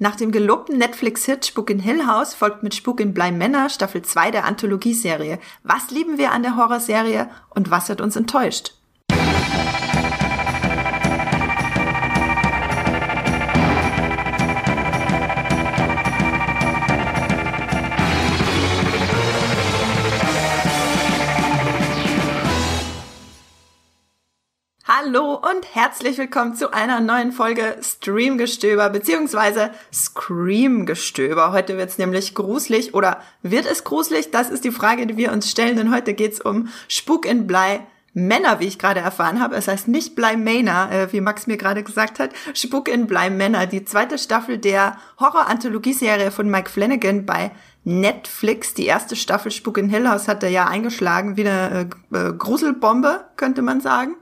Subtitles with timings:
[0.00, 4.02] Nach dem gelobten Netflix-Hit Spuk in Hill House folgt mit Spuk in Bly Männer Staffel
[4.02, 5.40] 2 der Anthologieserie.
[5.64, 8.77] Was lieben wir an der Horrorserie und was hat uns enttäuscht?
[25.00, 31.52] Hallo und herzlich willkommen zu einer neuen Folge Streamgestöber beziehungsweise Screamgestöber.
[31.52, 34.32] Heute wird es nämlich gruselig oder wird es gruselig?
[34.32, 37.46] Das ist die Frage, die wir uns stellen, denn heute geht es um Spuk in
[37.46, 37.86] Blei.
[38.14, 39.54] Männer, wie ich gerade erfahren habe.
[39.54, 42.30] Es heißt nicht Blei Männer, äh, wie Max mir gerade gesagt hat.
[42.54, 47.52] Spuk in Blei Männer, die zweite Staffel der Horror-Anthologieserie von Mike Flanagan bei
[47.84, 48.74] Netflix.
[48.74, 52.32] Die erste Staffel Spuk in Hill House hat er ja eingeschlagen wie eine äh, äh
[52.32, 54.16] Gruselbombe, könnte man sagen.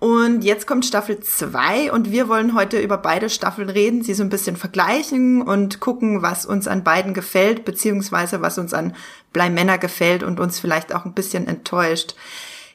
[0.00, 4.22] Und jetzt kommt Staffel 2 und wir wollen heute über beide Staffeln reden, sie so
[4.22, 8.96] ein bisschen vergleichen und gucken, was uns an beiden gefällt, beziehungsweise was uns an
[9.34, 12.14] Bleimänner gefällt und uns vielleicht auch ein bisschen enttäuscht.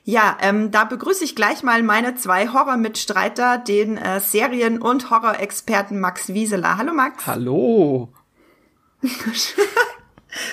[0.04, 6.00] Ja, ähm, da begrüße ich gleich mal meine zwei Horror-Mitstreiter, den äh, Serien- und Horror-Experten
[6.00, 6.78] Max Wieseler.
[6.78, 7.26] Hallo Max.
[7.26, 8.10] Hallo.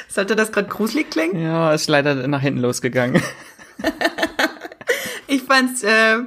[0.09, 1.39] Sollte das gerade gruselig klingen?
[1.39, 3.23] Ja, ist leider nach hinten losgegangen.
[5.27, 6.21] ich fand's äh,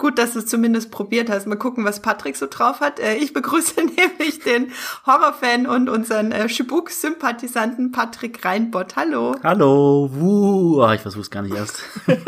[0.00, 1.46] Gut, dass du es zumindest probiert hast.
[1.46, 2.98] Mal gucken, was Patrick so drauf hat.
[2.98, 4.72] Äh, ich begrüße nämlich den
[5.04, 8.96] Horrorfan und unseren äh, Schibuk-Sympathisanten Patrick Reinbott.
[8.96, 9.36] Hallo.
[9.44, 10.08] Hallo.
[10.10, 10.82] Wuh.
[10.82, 11.82] Oh, ich versuch's gar nicht erst.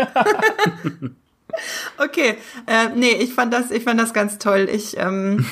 [1.97, 2.37] okay.
[2.67, 4.69] Äh, nee, ich fand das, ich fand das ganz toll.
[4.71, 5.47] Ich, ähm,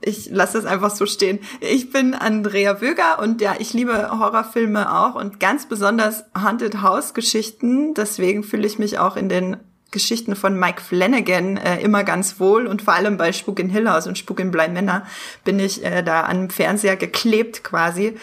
[0.00, 1.38] ich lasse das einfach so stehen.
[1.60, 7.14] Ich bin Andrea Wöger und ja, ich liebe Horrorfilme auch und ganz besonders Haunted House
[7.14, 7.94] Geschichten.
[7.94, 9.58] Deswegen fühle ich mich auch in den
[9.90, 13.88] Geschichten von Mike Flanagan äh, immer ganz wohl und vor allem bei Spuk in Hill
[13.88, 15.06] House und Spuk in Blei Männer
[15.44, 18.16] bin ich äh, da am Fernseher geklebt quasi.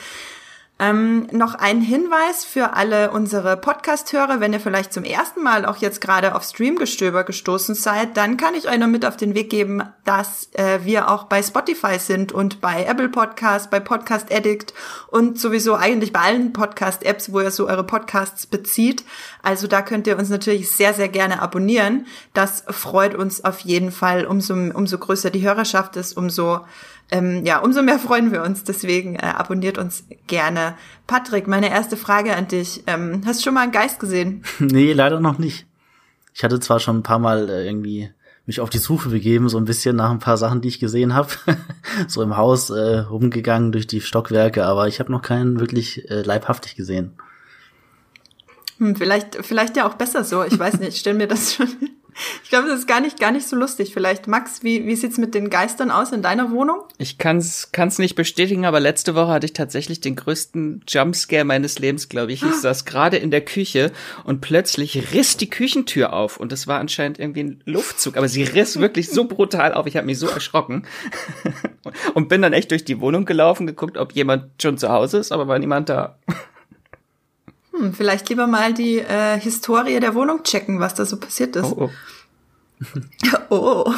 [0.80, 5.78] Ähm, noch ein Hinweis für alle unsere Podcast-Hörer, wenn ihr vielleicht zum ersten Mal auch
[5.78, 9.50] jetzt gerade auf Streamgestöber gestoßen seid, dann kann ich euch noch mit auf den Weg
[9.50, 14.76] geben, dass äh, wir auch bei Spotify sind und bei Apple Podcast, bei Podcast Addict
[15.10, 19.04] und sowieso eigentlich bei allen Podcast-Apps, wo ihr so eure Podcasts bezieht.
[19.42, 22.06] Also da könnt ihr uns natürlich sehr, sehr gerne abonnieren.
[22.36, 24.28] Das freut uns auf jeden Fall.
[24.28, 26.62] Umso, umso größer die Hörerschaft ist, umso
[27.10, 28.64] ähm, ja, umso mehr freuen wir uns.
[28.64, 30.76] Deswegen äh, abonniert uns gerne.
[31.06, 32.84] Patrick, meine erste Frage an dich.
[32.88, 34.44] Ähm, hast du schon mal einen Geist gesehen?
[34.60, 35.66] nee, leider noch nicht.
[36.34, 38.10] Ich hatte zwar schon ein paar Mal äh, irgendwie
[38.46, 41.14] mich auf die Suche begeben, so ein bisschen nach ein paar Sachen, die ich gesehen
[41.14, 41.30] habe.
[42.08, 46.22] so im Haus äh, rumgegangen durch die Stockwerke, aber ich habe noch keinen wirklich äh,
[46.22, 47.14] leibhaftig gesehen.
[48.78, 50.44] Hm, vielleicht, vielleicht ja auch besser so.
[50.44, 51.68] Ich weiß nicht, ich stell mir das schon
[52.44, 53.94] ich glaube, das ist gar nicht, gar nicht so lustig.
[53.94, 56.82] Vielleicht, Max, wie, wie sieht's mit den Geistern aus in deiner Wohnung?
[56.98, 61.80] Ich kann's, kann's nicht bestätigen, aber letzte Woche hatte ich tatsächlich den größten Jumpscare meines
[61.80, 62.44] Lebens, glaube ich.
[62.44, 63.92] Ich saß gerade in der Küche
[64.24, 68.44] und plötzlich riss die Küchentür auf und es war anscheinend irgendwie ein Luftzug, aber sie
[68.44, 69.86] riss wirklich so brutal auf.
[69.88, 70.88] Ich habe mich so erschrocken
[72.14, 75.32] und bin dann echt durch die Wohnung gelaufen, geguckt, ob jemand schon zu Hause ist,
[75.32, 76.18] aber war niemand da.
[77.78, 81.74] Hm, vielleicht lieber mal die äh, Historie der Wohnung checken, was da so passiert ist.
[83.50, 83.84] Oh, oh.
[83.88, 83.94] oh.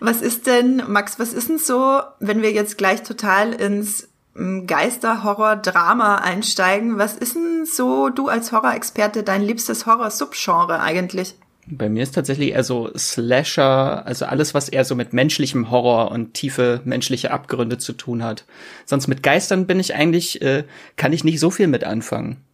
[0.00, 4.66] Was ist denn, Max, was ist denn so, wenn wir jetzt gleich total ins hm,
[4.66, 6.96] Geister-Horror-Drama einsteigen?
[6.96, 11.34] Was ist denn so, du als Horror-Experte, dein liebstes Horror-Subgenre eigentlich?
[11.66, 16.10] Bei mir ist tatsächlich eher so Slasher, also alles, was eher so mit menschlichem Horror
[16.10, 18.44] und tiefe menschliche Abgründe zu tun hat.
[18.86, 20.64] Sonst mit Geistern bin ich eigentlich, äh,
[20.96, 22.45] kann ich nicht so viel mit anfangen.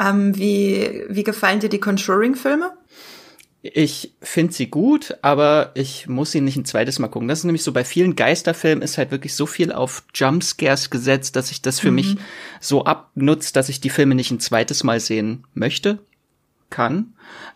[0.00, 2.72] Ähm, wie, wie gefallen dir die Conjuring-Filme?
[3.62, 7.28] Ich finde sie gut, aber ich muss sie nicht ein zweites Mal gucken.
[7.28, 11.36] Das ist nämlich so, bei vielen Geisterfilmen ist halt wirklich so viel auf Jumpscares gesetzt,
[11.36, 11.94] dass sich das für mhm.
[11.96, 12.16] mich
[12.58, 15.98] so abnutzt, dass ich die Filme nicht ein zweites Mal sehen möchte
[16.70, 17.12] kann.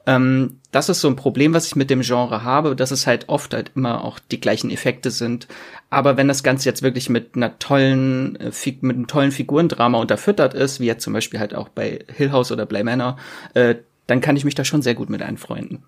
[0.07, 3.29] Ähm, das ist so ein Problem, was ich mit dem Genre habe, dass es halt
[3.29, 5.47] oft halt immer auch die gleichen Effekte sind.
[5.89, 8.51] Aber wenn das Ganze jetzt wirklich mit einer tollen, äh,
[8.81, 12.51] mit einem tollen Figurendrama unterfüttert ist, wie jetzt zum Beispiel halt auch bei Hill House
[12.51, 13.17] oder Bly Manor,
[13.55, 13.77] äh,
[14.09, 15.85] dann kann ich mich da schon sehr gut mit einfreunden.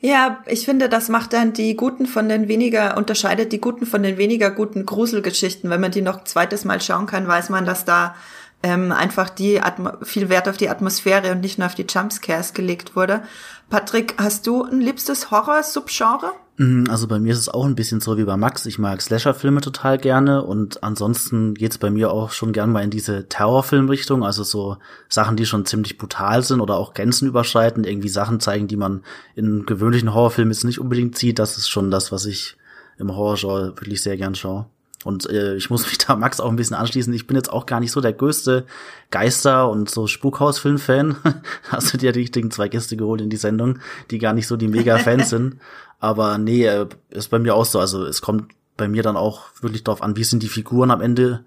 [0.00, 4.04] Ja, ich finde, das macht dann die guten von den weniger, unterscheidet die guten von
[4.04, 5.68] den weniger guten Gruselgeschichten.
[5.68, 8.14] Wenn man die noch zweites Mal schauen kann, weiß man, dass da
[8.62, 12.52] ähm, einfach die Atmo viel Wert auf die Atmosphäre und nicht nur auf die Jumpscares
[12.52, 13.22] gelegt wurde.
[13.70, 16.32] Patrick, hast du ein liebstes Horror-Subgenre?
[16.56, 18.66] Mhm, also bei mir ist es auch ein bisschen so wie bei Max.
[18.66, 22.90] Ich mag Slasher-Filme total gerne und ansonsten geht's bei mir auch schon gern mal in
[22.90, 24.76] diese Terrorfilm-Richtung, also so
[25.08, 29.04] Sachen, die schon ziemlich brutal sind oder auch Grenzen überschreiten, irgendwie Sachen zeigen, die man
[29.34, 31.38] in gewöhnlichen Horrorfilmen jetzt nicht unbedingt sieht.
[31.38, 32.58] Das ist schon das, was ich
[32.98, 34.66] im Horrorgenre wirklich sehr gern schaue.
[35.04, 37.12] Und äh, ich muss mich da Max auch ein bisschen anschließen.
[37.12, 38.66] Ich bin jetzt auch gar nicht so der größte
[39.10, 41.16] Geister- und so Spukhausfilm-Fan.
[41.68, 43.78] Hast du dir die richtigen zwei Gäste geholt in die Sendung,
[44.10, 45.56] die gar nicht so die Mega-Fans sind.
[45.98, 47.78] Aber nee, äh, ist bei mir auch so.
[47.78, 51.02] Also es kommt bei mir dann auch wirklich darauf an, wie sind die Figuren am
[51.02, 51.44] Ende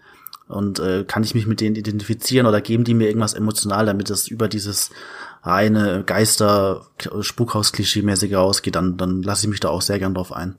[0.47, 4.09] und äh, kann ich mich mit denen identifizieren oder geben die mir irgendwas emotional, damit
[4.11, 4.91] es über dieses
[5.41, 6.85] reine Geister
[7.21, 10.55] Spukhaus Klischee-mäßige ausgeht, dann dann lasse ich mich da auch sehr gern drauf ein.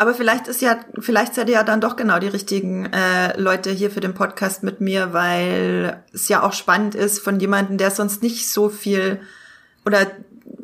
[0.00, 3.68] Aber vielleicht ist ja, vielleicht seid ihr ja dann doch genau die richtigen äh, Leute
[3.68, 7.90] hier für den Podcast mit mir, weil es ja auch spannend ist von jemandem, der
[7.90, 9.20] sonst nicht so viel
[9.84, 10.06] oder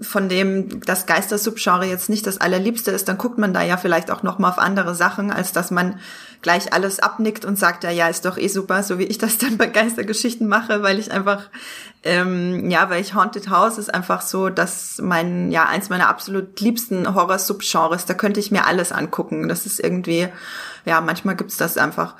[0.00, 4.10] von dem das Geister-Subgenre jetzt nicht das allerliebste ist, dann guckt man da ja vielleicht
[4.10, 5.98] auch noch mal auf andere Sachen, als dass man
[6.42, 9.38] gleich alles abnickt und sagt, ja, ja, ist doch eh super, so wie ich das
[9.38, 11.48] dann bei Geistergeschichten mache, weil ich einfach,
[12.02, 16.60] ähm, ja, weil ich Haunted House ist einfach so, dass mein, ja, eins meiner absolut
[16.60, 19.48] liebsten Horror-Subgenres, da könnte ich mir alles angucken.
[19.48, 20.28] Das ist irgendwie,
[20.84, 22.14] ja, manchmal gibt's das einfach.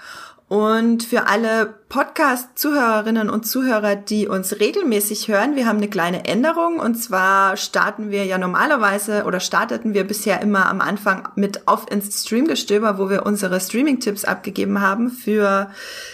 [0.49, 6.79] Und für alle Podcast-Zuhörerinnen und Zuhörer, die uns regelmäßig hören, wir haben eine kleine Änderung.
[6.79, 11.91] Und zwar starten wir ja normalerweise oder starteten wir bisher immer am Anfang mit auf
[11.91, 15.69] ins Streamgestöber, wo wir unsere Streaming-Tipps abgegeben haben für,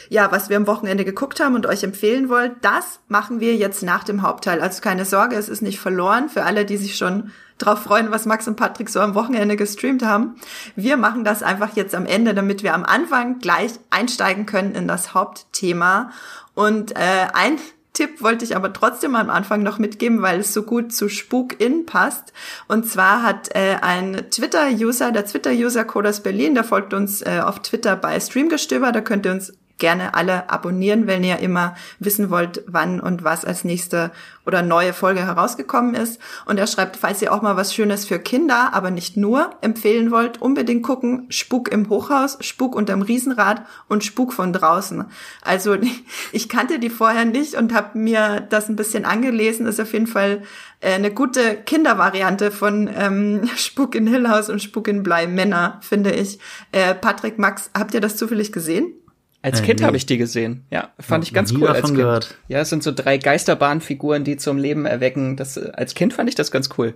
[0.08, 2.52] ja, was wir am Wochenende geguckt haben und euch empfehlen wollt.
[2.62, 4.62] Das machen wir jetzt nach dem Hauptteil.
[4.62, 7.32] Also keine Sorge, es ist nicht verloren für alle, die sich schon
[7.64, 10.37] drauf freuen, was Max und Patrick so am Wochenende gestreamt haben.
[10.76, 14.88] Wir machen das einfach jetzt am Ende, damit wir am Anfang gleich einsteigen können in
[14.88, 16.11] das Hauptthema.
[16.55, 17.59] Und äh, ein
[17.93, 21.61] Tipp wollte ich aber trotzdem am Anfang noch mitgeben, weil es so gut zu Spuk
[21.61, 22.32] in passt.
[22.67, 27.61] Und zwar hat äh, ein Twitter-User, der Twitter-User Codas Berlin, der folgt uns äh, auf
[27.61, 32.62] Twitter bei Streamgestöber, da könnt ihr uns gerne alle abonnieren, wenn ihr immer wissen wollt,
[32.69, 34.12] wann und was als nächste
[34.46, 36.20] oder neue Folge herausgekommen ist.
[36.46, 40.12] Und er schreibt, falls ihr auch mal was Schönes für Kinder, aber nicht nur, empfehlen
[40.12, 45.05] wollt, unbedingt gucken, Spuk im Hochhaus, Spuk unterm Riesenrad und Spuk von draußen.
[45.43, 45.76] Also
[46.32, 49.67] ich kannte die vorher nicht und habe mir das ein bisschen angelesen.
[49.67, 50.43] ist auf jeden Fall
[50.79, 55.81] äh, eine gute Kindervariante von ähm, Spuk in Hill House und Spuk in Blei Männer,
[55.82, 56.38] finde ich.
[56.70, 58.94] Äh, Patrick, Max, habt ihr das zufällig gesehen?
[59.43, 59.87] Als äh, Kind nee.
[59.87, 60.65] habe ich die gesehen.
[60.71, 61.97] Ja, fand ich ganz cool als Kind.
[61.97, 62.37] Gehört.
[62.49, 65.37] Ja, es sind so drei Geisterbahnfiguren, die zum Leben erwecken.
[65.37, 66.94] Das als Kind fand ich das ganz cool.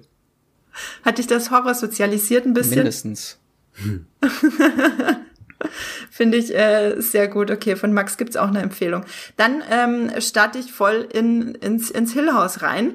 [1.04, 2.76] Hat dich das Horror sozialisiert ein bisschen?
[2.76, 3.38] Mindestens.
[3.75, 4.06] Hm.
[6.10, 7.50] Finde ich äh, sehr gut.
[7.50, 9.04] Okay, von Max gibt's auch eine Empfehlung.
[9.37, 12.94] Dann ähm, starte ich voll in, ins, ins Hill House rein.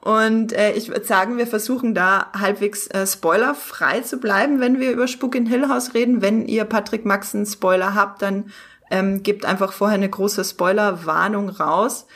[0.00, 4.90] Und äh, ich würde sagen, wir versuchen da halbwegs äh, spoilerfrei zu bleiben, wenn wir
[4.90, 6.22] über Spuk in Hill House reden.
[6.22, 8.50] Wenn ihr Patrick Max einen Spoiler habt, dann
[8.90, 12.06] ähm, gebt einfach vorher eine große Spoilerwarnung raus.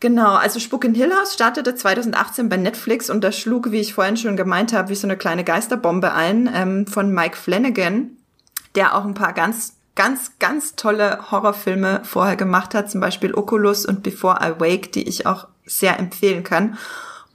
[0.00, 3.94] Genau, also Spuk in Hill House startete 2018 bei Netflix und das schlug, wie ich
[3.94, 8.10] vorhin schon gemeint habe, wie so eine kleine Geisterbombe ein ähm, von Mike Flanagan,
[8.74, 13.84] der auch ein paar ganz ganz, ganz tolle Horrorfilme vorher gemacht hat, zum Beispiel Oculus
[13.84, 16.78] und Before I Wake, die ich auch sehr empfehlen kann.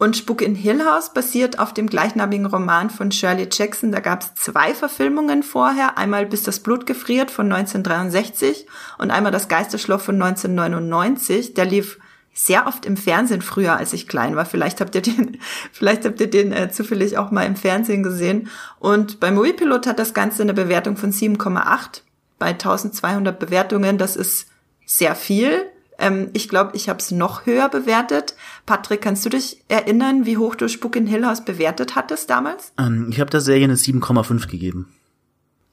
[0.01, 3.92] Und Spuk in Hill House basiert auf dem gleichnamigen Roman von Shirley Jackson.
[3.92, 5.95] Da gab es zwei Verfilmungen vorher.
[6.00, 8.66] Einmal Bis das Blut gefriert von 1963
[8.98, 11.54] und einmal Das Geisterschloss von 1999.
[11.54, 12.00] Der lief
[12.33, 14.45] sehr oft im Fernsehen früher, als ich klein war.
[14.45, 15.38] Vielleicht habt ihr den,
[15.72, 18.50] vielleicht habt ihr den äh, zufällig auch mal im Fernsehen gesehen.
[18.80, 22.01] Und bei Moviepilot hat das Ganze eine Bewertung von 7,8
[22.39, 24.00] bei 1200 Bewertungen.
[24.00, 24.48] Das ist
[24.84, 25.71] sehr viel.
[26.01, 28.36] Ähm, ich glaube, ich habe es noch höher bewertet.
[28.65, 32.74] Patrick, kannst du dich erinnern, wie hoch du Spuk in Hill House bewertet hattest damals?
[32.77, 34.93] Ähm, ich habe der Serie eine 7,5 gegeben.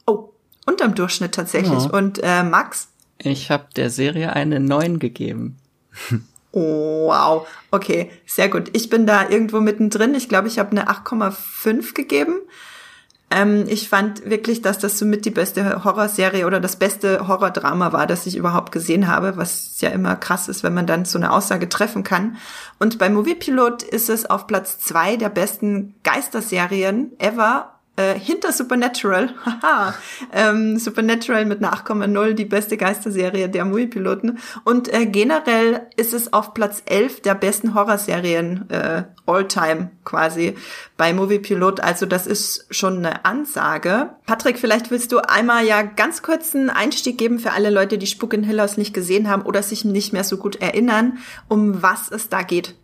[0.07, 0.31] Oh,
[0.67, 1.85] unterm Durchschnitt tatsächlich.
[1.85, 1.91] Ja.
[1.91, 2.89] Und äh, Max?
[3.19, 5.57] Ich habe der Serie eine 9 gegeben.
[6.53, 7.49] Oh, wow.
[7.71, 8.71] Okay, sehr gut.
[8.75, 10.15] Ich bin da irgendwo mittendrin.
[10.15, 12.39] Ich glaube, ich habe eine 8,5 gegeben.
[13.31, 18.07] Ähm, ich fand wirklich, dass das somit die beste Horrorserie oder das beste Horrordrama war,
[18.07, 21.31] das ich überhaupt gesehen habe, was ja immer krass ist, wenn man dann so eine
[21.31, 22.37] Aussage treffen kann.
[22.79, 29.35] Und bei Moviepilot ist es auf Platz zwei der besten Geisterserien ever äh, hinter Supernatural,
[29.45, 29.95] haha,
[30.33, 34.39] ähm, Supernatural mit einer 8,0, die beste Geisterserie der Movie-Piloten.
[34.65, 40.55] Und äh, generell ist es auf Platz 11 der besten Horrorserien äh, all-time quasi
[40.97, 41.81] bei Moviepilot.
[41.81, 44.11] Also das ist schon eine Ansage.
[44.27, 48.07] Patrick, vielleicht willst du einmal ja ganz kurz einen Einstieg geben für alle Leute, die
[48.07, 51.83] Spuk in Hill House nicht gesehen haben oder sich nicht mehr so gut erinnern, um
[51.83, 52.77] was es da geht.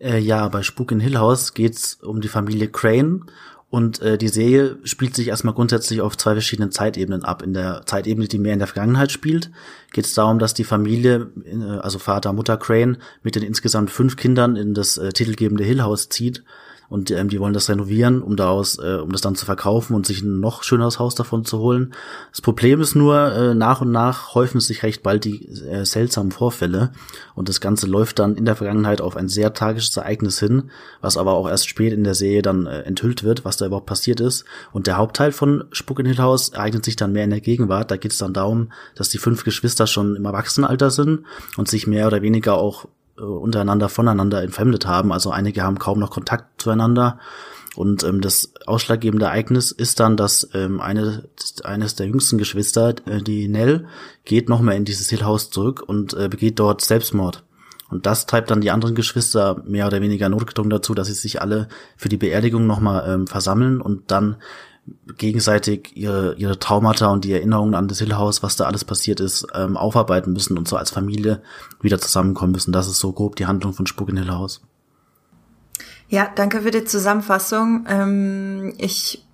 [0.00, 3.26] Äh, ja, bei Spuk in Hill House geht's um die Familie Crane
[3.70, 7.42] und äh, die Serie spielt sich erstmal grundsätzlich auf zwei verschiedenen Zeitebenen ab.
[7.42, 9.50] In der Zeitebene, die mehr in der Vergangenheit spielt,
[9.92, 14.16] geht es darum, dass die Familie, äh, also Vater, Mutter Crane, mit den insgesamt fünf
[14.16, 16.42] Kindern in das äh, titelgebende Hill House zieht
[16.90, 20.06] und ähm, die wollen das renovieren, um daraus, äh, um das dann zu verkaufen und
[20.06, 21.94] sich ein noch schöneres Haus davon zu holen.
[22.32, 26.32] Das Problem ist nur, äh, nach und nach häufen sich recht bald die äh, seltsamen
[26.32, 26.90] Vorfälle
[27.36, 30.70] und das Ganze läuft dann in der Vergangenheit auf ein sehr tragisches Ereignis hin,
[31.00, 33.86] was aber auch erst spät in der Serie dann äh, enthüllt wird, was da überhaupt
[33.86, 34.44] passiert ist.
[34.72, 37.92] Und der Hauptteil von Spuk in Hill House ereignet sich dann mehr in der Gegenwart.
[37.92, 41.24] Da geht es dann darum, dass die fünf Geschwister schon im Erwachsenenalter sind
[41.56, 42.88] und sich mehr oder weniger auch
[43.20, 45.12] äh, untereinander voneinander entfremdet haben.
[45.12, 47.18] Also einige haben kaum noch Kontakt zueinander.
[47.76, 51.28] Und ähm, das ausschlaggebende Ereignis ist dann, dass ähm, eine,
[51.62, 53.86] eines der jüngsten Geschwister, äh, die Nell,
[54.24, 57.44] geht nochmal in dieses Hill House zurück und äh, begeht dort Selbstmord.
[57.88, 61.42] Und das treibt dann die anderen Geschwister mehr oder weniger notgedrungen dazu, dass sie sich
[61.42, 64.36] alle für die Beerdigung nochmal ähm, versammeln und dann
[65.16, 69.46] gegenseitig ihre, ihre Traumata und die Erinnerungen an das Hill was da alles passiert ist,
[69.54, 71.42] ähm, aufarbeiten müssen und so als Familie
[71.80, 72.72] wieder zusammenkommen müssen.
[72.72, 74.60] Das ist so grob die Handlung von Spuk in Hill.
[76.08, 77.86] Ja, danke für die Zusammenfassung.
[77.88, 79.24] Ähm, ich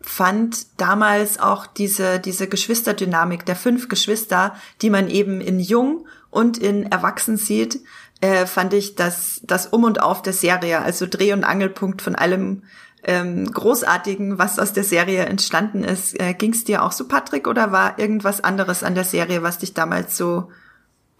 [0.00, 6.58] fand damals auch diese, diese Geschwisterdynamik der fünf Geschwister, die man eben in Jung und
[6.58, 7.80] in Erwachsen sieht,
[8.20, 12.14] äh, fand ich das, das Um und Auf der Serie, also Dreh- und Angelpunkt von
[12.14, 12.62] allem
[13.08, 16.20] ähm, Großartigen, was aus der Serie entstanden ist.
[16.20, 19.58] Äh, Ging es dir auch so, Patrick, oder war irgendwas anderes an der Serie, was
[19.58, 20.50] dich damals so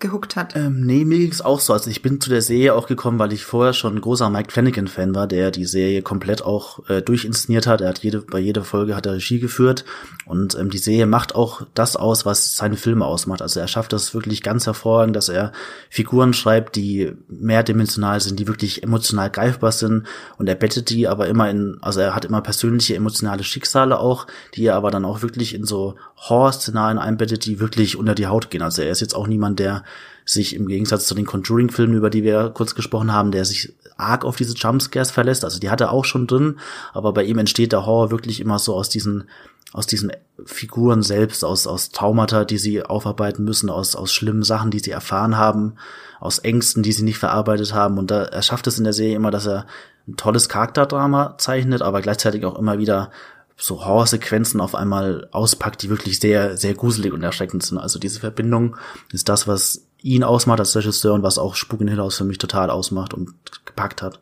[0.00, 0.54] gehuckt hat.
[0.54, 1.72] Ähm, nee, mir ging's auch so.
[1.72, 4.52] Also ich bin zu der Serie auch gekommen, weil ich vorher schon ein großer Mike
[4.52, 7.80] Flanagan-Fan war, der die Serie komplett auch äh, durchinszeniert hat.
[7.80, 9.84] Er hat jede, bei jeder Folge hat er Regie geführt
[10.24, 13.42] und ähm, die Serie macht auch das aus, was seine Filme ausmacht.
[13.42, 15.52] Also er schafft das wirklich ganz hervorragend, dass er
[15.90, 20.06] Figuren schreibt, die mehrdimensional sind, die wirklich emotional greifbar sind
[20.38, 24.26] und er bettet die aber immer in, also er hat immer persönliche emotionale Schicksale auch,
[24.54, 28.50] die er aber dann auch wirklich in so Horror-Szenarien einbettet, die wirklich unter die Haut
[28.50, 28.62] gehen.
[28.62, 29.84] Also er ist jetzt auch niemand, der
[30.24, 34.24] sich im Gegensatz zu den Conjuring-Filmen, über die wir kurz gesprochen haben, der sich arg
[34.24, 35.44] auf diese Jumpscares verlässt.
[35.44, 36.58] Also die hat er auch schon drin,
[36.92, 39.24] aber bei ihm entsteht der Horror wirklich immer so aus diesen
[39.72, 40.12] aus diesen
[40.46, 44.92] Figuren selbst, aus, aus Traumata, die sie aufarbeiten müssen, aus, aus schlimmen Sachen, die sie
[44.92, 45.74] erfahren haben,
[46.20, 47.98] aus Ängsten, die sie nicht verarbeitet haben.
[47.98, 49.66] Und da, er schafft es in der Serie immer, dass er
[50.06, 53.10] ein tolles Charakterdrama zeichnet, aber gleichzeitig auch immer wieder
[53.58, 57.78] so Horrorsequenzen auf einmal auspackt, die wirklich sehr, sehr gruselig und erschreckend sind.
[57.78, 58.76] Also diese Verbindung
[59.12, 62.24] ist das, was ihn ausmacht als Regisseur und was auch Spuk in Hill House für
[62.24, 63.34] mich total ausmacht und
[63.66, 64.20] gepackt hat.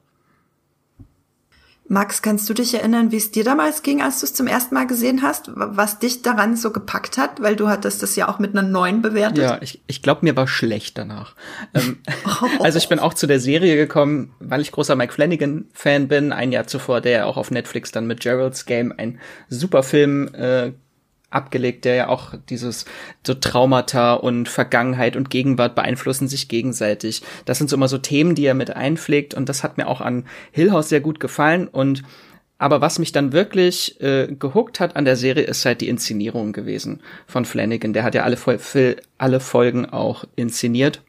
[1.89, 4.75] Max, kannst du dich erinnern, wie es dir damals ging, als du es zum ersten
[4.75, 7.41] Mal gesehen hast, was dich daran so gepackt hat?
[7.41, 9.39] Weil du hattest das ja auch mit einer neuen bewertet.
[9.39, 11.35] Ja, ich, ich glaube, mir war schlecht danach.
[11.75, 11.99] ähm,
[12.61, 16.51] also ich bin auch zu der Serie gekommen, weil ich großer Mike Flanagan-Fan bin, ein
[16.51, 20.73] Jahr zuvor, der ja auch auf Netflix dann mit Gerald's Game ein super Film äh,
[21.37, 22.85] abgelegt, der ja auch dieses
[23.25, 27.23] so Traumata und Vergangenheit und Gegenwart beeinflussen sich gegenseitig.
[27.45, 30.01] Das sind so immer so Themen, die er mit einpflegt und das hat mir auch
[30.01, 32.03] an Hill House sehr gut gefallen und
[32.59, 36.55] aber was mich dann wirklich äh, gehuckt hat an der Serie, ist halt die Inszenierung
[36.55, 37.93] gewesen von Flanagan.
[37.93, 38.39] Der hat ja alle,
[39.19, 41.03] alle Folgen auch inszeniert.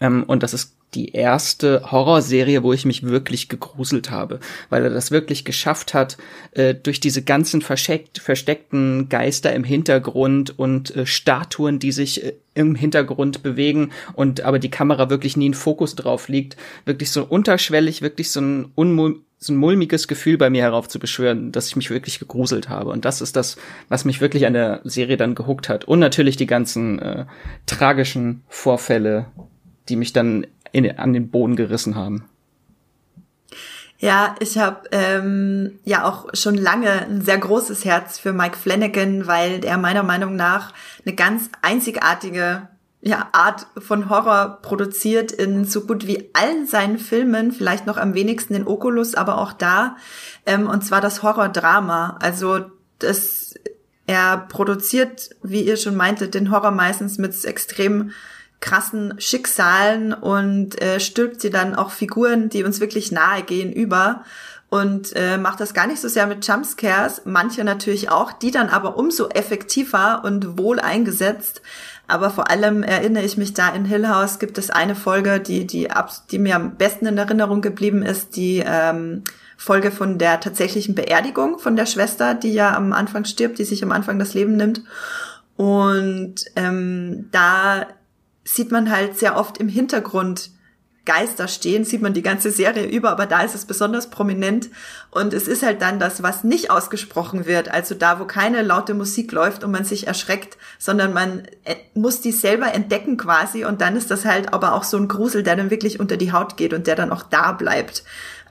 [0.00, 4.90] Ähm, und das ist die erste Horrorserie, wo ich mich wirklich gegruselt habe, weil er
[4.90, 6.16] das wirklich geschafft hat,
[6.52, 12.74] äh, durch diese ganzen versteckten Geister im Hintergrund und äh, Statuen, die sich äh, im
[12.74, 18.00] Hintergrund bewegen und aber die Kamera wirklich nie in Fokus drauf liegt, wirklich so unterschwellig,
[18.00, 22.18] wirklich so ein unmul so ein mulmiges Gefühl bei mir heraufzubeschwören, dass ich mich wirklich
[22.18, 22.88] gegruselt habe.
[22.88, 23.58] Und das ist das,
[23.90, 25.84] was mich wirklich an der Serie dann gehuckt hat.
[25.84, 27.26] Und natürlich die ganzen äh,
[27.66, 29.26] tragischen Vorfälle,
[29.90, 32.28] die mich dann in, an den Boden gerissen haben.
[33.98, 39.26] Ja, ich habe ähm, ja auch schon lange ein sehr großes Herz für Mike Flanagan,
[39.26, 42.68] weil er meiner Meinung nach eine ganz einzigartige
[43.00, 48.14] ja, Art von Horror produziert in so gut wie allen seinen Filmen, vielleicht noch am
[48.14, 49.96] wenigsten in Oculus, aber auch da.
[50.44, 52.18] Ähm, und zwar das Horror-Drama.
[52.20, 52.66] Also
[52.98, 53.54] das,
[54.06, 58.10] er produziert, wie ihr schon meintet, den Horror meistens mit extrem
[58.60, 64.24] krassen Schicksalen und äh, stülpt sie dann auch Figuren, die uns wirklich nahe gehen, über
[64.68, 68.68] und äh, macht das gar nicht so sehr mit Jumpscares, manche natürlich auch, die dann
[68.68, 71.62] aber umso effektiver und wohl eingesetzt.
[72.08, 75.66] Aber vor allem erinnere ich mich da in Hill House gibt es eine Folge, die
[75.66, 75.88] die
[76.30, 79.22] die mir am besten in Erinnerung geblieben ist, die ähm,
[79.56, 83.82] Folge von der tatsächlichen Beerdigung von der Schwester, die ja am Anfang stirbt, die sich
[83.82, 84.82] am Anfang das Leben nimmt.
[85.56, 87.86] Und ähm, da
[88.46, 90.50] sieht man halt sehr oft im Hintergrund
[91.06, 94.68] Geister stehen, sieht man die ganze Serie über, aber da ist es besonders prominent.
[95.10, 98.92] Und es ist halt dann das, was nicht ausgesprochen wird, also da, wo keine laute
[98.92, 103.80] Musik läuft und man sich erschreckt, sondern man äh, muss die selber entdecken quasi und
[103.80, 106.56] dann ist das halt aber auch so ein Grusel, der dann wirklich unter die Haut
[106.56, 108.02] geht und der dann auch da bleibt.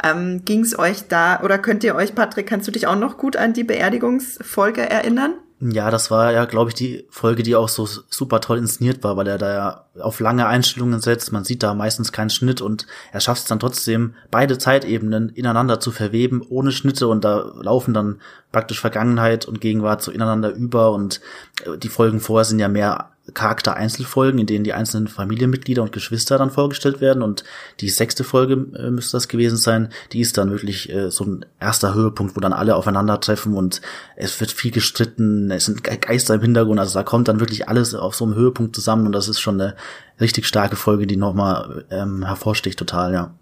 [0.02, 3.18] Ähm, Ging es euch da, oder könnt ihr euch, Patrick, kannst du dich auch noch
[3.18, 5.34] gut an die Beerdigungsfolge erinnern?
[5.62, 9.16] Ja, das war ja, glaube ich, die Folge, die auch so super toll inszeniert war,
[9.16, 11.32] weil er da ja auf lange Einstellungen setzt.
[11.32, 15.80] Man sieht da meistens keinen Schnitt und er schafft es dann trotzdem, beide Zeitebenen ineinander
[15.80, 18.20] zu verweben, ohne Schnitte und da laufen dann
[18.52, 21.22] praktisch Vergangenheit und Gegenwart so ineinander über und
[21.66, 26.38] äh, die Folgen vorher sind ja mehr Charakter-Einzelfolgen, in denen die einzelnen Familienmitglieder und Geschwister
[26.38, 27.24] dann vorgestellt werden.
[27.24, 27.44] Und
[27.80, 29.90] die sechste Folge äh, müsste das gewesen sein.
[30.12, 33.82] Die ist dann wirklich äh, so ein erster Höhepunkt, wo dann alle aufeinandertreffen und
[34.16, 36.80] es wird viel gestritten, es sind Geister im Hintergrund.
[36.80, 39.60] Also da kommt dann wirklich alles auf so einem Höhepunkt zusammen und das ist schon
[39.60, 39.76] eine
[40.20, 43.34] richtig starke Folge, die nochmal ähm, hervorsticht total, ja.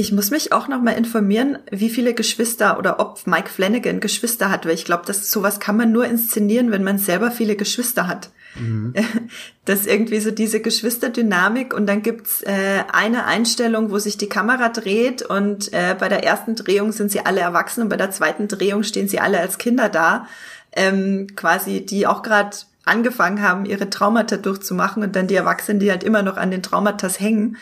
[0.00, 4.48] Ich muss mich auch noch mal informieren, wie viele Geschwister oder ob Mike Flanagan Geschwister
[4.48, 8.06] hat, weil ich glaube, dass sowas kann man nur inszenieren, wenn man selber viele Geschwister
[8.06, 8.30] hat.
[8.54, 8.94] Mhm.
[9.64, 14.28] Das ist irgendwie so diese Geschwisterdynamik und dann gibt's äh, eine Einstellung, wo sich die
[14.28, 18.12] Kamera dreht und äh, bei der ersten Drehung sind sie alle erwachsen und bei der
[18.12, 20.26] zweiten Drehung stehen sie alle als Kinder da,
[20.72, 25.90] ähm, quasi die auch gerade angefangen haben, ihre Traumata durchzumachen und dann die Erwachsenen, die
[25.90, 27.58] halt immer noch an den Traumatas hängen.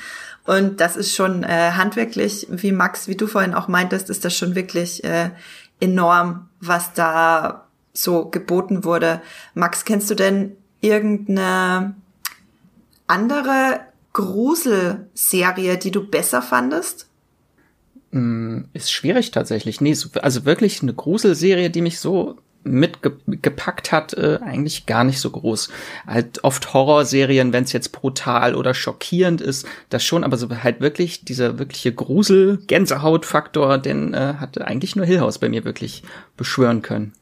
[0.46, 4.36] Und das ist schon äh, handwerklich, wie Max, wie du vorhin auch meintest, ist das
[4.36, 5.30] schon wirklich äh,
[5.80, 9.20] enorm, was da so geboten wurde.
[9.54, 11.94] Max, kennst du denn irgendeine
[13.06, 13.80] andere
[14.12, 17.08] Gruselserie, die du besser fandest?
[18.12, 19.80] Mm, ist schwierig tatsächlich.
[19.80, 25.30] Nee, also wirklich eine Gruselserie, die mich so mitgepackt hat, äh, eigentlich gar nicht so
[25.30, 25.70] groß.
[26.06, 30.80] Halt oft Horrorserien, wenn es jetzt brutal oder schockierend ist, das schon, aber so halt
[30.80, 36.02] wirklich dieser wirkliche Grusel, Gänsehautfaktor, den äh, hatte eigentlich nur Hill House bei mir wirklich
[36.36, 37.12] beschwören können.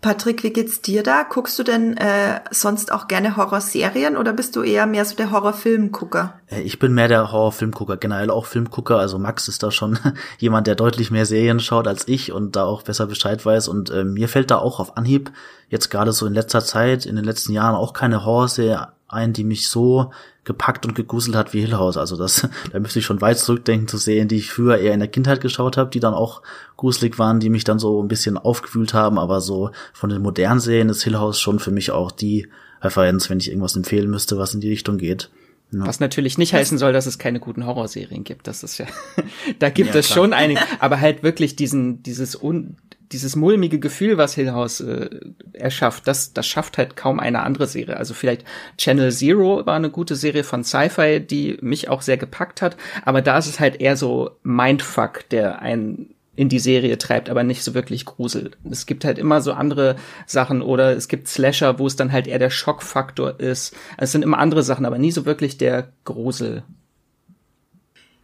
[0.00, 1.24] Patrick, wie geht's dir da?
[1.24, 5.32] Guckst du denn äh, sonst auch gerne Horrorserien oder bist du eher mehr so der
[5.32, 6.38] Horrorfilmgucker?
[6.46, 8.98] Äh, ich bin mehr der Horrorfilmgucker, generell auch Filmgucker.
[8.98, 9.98] Also Max ist da schon
[10.38, 13.66] jemand, der deutlich mehr Serien schaut als ich und da auch besser Bescheid weiß.
[13.66, 15.32] Und äh, mir fällt da auch auf Anhieb
[15.68, 19.44] jetzt gerade so in letzter Zeit, in den letzten Jahren auch keine Horrorserie ein, die
[19.44, 20.10] mich so
[20.44, 21.96] gepackt und gegruselt hat wie Hill House.
[21.96, 25.00] Also das, da müsste ich schon weit zurückdenken zu sehen, die ich früher eher in
[25.00, 26.42] der Kindheit geschaut habe, die dann auch
[26.76, 29.18] gruselig waren, die mich dann so ein bisschen aufgewühlt haben.
[29.18, 32.48] Aber so von den modernen Serien ist Hill House schon für mich auch die
[32.80, 35.30] Referenz, wenn ich irgendwas empfehlen müsste, was in die Richtung geht.
[35.70, 35.86] Ja.
[35.86, 38.46] Was natürlich nicht heißen soll, dass es keine guten Horrorserien gibt.
[38.46, 38.86] Das ist ja,
[39.58, 42.76] da gibt ja, es schon einige, aber halt wirklich diesen, dieses un,
[43.12, 45.08] dieses mulmige Gefühl, was Hill House äh,
[45.52, 47.96] erschafft, das, das schafft halt kaum eine andere Serie.
[47.96, 48.44] Also vielleicht
[48.76, 53.22] Channel Zero war eine gute Serie von Sci-Fi, die mich auch sehr gepackt hat, aber
[53.22, 57.64] da ist es halt eher so Mindfuck, der einen in die Serie treibt, aber nicht
[57.64, 58.52] so wirklich Grusel.
[58.70, 62.28] Es gibt halt immer so andere Sachen oder es gibt Slasher, wo es dann halt
[62.28, 63.74] eher der Schockfaktor ist.
[63.96, 66.62] Es sind immer andere Sachen, aber nie so wirklich der Grusel.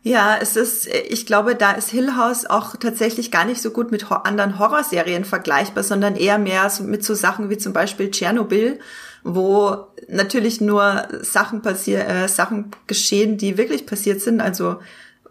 [0.06, 3.90] Ja, es ist, ich glaube, da ist Hill House auch tatsächlich gar nicht so gut
[3.90, 8.80] mit anderen Horrorserien vergleichbar, sondern eher mehr mit so Sachen wie zum Beispiel Tschernobyl,
[9.22, 14.76] wo natürlich nur Sachen passieren, äh, Sachen geschehen, die wirklich passiert sind, also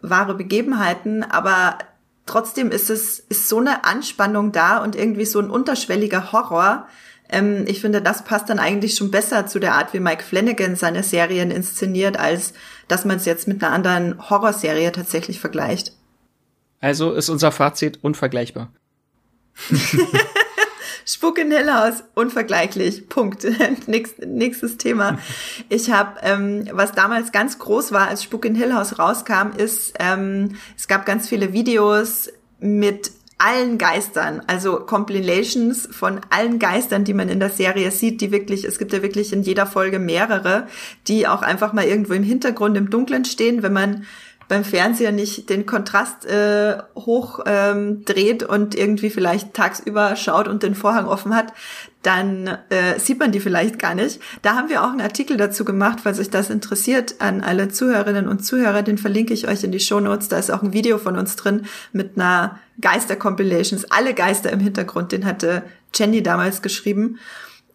[0.01, 1.77] wahre Begebenheiten, aber
[2.25, 6.87] trotzdem ist es, ist so eine Anspannung da und irgendwie so ein unterschwelliger Horror,
[7.33, 10.75] ähm, ich finde, das passt dann eigentlich schon besser zu der Art, wie Mike Flanagan
[10.75, 12.53] seine Serien inszeniert, als
[12.87, 15.93] dass man es jetzt mit einer anderen Horrorserie tatsächlich vergleicht.
[16.79, 18.71] Also ist unser Fazit unvergleichbar.
[21.05, 23.09] Spuk in Hill House, unvergleichlich.
[23.09, 23.45] Punkt.
[23.87, 25.17] Nächst, nächstes Thema.
[25.69, 29.93] Ich habe, ähm, was damals ganz groß war, als Spuk in Hill House rauskam, ist,
[29.99, 37.13] ähm, es gab ganz viele Videos mit allen Geistern, also Compilations von allen Geistern, die
[37.13, 40.67] man in der Serie sieht, die wirklich, es gibt ja wirklich in jeder Folge mehrere,
[41.07, 44.05] die auch einfach mal irgendwo im Hintergrund im Dunkeln stehen, wenn man
[44.47, 50.63] beim Fernseher nicht den Kontrast äh, hoch ähm, dreht und irgendwie vielleicht tagsüber schaut und
[50.63, 51.53] den Vorhang offen hat,
[52.03, 54.19] dann äh, sieht man die vielleicht gar nicht.
[54.41, 58.27] Da haben wir auch einen Artikel dazu gemacht, falls euch das interessiert, an alle Zuhörerinnen
[58.27, 58.83] und Zuhörer.
[58.83, 60.27] Den verlinke ich euch in die Show Notes.
[60.27, 63.89] Da ist auch ein Video von uns drin mit einer Geister-Compilations.
[63.89, 65.63] Alle Geister im Hintergrund, den hatte
[65.93, 67.19] Jenny damals geschrieben.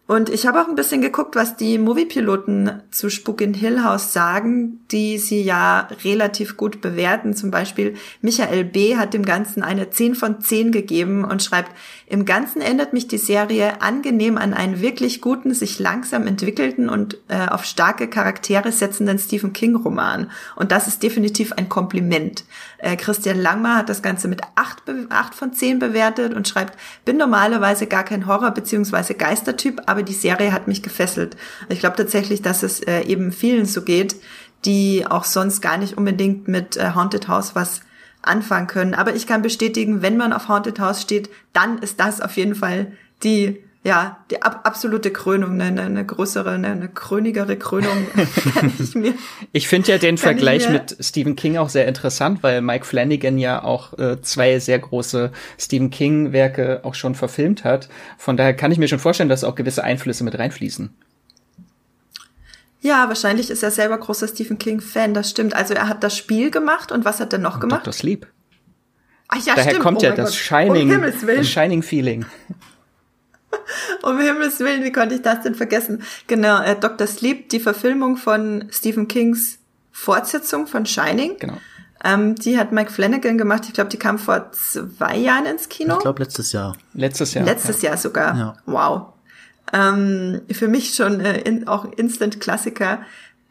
[0.09, 4.11] Und ich habe auch ein bisschen geguckt, was die Moviepiloten zu Spuk in Hill House
[4.11, 7.35] sagen, die sie ja relativ gut bewerten.
[7.35, 8.97] Zum Beispiel Michael B.
[8.97, 11.73] hat dem Ganzen eine 10 von 10 gegeben und schreibt,
[12.09, 17.17] im Ganzen erinnert mich die Serie angenehm an einen wirklich guten, sich langsam entwickelten und
[17.27, 20.31] äh, auf starke Charaktere setzenden Stephen King Roman.
[20.55, 22.45] Und das ist definitiv ein Kompliment.
[22.79, 27.17] Äh, Christian Langmar hat das Ganze mit 8, 8 von 10 bewertet und schreibt, bin
[27.17, 29.13] normalerweise gar kein Horror- bzw.
[29.13, 31.37] Geistertyp, aber die Serie hat mich gefesselt.
[31.69, 34.15] Ich glaube tatsächlich, dass es äh, eben vielen so geht,
[34.65, 37.81] die auch sonst gar nicht unbedingt mit äh, Haunted House was
[38.29, 38.93] anfangen können.
[38.93, 42.55] Aber ich kann bestätigen, wenn man auf Haunted House steht, dann ist das auf jeden
[42.55, 48.07] Fall die ja, die ab absolute Krönung, eine, eine größere, eine, eine krönigere Krönung
[48.53, 49.13] kann ich mir.
[49.53, 53.63] Ich finde ja den Vergleich mit Stephen King auch sehr interessant, weil Mike Flanagan ja
[53.63, 57.87] auch äh, zwei sehr große Stephen King Werke auch schon verfilmt hat.
[58.17, 60.93] Von daher kann ich mir schon vorstellen, dass auch gewisse Einflüsse mit reinfließen.
[62.81, 65.53] Ja, wahrscheinlich ist er selber großer Stephen King-Fan, das stimmt.
[65.53, 67.81] Also er hat das Spiel gemacht und was hat er noch und gemacht?
[67.81, 67.93] Dr.
[67.93, 68.27] Sleep.
[69.27, 69.83] Ach ja, Daher stimmt.
[69.83, 70.35] kommt oh ja das Gott.
[70.35, 72.25] Shining, um das Shining Feeling.
[74.03, 76.03] um Himmels Willen, wie konnte ich das denn vergessen?
[76.27, 77.05] Genau, äh, Dr.
[77.05, 79.59] Sleep, die Verfilmung von Stephen Kings
[79.91, 81.37] Fortsetzung von Shining.
[81.37, 81.57] Genau.
[82.03, 83.63] Ähm, die hat Mike Flanagan gemacht.
[83.67, 85.95] Ich glaube, die kam vor zwei Jahren ins Kino.
[85.95, 86.77] Ich glaube, letztes Jahr.
[86.93, 87.43] Letztes Jahr.
[87.43, 87.89] Letztes ja.
[87.89, 88.37] Jahr sogar.
[88.37, 88.53] Ja.
[88.65, 89.07] Wow.
[89.73, 93.01] Ähm, für mich schon äh, in, auch Instant-Klassiker.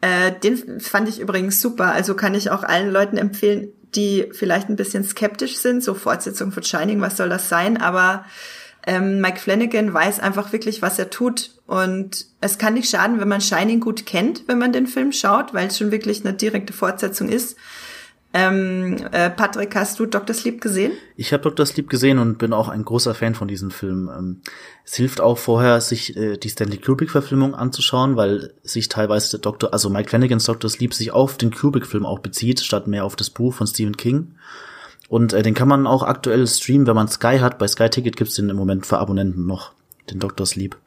[0.01, 1.93] Äh, den fand ich übrigens super.
[1.93, 5.83] Also kann ich auch allen Leuten empfehlen, die vielleicht ein bisschen skeptisch sind.
[5.83, 7.77] So Fortsetzung von Shining, was soll das sein?
[7.77, 8.25] Aber
[8.85, 11.51] ähm, Mike Flanagan weiß einfach wirklich, was er tut.
[11.67, 15.53] Und es kann nicht schaden, wenn man Shining gut kennt, wenn man den Film schaut,
[15.53, 17.57] weil es schon wirklich eine direkte Fortsetzung ist.
[18.31, 20.35] Ähm, äh, Patrick, hast du Dr.
[20.35, 20.91] Sleep gesehen?
[21.15, 21.65] Ich habe Dr.
[21.65, 24.09] Sleep gesehen und bin auch ein großer Fan von diesem Film.
[24.15, 24.41] Ähm,
[24.85, 29.89] es hilft auch vorher, sich äh, die Stanley Kubrick-Verfilmung anzuschauen, weil sich teilweise Dr., also
[29.89, 30.69] Mike Flanagans Dr.
[30.69, 34.35] Sleep sich auf den Kubrick-Film auch bezieht, statt mehr auf das Buch von Stephen King.
[35.07, 37.57] Und äh, den kann man auch aktuell streamen, wenn man Sky hat.
[37.57, 39.71] Bei Sky Ticket gibt's den im Moment für Abonnenten noch,
[40.11, 40.45] den Dr.
[40.45, 40.77] Sleep.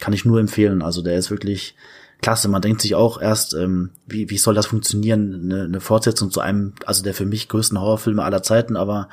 [0.00, 0.82] Kann ich nur empfehlen.
[0.82, 1.76] Also der ist wirklich
[2.20, 2.48] klasse.
[2.48, 6.40] Man denkt sich auch erst, ähm, wie, wie soll das funktionieren, eine, eine Fortsetzung zu
[6.40, 9.08] einem, also der für mich größten Horrorfilme aller Zeiten, aber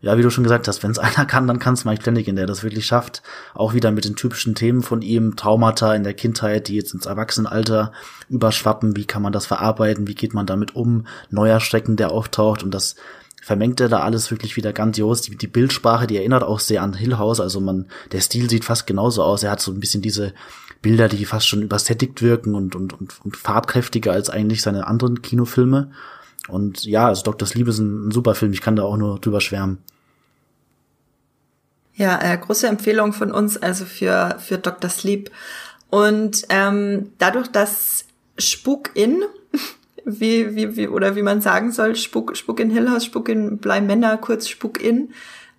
[0.00, 2.36] ja, wie du schon gesagt hast, wenn es einer kann, dann kann es Mike Flanagan,
[2.36, 3.22] der das wirklich schafft.
[3.54, 7.06] Auch wieder mit den typischen Themen von ihm, Traumata in der Kindheit, die jetzt ins
[7.06, 7.92] Erwachsenenalter
[8.28, 8.96] überschwappen.
[8.96, 10.06] Wie kann man das verarbeiten?
[10.06, 11.06] Wie geht man damit um?
[11.30, 12.94] Neuer Schrecken, der auftaucht und das
[13.42, 15.22] vermengt er da alles wirklich wieder grandios.
[15.22, 17.40] Die, die Bildsprache, die erinnert auch sehr an Hill House.
[17.40, 19.42] Also man, der Stil sieht fast genauso aus.
[19.42, 20.34] Er hat so ein bisschen diese
[20.82, 25.22] Bilder, die fast schon übersättigt wirken und, und, und, und farbkräftiger als eigentlich seine anderen
[25.22, 25.90] Kinofilme.
[26.48, 27.46] Und ja, also Dr.
[27.46, 28.52] Sleep ist ein, ein super Film.
[28.52, 29.78] Ich kann da auch nur drüber schwärmen.
[31.94, 34.88] Ja, äh, große Empfehlung von uns also für, für Dr.
[34.88, 35.30] Sleep.
[35.90, 38.04] Und ähm, dadurch, dass
[38.38, 39.24] Spuk in,
[40.04, 43.58] wie, wie, wie, oder wie man sagen soll, Spuk, Spuk in Hill House, Spuk in
[43.58, 45.10] Blei Männer, kurz Spuk in,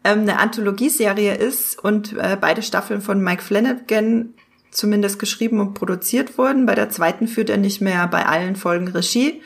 [0.03, 4.33] ähm, eine Anthologieserie ist und äh, beide Staffeln von Mike Flanagan
[4.71, 6.65] zumindest geschrieben und produziert wurden.
[6.65, 9.41] Bei der zweiten führt er nicht mehr bei allen Folgen Regie,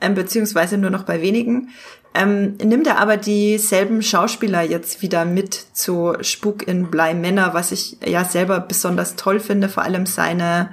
[0.00, 1.70] ähm, beziehungsweise nur noch bei wenigen.
[2.12, 7.70] Ähm, nimmt er aber dieselben Schauspieler jetzt wieder mit zu Spuk in Blei Männer, was
[7.70, 10.70] ich ja selber besonders toll finde, vor allem seine,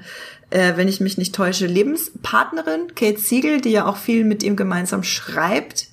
[0.49, 4.55] äh, wenn ich mich nicht täusche, Lebenspartnerin, Kate Siegel, die ja auch viel mit ihm
[4.55, 5.88] gemeinsam schreibt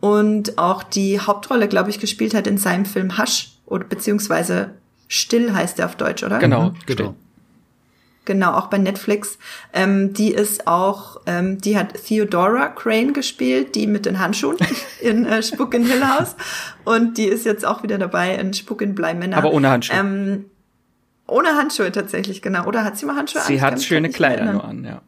[0.00, 4.70] und auch die Hauptrolle, glaube ich, gespielt hat in seinem Film Hush oder beziehungsweise
[5.10, 6.38] Still heißt er auf Deutsch, oder?
[6.38, 7.14] Genau, mhm, genau
[8.28, 9.38] genau, auch bei Netflix.
[9.72, 14.56] Ähm, die ist auch, ähm, die hat Theodora Crane gespielt, die mit den Handschuhen
[15.00, 16.36] in äh, Spuk in Hill House.
[16.84, 19.38] Und die ist jetzt auch wieder dabei in Spuk in Bleimänner.
[19.38, 19.98] Aber ohne Handschuhe.
[19.98, 20.44] Ähm,
[21.26, 22.64] ohne Handschuhe tatsächlich, genau.
[22.66, 23.58] Oder hat sie mal Handschuhe sie an?
[23.58, 25.02] Sie hat schöne Kleider nur an, ja.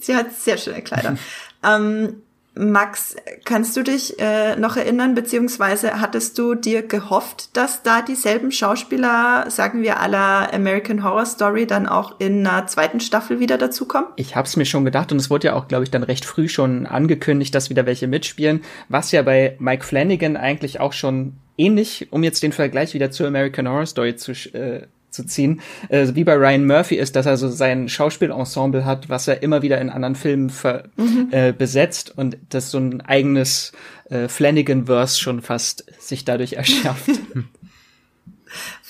[0.00, 1.16] Sie hat sehr schöne Kleider.
[1.62, 2.22] ähm,
[2.60, 8.52] Max, kannst du dich äh, noch erinnern, beziehungsweise hattest du dir gehofft, dass da dieselben
[8.52, 14.10] Schauspieler, sagen wir aller American Horror Story, dann auch in einer zweiten Staffel wieder dazukommen?
[14.16, 16.26] Ich habe es mir schon gedacht und es wurde ja auch, glaube ich, dann recht
[16.26, 21.34] früh schon angekündigt, dass wieder welche mitspielen, was ja bei Mike Flanagan eigentlich auch schon
[21.56, 26.08] ähnlich, um jetzt den Vergleich wieder zu American Horror Story zu äh, zu ziehen, äh,
[26.14, 29.80] wie bei Ryan Murphy ist, dass er so sein Schauspielensemble hat, was er immer wieder
[29.80, 31.28] in anderen Filmen ver mhm.
[31.30, 33.72] äh, besetzt und das so ein eigenes
[34.10, 37.10] äh, Flanagan-Verse schon fast sich dadurch erschafft.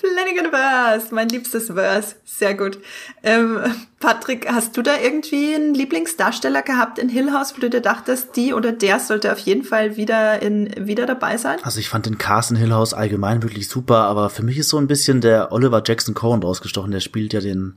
[0.01, 2.17] Flanagan-Verse, mein liebstes Verse.
[2.25, 2.79] Sehr gut.
[3.23, 3.59] Ähm,
[4.01, 8.35] Patrick, hast du da irgendwie einen Lieblingsdarsteller gehabt in Hill House, wo du dir dachtest,
[8.37, 11.59] die oder der sollte auf jeden Fall wieder in wieder dabei sein?
[11.63, 14.71] Also ich fand den Cast in Hill House allgemein wirklich super, aber für mich ist
[14.71, 16.91] so ein bisschen der Oliver Jackson Cohen rausgestochen.
[16.91, 17.75] Der spielt ja den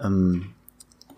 [0.00, 0.54] ähm,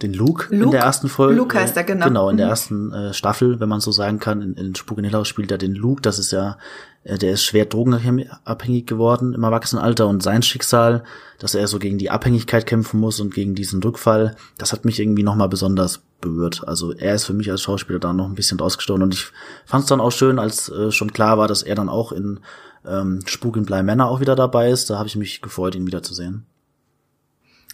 [0.03, 1.37] den Luke, Luke, in der ersten Folge.
[1.37, 2.07] Luke heißt er, genau.
[2.07, 2.51] Genau, in der mhm.
[2.51, 4.43] ersten äh, Staffel, wenn man so sagen kann.
[4.43, 6.03] In, in Spuk in Hill House spielt er den Luke.
[6.03, 6.59] Das ist ja,
[7.05, 11.03] der ist schwer drogenabhängig geworden im Erwachsenenalter und sein Schicksal,
[11.39, 15.01] dass er so gegen die Abhängigkeit kämpfen muss und gegen diesen Rückfall, das hat mich
[15.01, 16.63] irgendwie nochmal besonders berührt.
[16.67, 19.27] Also er ist für mich als Schauspieler da noch ein bisschen rausgestochen und ich
[19.67, 22.41] fand es dann auch schön, als äh, schon klar war, dass er dann auch in
[22.87, 24.89] ähm, Spuk in Blei Männer auch wieder dabei ist.
[24.89, 26.47] Da habe ich mich gefreut, ihn wiederzusehen.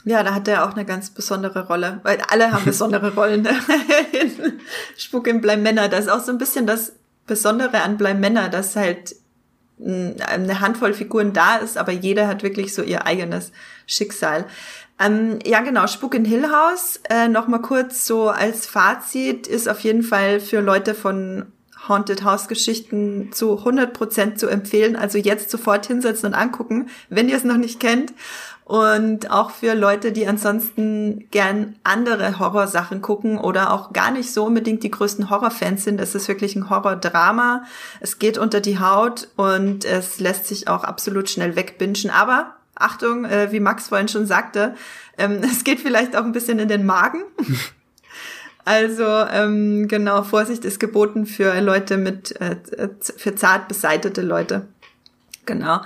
[0.05, 3.47] Ja, da hat er auch eine ganz besondere Rolle, weil alle haben besondere Rollen.
[4.13, 4.61] In
[4.97, 6.93] Spuk in Bleib Männer, das ist auch so ein bisschen das
[7.29, 9.15] Besondere an Bleib Männer, dass halt
[9.81, 13.53] eine Handvoll Figuren da ist, aber jeder hat wirklich so ihr eigenes
[13.87, 14.47] Schicksal.
[14.99, 19.81] Ähm, ja, genau, Spuk in Hill House, äh, nochmal kurz so als Fazit, ist auf
[19.81, 21.47] jeden Fall für Leute von
[21.89, 24.97] Haunted House Geschichten zu 100 Prozent zu empfehlen.
[24.97, 28.13] Also jetzt sofort hinsetzen und angucken, wenn ihr es noch nicht kennt.
[28.69, 34.45] Und auch für Leute, die ansonsten gern andere Horrorsachen gucken oder auch gar nicht so
[34.45, 35.99] unbedingt die größten Horrorfans sind.
[36.03, 37.65] Es ist wirklich ein Horrordrama.
[38.01, 42.11] Es geht unter die Haut und es lässt sich auch absolut schnell wegbingen.
[42.11, 44.75] Aber Achtung, äh, wie Max vorhin schon sagte,
[45.17, 47.23] ähm, es geht vielleicht auch ein bisschen in den Magen.
[48.65, 52.57] Also ähm, genau, Vorsicht ist geboten für Leute mit, äh,
[53.01, 54.69] für zart beseitete Leute.
[55.47, 55.81] Genau.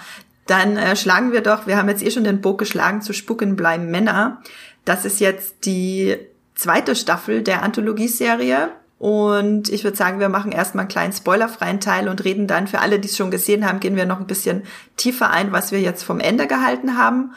[0.46, 3.57] Dann äh, schlagen wir doch, wir haben jetzt eh schon den Bogen geschlagen zu Spucken
[3.57, 4.42] bleiben Männer.
[4.85, 6.16] Das ist jetzt die
[6.55, 8.70] zweite Staffel der Anthologieserie.
[8.98, 12.78] Und ich würde sagen, wir machen erstmal einen kleinen spoilerfreien Teil und reden dann für
[12.78, 14.62] alle, die es schon gesehen haben, gehen wir noch ein bisschen
[14.96, 17.33] tiefer ein, was wir jetzt vom Ende gehalten haben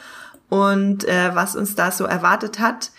[0.48, 2.92] und äh, was uns da so erwartet hat.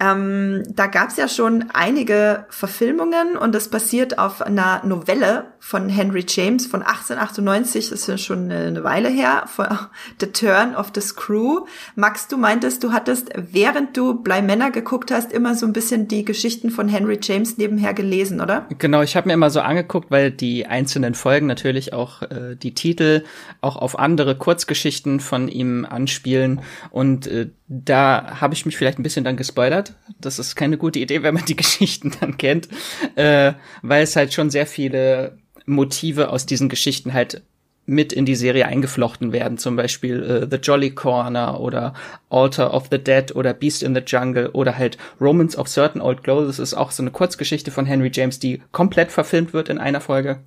[0.00, 5.90] Ähm, da gab es ja schon einige Verfilmungen und das basiert auf einer Novelle von
[5.90, 9.66] Henry James von 1898, das ist ja schon eine Weile her, von
[10.20, 11.66] The Turn of the Screw.
[11.96, 16.08] Max, du meintest, du hattest, während du Blei Männer geguckt hast, immer so ein bisschen
[16.08, 18.66] die Geschichten von Henry James nebenher gelesen, oder?
[18.78, 22.72] Genau, ich habe mir immer so angeguckt, weil die einzelnen Folgen natürlich auch äh, die
[22.74, 23.24] Titel
[23.60, 29.04] auch auf andere Kurzgeschichten von ihm anspielen und äh, da habe ich mich vielleicht ein
[29.04, 29.94] bisschen dann gespoilert.
[30.20, 32.68] Das ist keine gute Idee, wenn man die Geschichten dann kennt,
[33.14, 33.52] äh,
[33.82, 37.42] weil es halt schon sehr viele Motive aus diesen Geschichten halt
[37.86, 41.94] mit in die Serie eingeflochten werden, zum Beispiel äh, The Jolly Corner oder
[42.28, 46.24] Altar of the Dead oder Beast in the Jungle oder halt Romans of Certain Old
[46.24, 46.48] Clothes.
[46.48, 50.00] Das ist auch so eine Kurzgeschichte von Henry James, die komplett verfilmt wird in einer
[50.00, 50.40] Folge.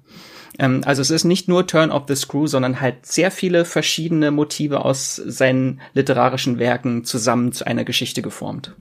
[0.59, 4.31] Ähm, also es ist nicht nur Turn of the Screw, sondern halt sehr viele verschiedene
[4.31, 8.75] Motive aus seinen literarischen Werken zusammen zu einer Geschichte geformt.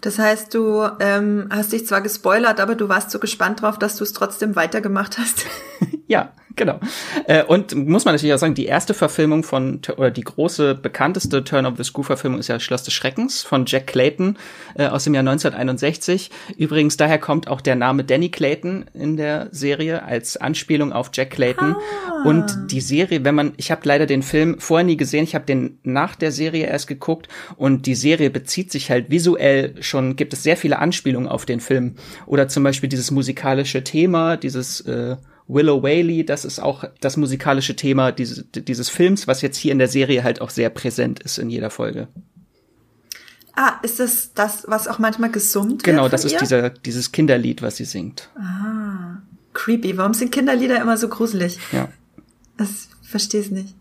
[0.00, 3.96] Das heißt, du ähm, hast dich zwar gespoilert, aber du warst so gespannt drauf, dass
[3.96, 5.46] du es trotzdem weitergemacht hast.
[6.08, 6.80] ja, genau.
[7.26, 11.44] Äh, und muss man natürlich auch sagen, die erste Verfilmung von, oder die große, bekannteste
[11.44, 14.36] Turn of the Screw-Verfilmung ist ja Schloss des Schreckens von Jack Clayton
[14.76, 16.30] äh, aus dem Jahr 1961.
[16.56, 21.30] Übrigens, daher kommt auch der Name Danny Clayton in der Serie als Anspielung auf Jack
[21.30, 21.74] Clayton.
[21.74, 22.28] Ah.
[22.28, 25.44] Und die Serie, wenn man, ich habe leider den Film vorher nie gesehen, ich habe
[25.44, 30.32] den nach der Serie erst geguckt und die Serie bezieht sich halt visuell schon, gibt
[30.32, 31.96] es sehr viele Anspielungen auf den Film.
[32.26, 35.16] Oder zum Beispiel dieses musikalische Thema, dieses äh,
[35.52, 39.78] Willow Whaley, das ist auch das musikalische Thema dieses, dieses Films, was jetzt hier in
[39.78, 42.08] der Serie halt auch sehr präsent ist in jeder Folge.
[43.54, 46.04] Ah, ist das das, was auch manchmal gesummt genau, wird?
[46.04, 48.30] Genau, das ist dieser, dieses Kinderlied, was sie singt.
[48.36, 49.20] Ah,
[49.52, 49.98] creepy.
[49.98, 51.58] Warum sind Kinderlieder immer so gruselig?
[51.70, 51.88] Ja.
[52.56, 53.74] Das verstehe ich nicht.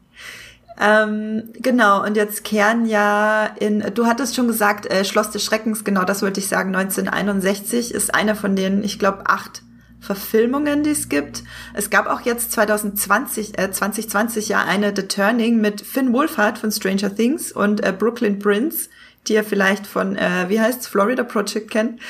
[0.79, 5.83] Ähm, genau, und jetzt kehren ja in, du hattest schon gesagt, äh, Schloss des Schreckens,
[5.83, 9.61] genau das wollte ich sagen, 1961 ist einer von den, ich glaube, acht
[10.01, 11.43] Verfilmungen, die es gibt.
[11.73, 16.71] Es gab auch jetzt 2020, äh, 2020 ja eine The Turning mit Finn Wolfhard von
[16.71, 18.89] Stranger Things und äh, Brooklyn Prince,
[19.27, 22.01] die ihr vielleicht von, äh, wie heißt's, Florida Project kennt.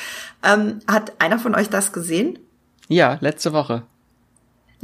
[0.42, 2.38] Ähm, hat einer von euch das gesehen?
[2.88, 3.84] Ja, letzte Woche.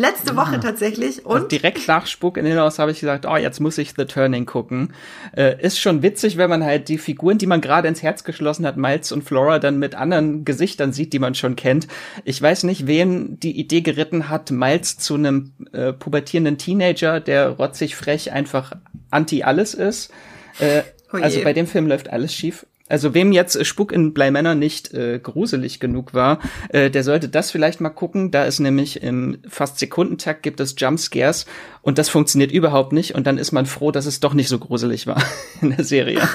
[0.01, 0.59] Letzte Woche ja.
[0.59, 1.27] tatsächlich.
[1.27, 4.05] Und also direkt nach Spuk in House habe ich gesagt, oh, jetzt muss ich The
[4.05, 4.95] Turning gucken.
[5.37, 8.65] Äh, ist schon witzig, wenn man halt die Figuren, die man gerade ins Herz geschlossen
[8.65, 11.89] hat, Miles und Flora, dann mit anderen Gesichtern sieht, die man schon kennt.
[12.25, 17.49] Ich weiß nicht, wen die Idee geritten hat, Miles zu einem äh, pubertierenden Teenager, der
[17.49, 18.77] rotzig frech einfach
[19.11, 20.13] anti alles ist.
[20.61, 22.67] Äh, also bei dem Film läuft alles schief.
[22.89, 26.39] Also wem jetzt Spuk in Bleimänner nicht äh, gruselig genug war,
[26.71, 28.31] äh, der sollte das vielleicht mal gucken.
[28.31, 31.47] Da ist nämlich im fast Sekundentakt gibt es Jumpscares
[31.83, 34.59] und das funktioniert überhaupt nicht und dann ist man froh, dass es doch nicht so
[34.59, 35.23] gruselig war
[35.61, 36.27] in der Serie.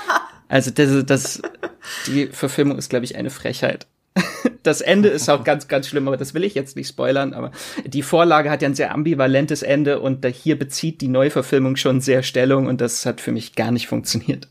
[0.48, 1.42] also das, das
[2.06, 3.86] die Verfilmung ist glaube ich eine Frechheit.
[4.64, 7.32] Das Ende ist auch ganz, ganz schlimm, aber das will ich jetzt nicht spoilern.
[7.32, 7.52] Aber
[7.86, 12.22] die Vorlage hat ja ein sehr ambivalentes Ende und hier bezieht die Neuverfilmung schon sehr
[12.22, 14.48] Stellung und das hat für mich gar nicht funktioniert.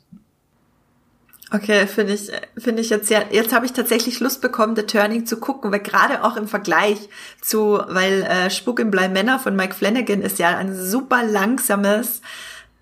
[1.54, 5.26] Okay, finde ich, finde ich jetzt ja, jetzt habe ich tatsächlich Lust bekommen, The Turning
[5.26, 6.98] zu gucken, weil gerade auch im Vergleich
[7.42, 12.22] zu, weil äh, Spuk im Blei Männer von Mike Flanagan ist ja ein super langsames,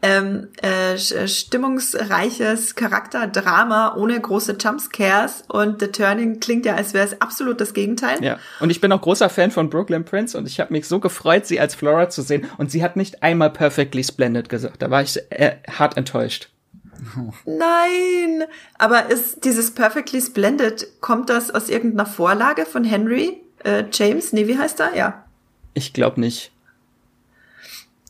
[0.01, 7.21] ähm, äh, stimmungsreiches Charakterdrama ohne große Jumpscares und The Turning klingt ja, als wäre es
[7.21, 8.23] absolut das Gegenteil.
[8.23, 10.99] Ja, und ich bin auch großer Fan von Brooklyn Prince und ich habe mich so
[10.99, 14.81] gefreut, sie als Flora zu sehen und sie hat nicht einmal Perfectly Splendid gesagt.
[14.81, 16.49] Da war ich äh, hart enttäuscht.
[17.45, 18.43] Nein,
[18.77, 24.33] aber ist dieses Perfectly Splendid, kommt das aus irgendeiner Vorlage von Henry äh, James?
[24.33, 24.95] Nee, wie heißt er?
[24.95, 25.25] Ja.
[25.73, 26.51] Ich glaube nicht.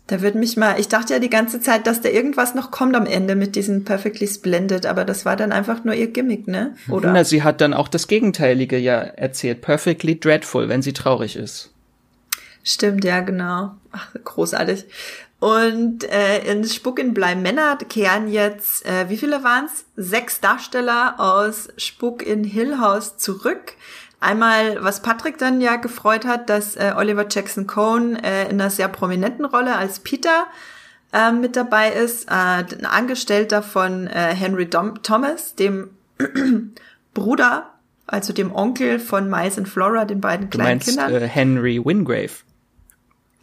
[0.08, 2.96] Da wird mich mal, ich dachte ja die ganze Zeit, dass da irgendwas noch kommt
[2.96, 6.76] am Ende mit diesem Perfectly Splendid, aber das war dann einfach nur ihr Gimmick, ne?
[6.90, 7.12] Oder?
[7.12, 9.62] Na, sie hat dann auch das Gegenteilige ja erzählt.
[9.62, 11.72] Perfectly Dreadful, wenn sie traurig ist.
[12.64, 13.72] Stimmt, ja, genau.
[13.92, 14.86] Ach, großartig.
[15.46, 19.86] Und äh, in Spuk in Blei Männer kehren jetzt, äh, wie viele waren's?
[19.96, 23.74] Sechs Darsteller aus Spuk in Hill House zurück.
[24.20, 28.72] Einmal, was Patrick dann ja gefreut hat, dass äh, Oliver Jackson Cohn äh, in einer
[28.72, 30.48] sehr prominenten Rolle als Peter
[31.14, 35.92] äh, mit dabei ist, äh, ein Angestellter von äh, Henry Dom Thomas, dem
[37.14, 37.70] Bruder,
[38.08, 41.22] also dem Onkel von Miles und Flora, den beiden kleinen du meinst, Kindern.
[41.22, 42.32] Äh, Henry Wingrave.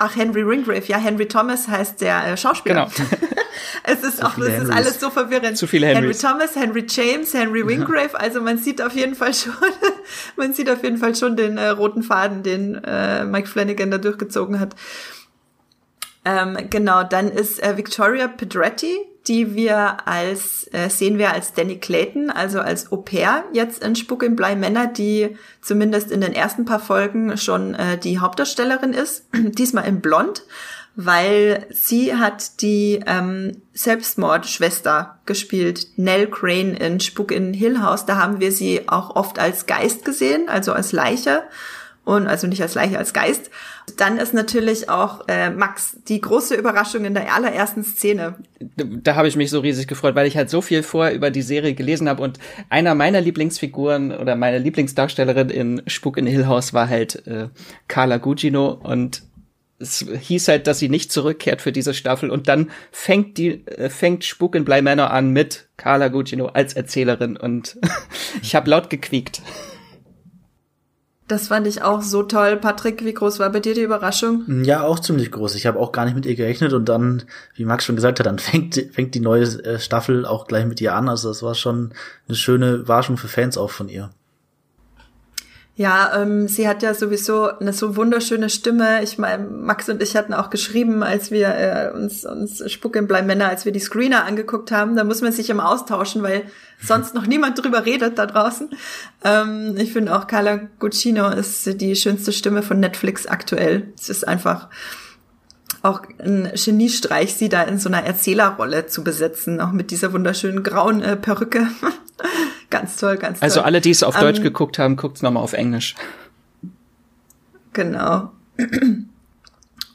[0.05, 2.91] Ach, Henry Wingrave, ja, Henry Thomas heißt der äh, Schauspieler.
[2.97, 3.19] Genau.
[3.85, 5.57] es ist auch, es ist alles so verwirrend.
[5.57, 9.53] Zu viele Henry Thomas, Henry James, Henry Wingrave, also man sieht auf jeden Fall schon,
[10.37, 13.99] man sieht auf jeden Fall schon den äh, roten Faden, den äh, Mike Flanagan da
[13.99, 14.75] durchgezogen hat.
[16.25, 18.97] Ähm, genau, dann ist äh, Victoria Pedretti,
[19.29, 23.95] die wir als, äh, sehen wir als Danny Clayton, also als Au pair jetzt in
[23.95, 28.93] Spuk im Blei Männer, die zumindest in den ersten paar Folgen schon äh, die Hauptdarstellerin
[28.93, 30.45] ist, diesmal in Blond,
[30.97, 38.05] weil sie hat die ähm, Selbstmordschwester gespielt, Nell Crane in Spuk in Hill House.
[38.05, 41.45] Da haben wir sie auch oft als Geist gesehen, also als Leiche
[42.05, 43.51] und also nicht als Leiche, als Geist.
[43.97, 48.37] Dann ist natürlich auch äh, Max die große Überraschung in der allerersten Szene.
[48.77, 51.43] Da habe ich mich so riesig gefreut, weil ich halt so viel vorher über die
[51.43, 52.39] Serie gelesen habe und
[52.71, 57.49] einer meiner Lieblingsfiguren oder meine Lieblingsdarstellerin in Spuk in Hill House war halt äh,
[57.89, 59.23] Carla Gugino und
[59.79, 63.91] es hieß halt, dass sie nicht zurückkehrt für diese Staffel und dann fängt die äh,
[63.91, 67.79] fängt Spuk in Bly Manor an mit Carla Gugino als Erzählerin und
[68.43, 69.43] ich habe laut gequiekt.
[71.33, 72.59] Das fand ich auch so toll.
[72.59, 74.45] Patrick, wie groß war bei dir die Überraschung?
[74.65, 75.55] Ja, auch ziemlich groß.
[75.55, 77.23] Ich habe auch gar nicht mit ihr gerechnet und dann,
[77.55, 80.79] wie Max schon gesagt hat, dann fängt, fängt die neue äh, Staffel auch gleich mit
[80.83, 81.09] ihr an.
[81.09, 81.95] Also das war schon
[82.29, 84.11] eine schöne Überraschung für Fans auch von ihr.
[85.83, 89.03] Ja, ähm, sie hat ja sowieso eine so wunderschöne Stimme.
[89.03, 93.09] Ich meine, Max und ich hatten auch geschrieben, als wir äh, uns, uns Spuck im
[93.09, 96.45] Blei Männer, als wir die Screener angeguckt haben, da muss man sich immer austauschen, weil
[96.81, 98.71] sonst noch niemand drüber redet da draußen.
[99.25, 103.89] Ähm, ich finde auch Carla Guccino ist die schönste Stimme von Netflix aktuell.
[103.99, 104.69] Es ist einfach
[105.83, 110.63] auch ein Geniestreich, sie da in so einer Erzählerrolle zu besetzen, auch mit dieser wunderschönen
[110.63, 111.67] grauen äh, Perücke.
[112.71, 113.47] ganz toll, ganz toll.
[113.47, 115.95] Also alle, die es auf Deutsch ähm, geguckt haben, guckt's nochmal auf Englisch.
[117.73, 118.31] Genau.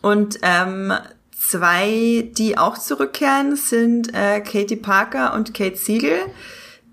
[0.02, 0.94] Und ähm,
[1.38, 6.20] zwei, die auch zurückkehren, sind äh, Katie Parker und Kate Siegel.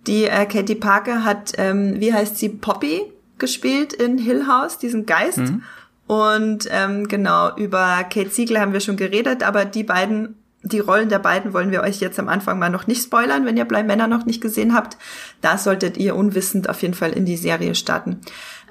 [0.07, 3.03] Die äh, Katie Parker hat, ähm, wie heißt sie, Poppy
[3.39, 5.39] gespielt in Hill House, diesen Geist.
[5.39, 5.63] Mhm.
[6.07, 11.11] Und ähm, genau, über Kate Siegel haben wir schon geredet, aber die beiden, die Rollen
[11.11, 13.83] der beiden wollen wir euch jetzt am Anfang mal noch nicht spoilern, wenn ihr Blei
[13.83, 14.97] Männer noch nicht gesehen habt.
[15.41, 18.21] Da solltet ihr unwissend auf jeden Fall in die Serie starten.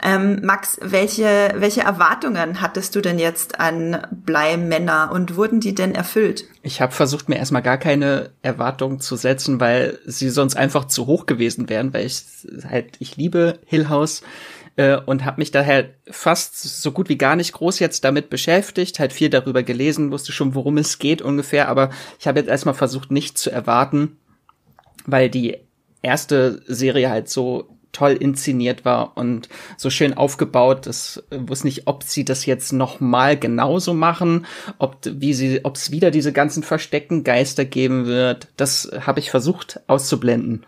[0.01, 5.75] Ähm, Max, welche, welche Erwartungen hattest du denn jetzt an Blei Männer und wurden die
[5.75, 6.45] denn erfüllt?
[6.63, 11.05] Ich habe versucht, mir erstmal gar keine Erwartungen zu setzen, weil sie sonst einfach zu
[11.05, 12.23] hoch gewesen wären, weil ich
[12.67, 14.23] halt, ich liebe Hill House
[14.75, 18.99] äh, und habe mich daher fast so gut wie gar nicht groß jetzt damit beschäftigt,
[18.99, 22.75] halt viel darüber gelesen, wusste schon, worum es geht ungefähr, aber ich habe jetzt erstmal
[22.75, 24.17] versucht, nicht zu erwarten,
[25.05, 25.57] weil die
[26.01, 30.87] erste Serie halt so toll inszeniert war und so schön aufgebaut.
[30.87, 34.45] Das wusste nicht, ob sie das jetzt noch mal genauso machen,
[34.79, 38.47] ob wie sie, ob es wieder diese ganzen versteckten Geister geben wird.
[38.57, 40.65] Das habe ich versucht auszublenden.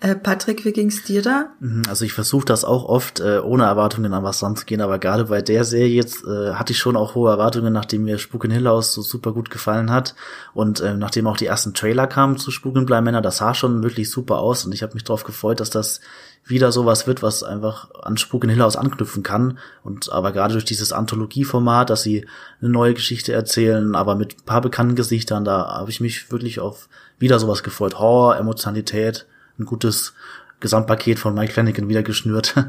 [0.00, 1.50] Äh, Patrick, wie ging's dir da?
[1.58, 5.24] Mhm, also ich versuche das auch oft, äh, ohne Erwartungen an was ranzugehen, aber gerade
[5.24, 8.52] bei der Serie jetzt äh, hatte ich schon auch hohe Erwartungen, nachdem mir Spuk in
[8.52, 10.14] Hill House so super gut gefallen hat
[10.54, 13.82] und äh, nachdem auch die ersten Trailer kamen zu Spuk in Bleimänner, das sah schon
[13.82, 16.00] wirklich super aus und ich habe mich darauf gefreut, dass das
[16.48, 19.58] wieder sowas wird, was einfach an Spuk in Hill House anknüpfen kann.
[19.82, 22.26] Und aber gerade durch dieses Anthologieformat, dass sie
[22.60, 26.60] eine neue Geschichte erzählen, aber mit ein paar bekannten Gesichtern, da habe ich mich wirklich
[26.60, 26.88] auf
[27.18, 27.98] wieder sowas gefreut.
[27.98, 29.26] Horror, Emotionalität,
[29.58, 30.14] ein gutes
[30.60, 32.54] Gesamtpaket von Mike Flanagan wieder geschnürt.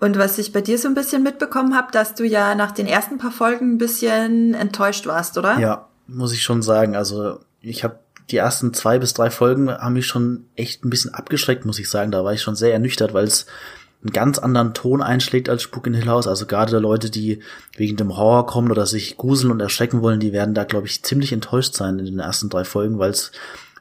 [0.00, 2.86] Und was ich bei dir so ein bisschen mitbekommen habe, dass du ja nach den
[2.86, 5.58] ersten paar Folgen ein bisschen enttäuscht warst, oder?
[5.58, 6.94] Ja, muss ich schon sagen.
[6.94, 7.98] Also ich habe
[8.30, 11.90] die ersten zwei bis drei Folgen haben mich schon echt ein bisschen abgeschreckt, muss ich
[11.90, 12.12] sagen.
[12.12, 13.46] Da war ich schon sehr ernüchtert, weil es
[14.02, 16.28] einen ganz anderen Ton einschlägt als Spuk in Hill House.
[16.28, 17.40] Also gerade Leute, die
[17.76, 21.02] wegen dem Horror kommen oder sich gruseln und erschrecken wollen, die werden da, glaube ich,
[21.02, 23.32] ziemlich enttäuscht sein in den ersten drei Folgen, weil es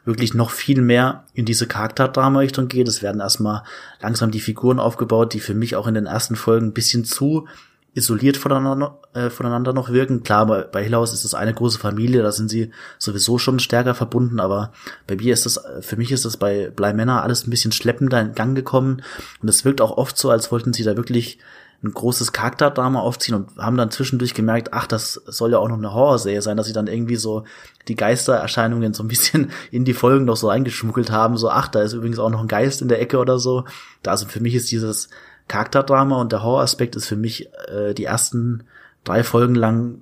[0.08, 2.88] wirklich noch viel mehr in diese Charakterdrama-Richtung geht.
[2.88, 3.64] Es werden erstmal
[4.02, 7.48] langsam die Figuren aufgebaut, die für mich auch in den ersten Folgen ein bisschen zu
[7.94, 10.24] isoliert voneinander, äh, voneinander noch wirken.
[10.24, 13.96] Klar, bei, bei Hill ist es eine große Familie, da sind sie sowieso schon stärker
[13.96, 14.72] verbunden, aber
[15.08, 18.22] bei mir ist das, für mich ist das bei Blei Männer alles ein bisschen schleppender
[18.22, 19.02] in Gang gekommen
[19.42, 21.40] und es wirkt auch oft so, als wollten sie da wirklich
[21.84, 25.78] ein großes Charakterdrama aufziehen und haben dann zwischendurch gemerkt, ach, das soll ja auch noch
[25.78, 27.44] eine Horrorserie sein, dass sie dann irgendwie so
[27.88, 31.82] die Geistererscheinungen so ein bisschen in die Folgen noch so eingeschmuggelt haben, so, ach, da
[31.82, 33.66] ist übrigens auch noch ein Geist in der Ecke oder so.
[34.02, 35.10] Da also für mich ist dieses
[35.48, 38.64] Charakterdrama und der Horroraspekt ist für mich äh, die ersten
[39.04, 40.00] drei Folgen lang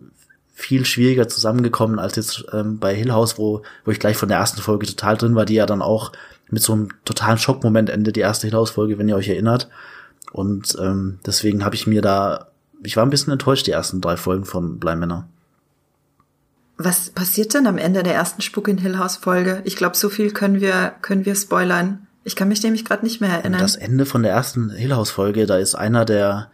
[0.54, 4.38] viel schwieriger zusammengekommen als jetzt ähm, bei Hill House, wo, wo ich gleich von der
[4.38, 6.14] ersten Folge total drin war, die ja dann auch
[6.50, 9.68] mit so einem totalen Schockmoment endet, die erste Hill House Folge, wenn ihr euch erinnert.
[10.32, 12.48] Und ähm, deswegen habe ich mir da,
[12.84, 15.28] ich war ein bisschen enttäuscht, die ersten drei Folgen von Bleimänner.
[16.78, 19.62] Was passiert denn am Ende der ersten Spuk in Hill House Folge?
[19.64, 22.08] Ich glaube, so viel können wir können wir spoilern.
[22.26, 23.62] Ich kann mich nämlich gerade nicht mehr erinnern.
[23.62, 26.50] Das Ende von der ersten Hill House Folge, da ist einer der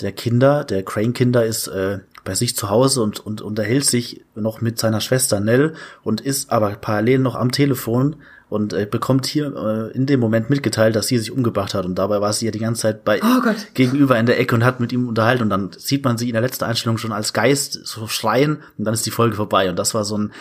[0.00, 4.24] der Kinder, der Crane Kinder ist äh, bei sich zu Hause und, und unterhält sich
[4.34, 8.16] noch mit seiner Schwester Nell und ist aber parallel noch am Telefon
[8.54, 11.96] und äh, bekommt hier äh, in dem Moment mitgeteilt, dass sie sich umgebracht hat und
[11.96, 14.78] dabei war sie ja die ganze Zeit bei oh gegenüber in der Ecke und hat
[14.78, 17.80] mit ihm unterhalten und dann sieht man sie in der letzten Einstellung schon als Geist
[17.84, 20.32] so schreien und dann ist die Folge vorbei und das war so ein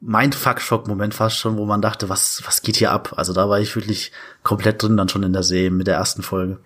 [0.00, 3.14] Mindfuck-Schock-Moment fast schon, wo man dachte, was was geht hier ab?
[3.16, 6.22] Also da war ich wirklich komplett drin dann schon in der Serie mit der ersten
[6.22, 6.58] Folge.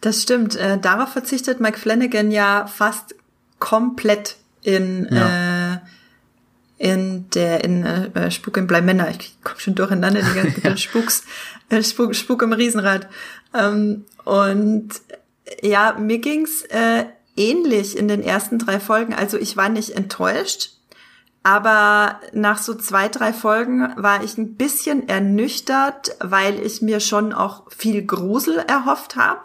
[0.00, 0.56] Das stimmt.
[0.56, 3.14] Äh, darauf verzichtet Mike Flanagan ja fast
[3.58, 5.65] komplett in ja.
[5.65, 5.65] äh,
[6.78, 9.08] in der in äh, Spuk im Bleimänner.
[9.10, 10.80] Ich komme schon durcheinander die ganze Zeit.
[10.80, 11.24] Spuks,
[11.70, 13.08] äh, Spuk, Spuk im Riesenrad.
[13.54, 14.88] Ähm, und
[15.62, 17.04] ja, mir ging's äh,
[17.36, 19.14] ähnlich in den ersten drei Folgen.
[19.14, 20.72] Also ich war nicht enttäuscht,
[21.42, 27.32] aber nach so zwei, drei Folgen war ich ein bisschen ernüchtert, weil ich mir schon
[27.32, 29.42] auch viel Grusel erhofft habe.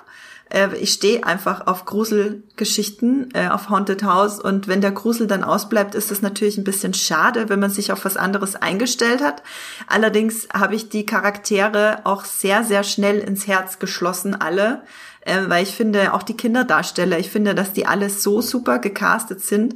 [0.52, 5.44] Äh, ich stehe einfach auf Gruselgeschichten, äh, auf Haunted House und wenn der Grusel dann
[5.44, 9.42] ausbleibt, ist es natürlich ein bisschen schade, wenn man sich auf was anderes eingestellt hat.
[9.88, 14.84] Allerdings habe ich die Charaktere auch sehr, sehr schnell ins Herz geschlossen, alle,
[15.22, 19.42] äh, weil ich finde, auch die Kinderdarsteller, ich finde, dass die alle so super gecastet
[19.42, 19.76] sind.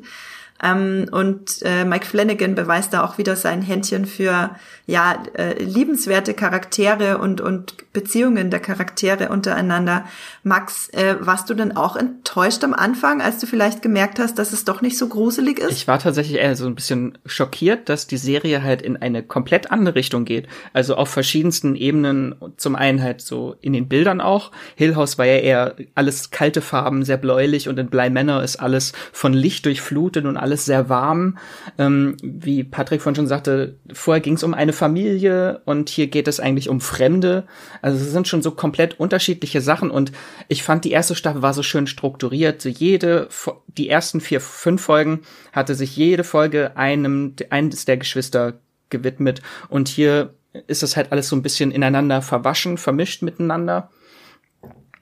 [0.64, 4.51] Ähm, und äh, Mike Flanagan beweist da auch wieder sein Händchen für
[4.88, 10.06] ja äh, liebenswerte Charaktere und und Beziehungen der Charaktere untereinander.
[10.43, 14.53] Max, äh, warst du denn auch enttäuscht am Anfang, als du vielleicht gemerkt hast, dass
[14.53, 15.72] es doch nicht so gruselig ist?
[15.72, 19.72] Ich war tatsächlich eher so ein bisschen schockiert, dass die Serie halt in eine komplett
[19.72, 20.47] andere Richtung geht.
[20.72, 22.36] Also auf verschiedensten Ebenen.
[22.56, 24.51] Zum einen halt so in den Bildern auch.
[24.76, 28.58] Hill House war ja eher alles kalte Farben, sehr bläulich und in Bly Manor ist
[28.58, 31.39] alles von Licht durchflutet und alles sehr warm.
[31.80, 36.28] Ähm, wie Patrick von schon sagte, vorher ging es um eine Familie und hier geht
[36.28, 37.46] es eigentlich um Fremde.
[37.82, 40.12] Also es sind schon so komplett unterschiedliche Sachen und
[40.48, 42.64] ich fand die erste Staffel war so schön strukturiert.
[42.64, 43.28] Jede,
[43.68, 45.22] die ersten vier, fünf Folgen
[45.52, 48.54] hatte sich jede Folge einem, eines der Geschwister
[48.91, 50.36] gewidmet und hier
[50.68, 53.89] ist das halt alles so ein bisschen ineinander verwaschen, vermischt miteinander.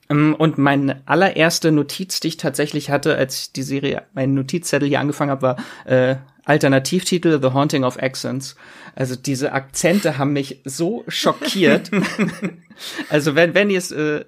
[0.09, 4.87] Ähm, und meine allererste Notiz, die ich tatsächlich hatte, als ich die Serie, meinen Notizzettel
[4.87, 8.55] hier angefangen habe, war äh, Alternativtitel The Haunting of Accents.
[8.95, 11.89] Also diese Akzente haben mich so schockiert.
[13.09, 14.25] also wenn, wenn ihr es äh,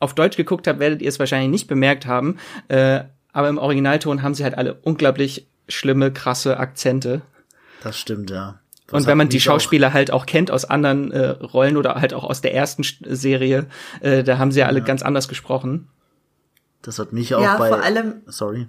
[0.00, 2.38] auf Deutsch geguckt habt, werdet ihr es wahrscheinlich nicht bemerkt haben.
[2.68, 7.22] Äh, aber im Originalton haben sie halt alle unglaublich schlimme, krasse Akzente.
[7.82, 8.60] Das stimmt, ja.
[8.92, 12.14] Und wenn man die Schauspieler auch halt auch kennt aus anderen äh, Rollen oder halt
[12.14, 13.66] auch aus der ersten Serie,
[14.00, 14.84] äh, da haben sie ja alle ja.
[14.84, 15.88] ganz anders gesprochen.
[16.82, 17.68] Das hat mich auch ja, bei.
[17.68, 18.68] Vor allem, sorry.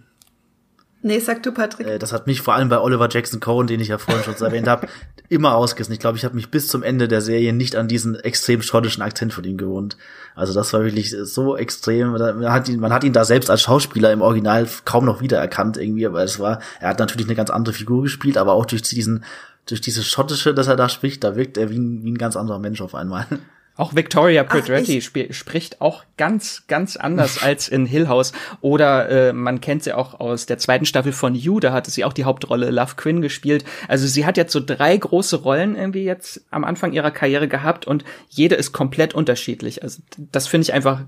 [1.05, 1.85] Nee, sag du, Patrick.
[1.85, 4.35] Äh, das hat mich vor allem bei Oliver Jackson Cohen, den ich ja vorhin schon
[4.35, 4.87] erwähnt habe,
[5.29, 5.93] immer ausgerissen.
[5.93, 9.03] Ich glaube, ich habe mich bis zum Ende der Serie nicht an diesen extrem schottischen
[9.03, 9.97] Akzent von ihm gewohnt.
[10.33, 12.11] Also das war wirklich so extrem.
[12.13, 15.75] Man hat ihn, man hat ihn da selbst als Schauspieler im Original kaum noch wiedererkannt
[15.75, 18.83] irgendwie, aber es war, er hat natürlich eine ganz andere Figur gespielt, aber auch durch
[18.83, 19.25] diesen,
[19.65, 22.35] durch dieses schottische, das er da spricht, da wirkt er wie ein, wie ein ganz
[22.35, 23.27] anderer Mensch auf einmal.
[23.75, 28.31] Auch Victoria Pedretti sp spricht auch ganz, ganz anders als in Hill House.
[28.61, 32.05] Oder äh, man kennt sie auch aus der zweiten Staffel von You, da hatte sie
[32.05, 33.65] auch die Hauptrolle Love Quinn gespielt.
[33.87, 37.87] Also sie hat jetzt so drei große Rollen irgendwie jetzt am Anfang ihrer Karriere gehabt
[37.87, 39.81] und jede ist komplett unterschiedlich.
[39.81, 41.01] Also das finde ich einfach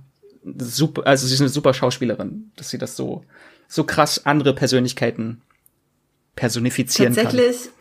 [0.57, 3.23] super, also sie ist eine super Schauspielerin, dass sie das so,
[3.67, 5.41] so krass andere Persönlichkeiten
[6.35, 7.74] personifizieren tatsächlich, kann.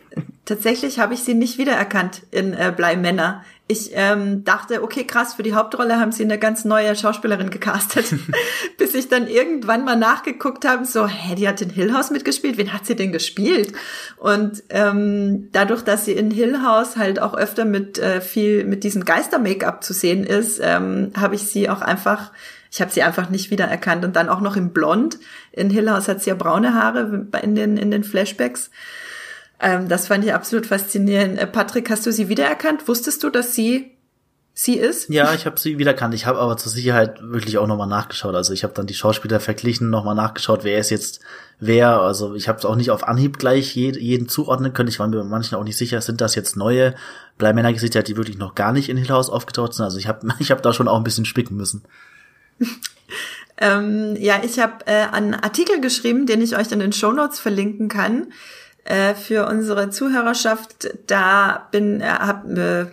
[0.45, 3.43] Tatsächlich habe ich sie nicht wiedererkannt in äh, Blei Männer.
[3.67, 8.13] Ich ähm, dachte, okay, krass, für die Hauptrolle haben sie eine ganz neue Schauspielerin gecastet.
[8.77, 12.59] Bis ich dann irgendwann mal nachgeguckt habe, so, hä, die hat in Hill House mitgespielt,
[12.59, 13.73] wen hat sie denn gespielt?
[14.17, 18.83] Und ähm, dadurch, dass sie in Hill House halt auch öfter mit äh, viel, mit
[18.83, 22.31] diesem Geister-Make-up zu sehen ist, ähm, habe ich sie auch einfach
[22.71, 25.17] ich habe sie einfach nicht wiedererkannt und dann auch noch im Blond.
[25.53, 28.69] In Hill House hat sie ja braune Haare in den in den Flashbacks.
[29.59, 31.39] Ähm, das fand ich absolut faszinierend.
[31.39, 32.87] Äh, Patrick, hast du sie wiedererkannt?
[32.87, 33.91] Wusstest du, dass sie
[34.53, 35.09] sie ist?
[35.09, 36.13] Ja, ich habe sie wiedererkannt.
[36.13, 38.35] Ich habe aber zur Sicherheit wirklich auch nochmal nachgeschaut.
[38.35, 41.19] Also ich habe dann die Schauspieler verglichen, nochmal nachgeschaut, wer ist jetzt
[41.59, 42.01] wer.
[42.01, 44.89] Also ich habe es auch nicht auf Anhieb gleich jeden, jeden zuordnen können.
[44.89, 46.95] Ich war mir bei manchen auch nicht sicher, sind das jetzt neue
[47.37, 49.85] Bleimännergesichter, die wirklich noch gar nicht in Hill House aufgetaucht sind.
[49.85, 51.83] Also ich habe ich hab da schon auch ein bisschen spicken müssen.
[53.57, 57.39] ähm, ja, ich habe äh, einen Artikel geschrieben, den ich euch in den Show Notes
[57.39, 58.27] verlinken kann
[58.85, 60.89] äh, für unsere Zuhörerschaft.
[61.07, 62.85] Da bin, äh, hab, äh,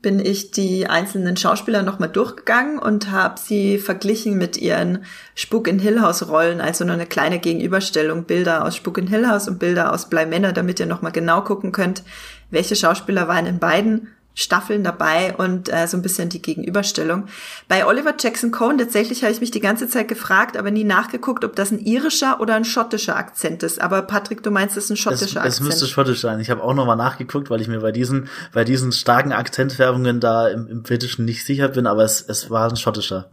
[0.00, 5.04] bin ich die einzelnen Schauspieler nochmal durchgegangen und habe sie verglichen mit ihren
[5.34, 9.28] Spuk in Hill House Rollen, also nur eine kleine Gegenüberstellung, Bilder aus Spuk in Hill
[9.28, 12.02] House und Bilder aus Bleimänner, damit ihr nochmal genau gucken könnt,
[12.50, 17.26] welche Schauspieler waren in beiden Staffeln dabei und äh, so ein bisschen die Gegenüberstellung.
[17.68, 21.44] Bei Oliver Jackson Cohen tatsächlich habe ich mich die ganze Zeit gefragt, aber nie nachgeguckt,
[21.44, 23.80] ob das ein irischer oder ein schottischer Akzent ist.
[23.80, 25.54] Aber Patrick, du meinst, es ist ein schottischer es, Akzent.
[25.54, 26.40] Es müsste schottisch sein.
[26.40, 30.48] Ich habe auch nochmal nachgeguckt, weil ich mir bei diesen, bei diesen starken Akzentfärbungen da
[30.48, 33.30] im, im Britischen nicht sicher bin, aber es, es war ein schottischer.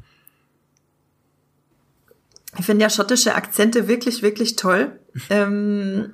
[2.57, 4.99] Ich finde ja schottische Akzente wirklich, wirklich toll.
[5.29, 6.13] ähm,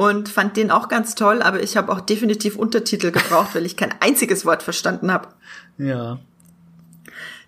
[0.00, 3.76] und fand den auch ganz toll, aber ich habe auch definitiv Untertitel gebraucht, weil ich
[3.76, 5.28] kein einziges Wort verstanden habe.
[5.76, 6.18] Ja.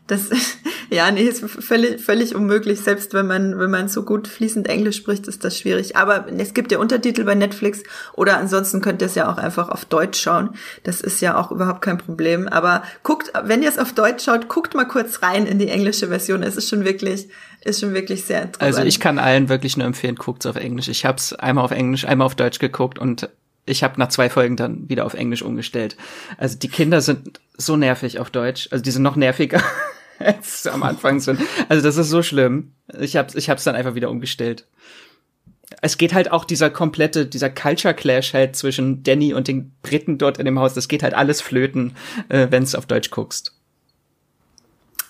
[0.07, 0.29] Das,
[0.91, 2.81] ja, nee, ist völlig, völlig unmöglich.
[2.81, 5.97] Selbst wenn man, wenn man so gut fließend Englisch spricht, ist das schwierig.
[5.97, 9.71] Aber es gibt ja Untertitel bei Netflix oder ansonsten könnt ihr es ja auch einfach
[9.71, 10.51] auf Deutsch schauen.
[10.83, 12.49] Das ist ja auch überhaupt kein Problem.
[12.49, 16.09] Aber guckt, wenn ihr es auf Deutsch schaut, guckt mal kurz rein in die englische
[16.09, 16.43] Version.
[16.43, 17.29] Es ist schon wirklich,
[17.65, 18.77] ist schon wirklich sehr interessant.
[18.77, 20.89] Also ich kann allen wirklich nur empfehlen, guckt's auf Englisch.
[20.89, 23.29] Ich habe es einmal auf Englisch, einmal auf Deutsch geguckt und
[23.65, 25.97] ich habe nach zwei Folgen dann wieder auf Englisch umgestellt.
[26.37, 28.69] Also die Kinder sind so nervig auf Deutsch.
[28.73, 29.63] Also die sind noch nerviger
[30.19, 31.41] als am Anfang sind.
[31.69, 32.73] Also das ist so schlimm.
[32.99, 34.67] Ich hab's, ich hab's dann einfach wieder umgestellt.
[35.81, 40.19] Es geht halt auch dieser komplette, dieser Culture Clash halt zwischen Danny und den Briten
[40.19, 40.75] dort in dem Haus.
[40.75, 41.97] Das geht halt alles flöten,
[42.29, 43.55] äh, wenn es auf Deutsch guckst.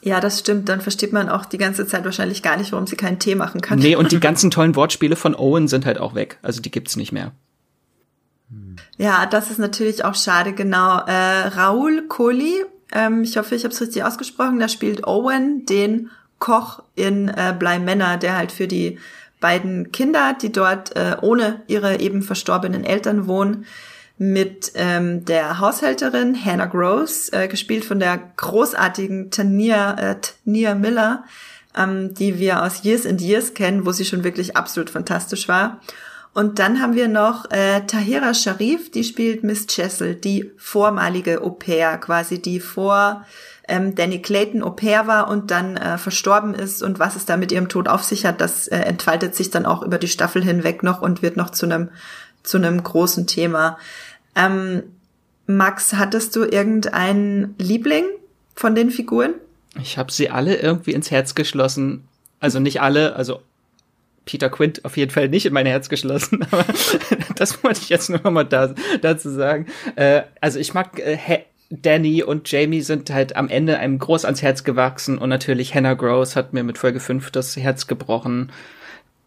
[0.02, 0.68] Ja, das stimmt.
[0.68, 3.60] Dann versteht man auch die ganze Zeit wahrscheinlich gar nicht, warum sie keinen Tee machen
[3.60, 3.78] kann.
[3.78, 6.38] Nee, und die ganzen tollen Wortspiele von Owen sind halt auch weg.
[6.42, 7.32] Also die gibt's nicht mehr.
[8.98, 10.98] Ja, das ist natürlich auch schade, genau.
[11.06, 16.10] Äh, Raoul Kohli, ähm, ich hoffe, ich habe es richtig ausgesprochen, da spielt Owen den
[16.38, 18.98] Koch in äh, Blei Männer, der halt für die
[19.40, 23.64] beiden Kinder, die dort äh, ohne ihre eben verstorbenen Eltern wohnen,
[24.22, 31.24] mit ähm, der Haushälterin Hannah Gross, äh, gespielt von der großartigen Tania, äh, Tania Miller,
[31.76, 35.80] ähm, die wir aus Years and Years kennen, wo sie schon wirklich absolut fantastisch war.
[36.34, 41.50] Und dann haben wir noch äh, Tahira Sharif, die spielt Miss Chessel, die vormalige Au
[41.50, 43.26] pair, quasi die vor
[43.66, 46.84] ähm, Danny Clayton Au pair war und dann äh, verstorben ist.
[46.84, 49.66] Und was es da mit ihrem Tod auf sich hat, das äh, entfaltet sich dann
[49.66, 51.88] auch über die Staffel hinweg noch und wird noch zu einem
[52.42, 53.78] zu einem großen Thema.
[54.34, 54.82] Ähm,
[55.46, 58.04] Max, hattest du irgendeinen Liebling
[58.54, 59.34] von den Figuren?
[59.80, 62.04] Ich habe sie alle irgendwie ins Herz geschlossen.
[62.40, 63.40] Also nicht alle, also
[64.24, 66.64] Peter Quint auf jeden Fall nicht in mein Herz geschlossen, aber
[67.36, 69.66] das wollte ich jetzt nur mal da, dazu sagen.
[69.96, 71.18] Äh, also ich mag äh,
[71.70, 75.94] Danny und Jamie sind halt am Ende einem groß ans Herz gewachsen und natürlich Hannah
[75.94, 78.52] Gross hat mir mit Folge 5 das Herz gebrochen.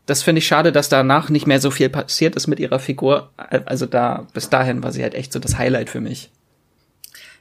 [0.06, 3.32] Das finde ich schade, dass danach nicht mehr so viel passiert ist mit ihrer Figur.
[3.38, 6.30] Also da, bis dahin war sie halt echt so das Highlight für mich.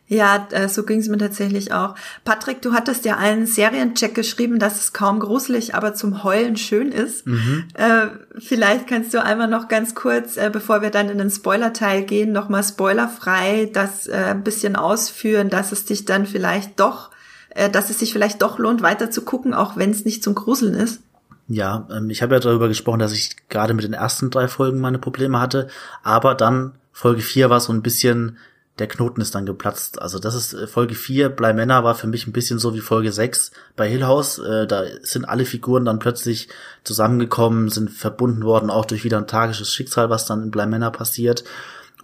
[0.06, 1.94] Ja, äh, so ging es mir tatsächlich auch.
[2.24, 6.92] Patrick, du hattest ja einen Seriencheck geschrieben, dass es kaum gruselig, aber zum Heulen schön
[6.92, 7.26] ist.
[7.26, 7.64] Mhm.
[7.72, 8.08] Äh,
[8.38, 12.32] vielleicht kannst du einmal noch ganz kurz, äh, bevor wir dann in den Spoiler-Teil gehen,
[12.32, 17.10] nochmal spoilerfrei das äh, ein bisschen ausführen, dass es dich dann vielleicht doch,
[17.50, 20.34] äh, dass es sich vielleicht doch lohnt, weiter zu gucken, auch wenn es nicht zum
[20.34, 21.00] Gruseln ist.
[21.48, 24.80] Ja, ähm, ich habe ja darüber gesprochen, dass ich gerade mit den ersten drei Folgen
[24.80, 25.68] meine Probleme hatte,
[26.02, 28.38] aber dann Folge vier war so ein bisschen
[28.78, 30.02] der Knoten ist dann geplatzt.
[30.02, 32.80] Also das ist äh, Folge 4, Blei Männer war für mich ein bisschen so wie
[32.80, 34.38] Folge 6 bei Hill House.
[34.38, 36.48] Äh, da sind alle Figuren dann plötzlich
[36.82, 40.90] zusammengekommen, sind verbunden worden, auch durch wieder ein tragisches Schicksal, was dann in Blei Männer
[40.90, 41.44] passiert.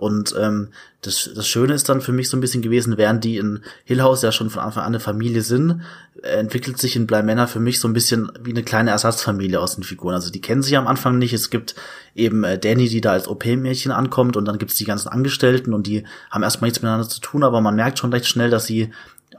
[0.01, 0.69] Und ähm,
[1.03, 4.01] das, das Schöne ist dann für mich so ein bisschen gewesen, während die in Hill
[4.01, 5.83] House ja schon von Anfang an eine Familie sind,
[6.23, 9.75] entwickelt sich in Blei Männer für mich so ein bisschen wie eine kleine Ersatzfamilie aus
[9.75, 10.15] den Figuren.
[10.15, 11.35] Also die kennen sich am Anfang nicht.
[11.35, 11.75] Es gibt
[12.15, 15.87] eben äh, Danny, die da als OP-Mädchen ankommt und dann gibt's die ganzen Angestellten und
[15.87, 18.91] die haben erstmal nichts miteinander zu tun, aber man merkt schon recht schnell, dass sie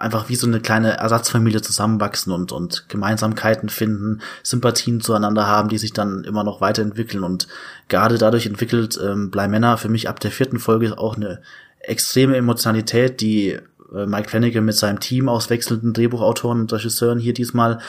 [0.01, 5.77] einfach wie so eine kleine Ersatzfamilie zusammenwachsen und, und Gemeinsamkeiten finden, Sympathien zueinander haben, die
[5.77, 7.23] sich dann immer noch weiterentwickeln.
[7.23, 7.47] Und
[7.87, 11.41] gerade dadurch entwickelt ähm, Blei Männer für mich ab der vierten Folge auch eine
[11.79, 13.59] extreme Emotionalität, die
[13.93, 17.79] äh, Mike Flanagan mit seinem Team aus wechselnden Drehbuchautoren und Regisseuren hier diesmal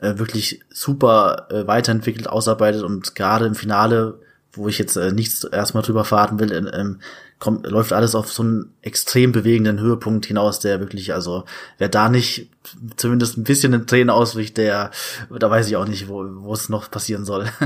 [0.00, 4.20] äh, wirklich super äh, weiterentwickelt, ausarbeitet und gerade im Finale,
[4.52, 6.98] wo ich jetzt äh, nichts erstmal drüber verraten will, ähm,
[7.38, 11.44] kommt, läuft alles auf so einen extrem bewegenden Höhepunkt hinaus, der wirklich, also
[11.78, 12.50] wer da nicht
[12.96, 14.90] zumindest ein bisschen in Tränen ausbricht, der,
[15.30, 17.46] da weiß ich auch nicht, wo, wo es noch passieren soll.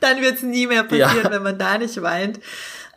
[0.00, 1.30] Dann wird es nie mehr passieren, ja.
[1.30, 2.40] wenn man da nicht weint.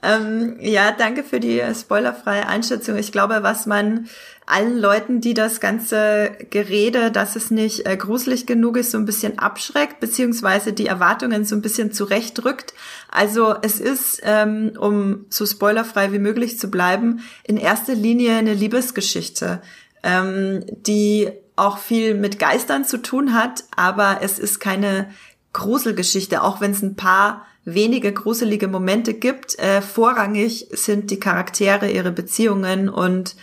[0.01, 2.97] Ähm, ja, danke für die spoilerfreie Einschätzung.
[2.97, 4.07] Ich glaube, was man
[4.45, 9.05] allen Leuten, die das ganze Gerede, dass es nicht äh, gruselig genug ist, so ein
[9.05, 12.73] bisschen abschreckt, beziehungsweise die Erwartungen so ein bisschen zurechtrückt.
[13.11, 18.53] Also es ist, ähm, um so spoilerfrei wie möglich zu bleiben, in erster Linie eine
[18.53, 19.61] Liebesgeschichte,
[20.01, 25.09] ähm, die auch viel mit Geistern zu tun hat, aber es ist keine
[25.53, 29.57] Gruselgeschichte, auch wenn es ein paar wenige gruselige Momente gibt.
[29.59, 33.35] Äh, vorrangig sind die Charaktere, ihre Beziehungen und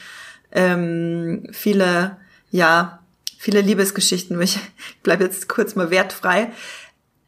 [0.53, 2.17] ähm, viele,
[2.51, 3.01] ja,
[3.39, 4.41] viele Liebesgeschichten.
[4.43, 4.59] Ich
[5.03, 6.51] bleibe jetzt kurz mal wertfrei.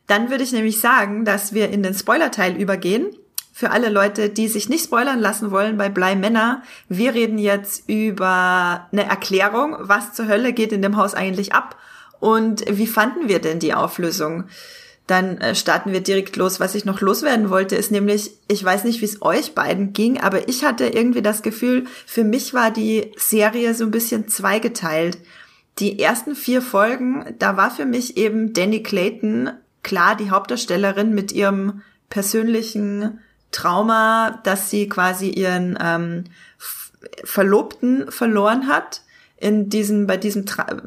[0.06, 3.06] Dann würde ich nämlich sagen, dass wir in den Spoilerteil übergehen.
[3.52, 7.88] Für alle Leute, die sich nicht spoilern lassen wollen bei Blei Männer, wir reden jetzt
[7.88, 11.76] über eine Erklärung, was zur Hölle geht in dem Haus eigentlich ab
[12.20, 14.44] und wie fanden wir denn die Auflösung?
[15.08, 16.60] Dann äh, starten wir direkt los.
[16.60, 20.20] Was ich noch loswerden wollte, ist nämlich, ich weiß nicht, wie es euch beiden ging,
[20.20, 25.18] aber ich hatte irgendwie das Gefühl, für mich war die Serie so ein bisschen zweigeteilt.
[25.78, 29.50] Die ersten vier Folgen, da war für mich eben Danny Clayton
[29.82, 36.24] klar die Hauptdarstellerin mit ihrem persönlichen Trauma, dass sie quasi ihren ähm,
[37.24, 39.00] Verlobten verloren hat
[39.38, 40.44] in diesem, bei diesem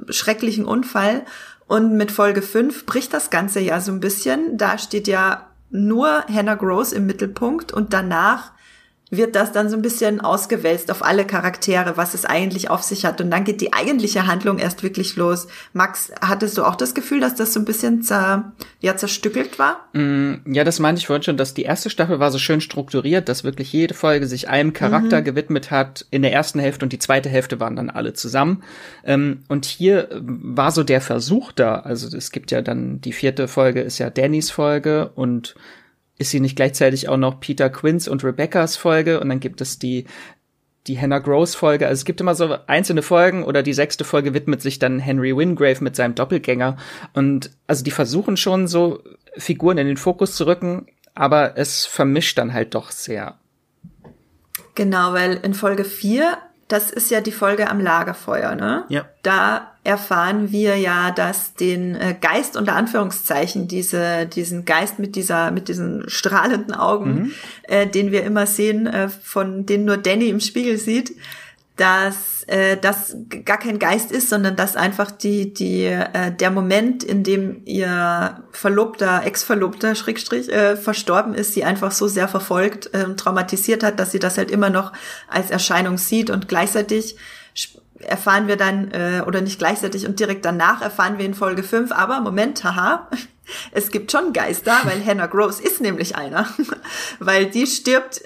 [0.10, 1.26] schrecklichen Unfall
[1.72, 4.58] und mit Folge 5 bricht das Ganze ja so ein bisschen.
[4.58, 8.52] Da steht ja nur Hannah Gross im Mittelpunkt und danach
[9.12, 13.06] wird das dann so ein bisschen ausgewälzt auf alle Charaktere, was es eigentlich auf sich
[13.06, 13.20] hat.
[13.20, 15.48] Und dann geht die eigentliche Handlung erst wirklich los.
[15.74, 19.90] Max, hattest du auch das Gefühl, dass das so ein bisschen zer, ja, zerstückelt war?
[19.92, 23.28] Mm, ja, das meinte ich vorhin schon, dass die erste Staffel war so schön strukturiert,
[23.28, 25.26] dass wirklich jede Folge sich einem Charakter mhm.
[25.26, 28.64] gewidmet hat in der ersten Hälfte und die zweite Hälfte waren dann alle zusammen.
[29.04, 31.80] Ähm, und hier war so der Versuch da.
[31.80, 35.56] Also es gibt ja dann, die vierte Folge ist ja Dannys Folge und
[36.22, 39.80] ist sie nicht gleichzeitig auch noch Peter Quinns und Rebeccas Folge und dann gibt es
[39.80, 40.06] die
[40.88, 41.86] die Hannah Gross Folge.
[41.88, 45.36] Also es gibt immer so einzelne Folgen oder die sechste Folge widmet sich dann Henry
[45.36, 46.78] Wingrave mit seinem Doppelgänger
[47.14, 49.04] und also die versuchen schon so
[49.38, 53.38] Figuren in den Fokus zu rücken, aber es vermischt dann halt doch sehr.
[54.74, 56.38] Genau, weil in Folge 4
[56.72, 58.86] das ist ja die Folge am Lagerfeuer, ne?
[58.88, 59.06] Ja.
[59.24, 65.52] Da erfahren wir ja, dass den äh, Geist unter Anführungszeichen, diese, diesen Geist mit dieser,
[65.52, 67.32] mit diesen strahlenden Augen, mhm.
[67.64, 71.16] äh, den wir immer sehen, äh, von denen nur Danny im Spiegel sieht,
[71.82, 77.04] dass äh, das gar kein Geist ist, sondern dass einfach die die äh, der Moment,
[77.04, 83.06] in dem ihr Verlobter, Ex-Verlobter, Schrägstrich äh, verstorben ist, sie einfach so sehr verfolgt äh,
[83.06, 84.94] und traumatisiert hat, dass sie das halt immer noch
[85.28, 87.16] als Erscheinung sieht und gleichzeitig
[87.98, 91.92] erfahren wir dann äh, oder nicht gleichzeitig und direkt danach erfahren wir in Folge 5,
[91.92, 93.10] aber Moment, haha,
[93.72, 96.48] es gibt schon Geister, weil Hannah Gross ist nämlich einer,
[97.20, 98.22] weil die stirbt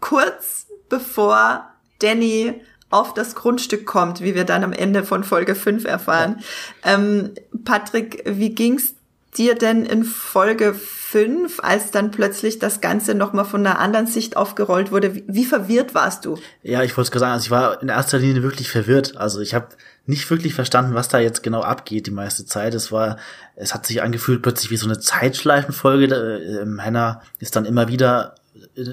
[0.00, 1.66] kurz bevor
[1.98, 6.36] Danny auf das Grundstück kommt, wie wir dann am Ende von Folge 5 erfahren.
[6.84, 6.94] Ja.
[6.94, 7.30] Ähm,
[7.64, 8.94] Patrick, wie ging's
[9.36, 14.36] dir denn in Folge 5, als dann plötzlich das Ganze nochmal von einer anderen Sicht
[14.36, 15.14] aufgerollt wurde?
[15.14, 16.36] Wie, wie verwirrt warst du?
[16.62, 19.16] Ja, ich wollte es gerade sagen, also ich war in erster Linie wirklich verwirrt.
[19.16, 19.68] Also ich habe
[20.06, 22.74] nicht wirklich verstanden, was da jetzt genau abgeht die meiste Zeit.
[22.74, 23.18] Es war,
[23.54, 26.60] es hat sich angefühlt plötzlich wie so eine Zeitschleifenfolge.
[26.62, 28.34] Ähm, Hannah ist dann immer wieder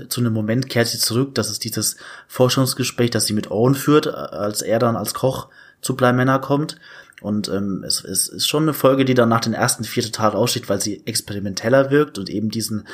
[0.09, 1.35] zu einem Moment kehrt sie zurück.
[1.35, 5.49] Das ist dieses Forschungsgespräch, das sie mit Owen führt, als er dann als Koch
[5.81, 6.77] zu Bleimänner kommt.
[7.21, 10.33] Und ähm, es, es ist schon eine Folge, die dann nach den ersten vier total
[10.33, 12.87] aussteht, weil sie experimenteller wirkt und eben diesen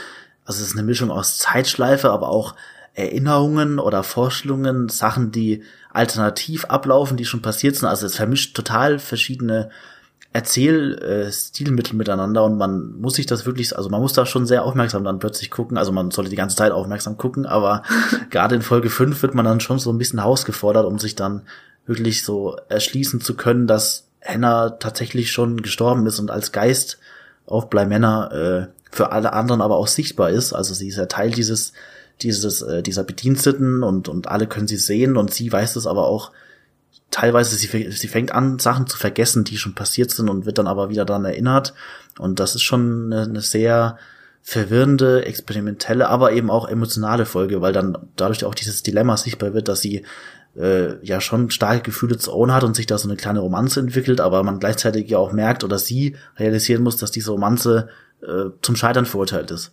[0.46, 2.56] also es ist eine Mischung aus Zeitschleife, aber auch
[2.94, 7.88] Erinnerungen oder Vorstellungen, Sachen, die alternativ ablaufen, die schon passiert sind.
[7.88, 9.70] Also es vermischt total verschiedene
[10.34, 15.04] Erzählstilmittel miteinander und man muss sich das wirklich, also man muss da schon sehr aufmerksam
[15.04, 15.78] dann plötzlich gucken.
[15.78, 17.84] Also man sollte die ganze Zeit aufmerksam gucken, aber
[18.32, 21.44] gerade in Folge 5 wird man dann schon so ein bisschen herausgefordert, um sich dann
[21.86, 26.98] wirklich so erschließen zu können, dass Hannah tatsächlich schon gestorben ist und als Geist
[27.46, 30.54] auf Bleimänner äh, für alle anderen aber auch sichtbar ist.
[30.54, 31.74] Also sie ist ja Teil dieses,
[32.22, 36.08] dieses, äh, dieser Bediensteten und, und alle können sie sehen und sie weiß es aber
[36.08, 36.32] auch
[37.14, 40.68] teilweise, sie, sie fängt an, Sachen zu vergessen, die schon passiert sind und wird dann
[40.68, 41.74] aber wieder daran erinnert.
[42.18, 43.98] Und das ist schon eine, eine sehr
[44.42, 49.68] verwirrende, experimentelle, aber eben auch emotionale Folge, weil dann dadurch auch dieses Dilemma sichtbar wird,
[49.68, 50.06] dass sie
[50.58, 53.80] äh, ja schon starke Gefühle zu own hat und sich da so eine kleine Romanze
[53.80, 57.90] entwickelt, aber man gleichzeitig ja auch merkt oder sie realisieren muss, dass diese Romanze
[58.22, 59.72] äh, zum Scheitern verurteilt ist.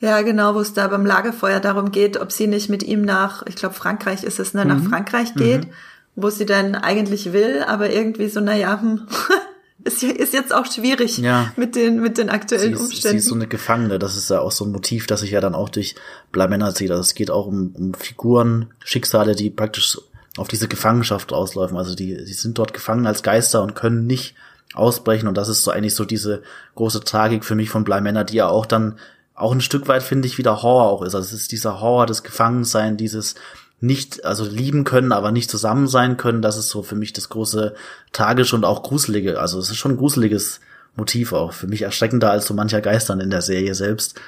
[0.00, 3.44] Ja, genau, wo es da beim Lagerfeuer darum geht, ob sie nicht mit ihm nach,
[3.46, 4.68] ich glaube Frankreich ist es, ne, mhm.
[4.68, 5.70] nach Frankreich geht, mhm.
[6.16, 9.06] wo sie dann eigentlich will, aber irgendwie so, naja, hm,
[9.84, 11.52] ist, ist jetzt auch schwierig ja.
[11.56, 13.18] mit den, mit den aktuellen sie ist, Umständen.
[13.18, 15.40] Sie ist so eine Gefangene, das ist ja auch so ein Motiv, das sich ja
[15.40, 15.94] dann auch durch
[16.30, 16.90] Blamena zieht.
[16.90, 19.98] Also es geht auch um, um Figuren, Schicksale, die praktisch
[20.36, 21.76] auf diese Gefangenschaft auslaufen.
[21.76, 24.34] Also die, die sind dort gefangen als Geister und können nicht
[24.74, 25.28] ausbrechen.
[25.28, 26.42] Und das ist so eigentlich so diese
[26.74, 28.98] große Tragik für mich von Bleimänner, die ja auch dann
[29.36, 31.14] auch ein Stück weit, finde ich, wieder Horror auch ist.
[31.14, 33.34] Also es ist dieser Horror des Gefangensein, dieses
[33.80, 36.40] nicht, also lieben können, aber nicht zusammen sein können.
[36.40, 37.74] Das ist so für mich das große
[38.12, 39.38] Tragische und auch Gruselige.
[39.38, 40.60] Also es ist schon ein gruseliges
[40.96, 41.52] Motiv auch.
[41.52, 44.18] Für mich erschreckender als so mancher Geistern in der Serie selbst.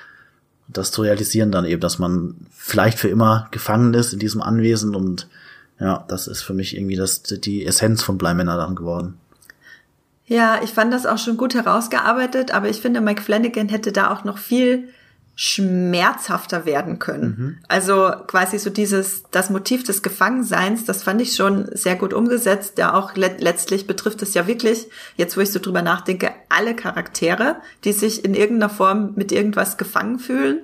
[0.68, 4.94] Das zu realisieren dann eben, dass man vielleicht für immer gefangen ist in diesem Anwesen
[4.94, 5.26] und
[5.80, 9.18] ja, das ist für mich irgendwie das, die Essenz von Bleimänner dann geworden.
[10.26, 14.12] Ja, ich fand das auch schon gut herausgearbeitet, aber ich finde, Mike Flanagan hätte da
[14.12, 14.88] auch noch viel
[15.40, 17.22] schmerzhafter werden können.
[17.22, 17.58] Mhm.
[17.68, 22.76] Also quasi so dieses, das Motiv des Gefangenseins, das fand ich schon sehr gut umgesetzt.
[22.76, 26.74] Ja, auch le letztlich betrifft es ja wirklich, jetzt wo ich so drüber nachdenke, alle
[26.74, 30.62] Charaktere, die sich in irgendeiner Form mit irgendwas gefangen fühlen.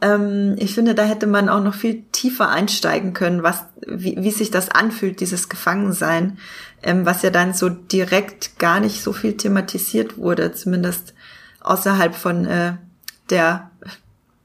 [0.00, 4.30] Ähm, ich finde, da hätte man auch noch viel tiefer einsteigen können, was, wie, wie
[4.30, 6.38] sich das anfühlt, dieses Gefangensein,
[6.84, 11.12] ähm, was ja dann so direkt gar nicht so viel thematisiert wurde, zumindest
[11.58, 12.74] außerhalb von äh,
[13.30, 13.70] der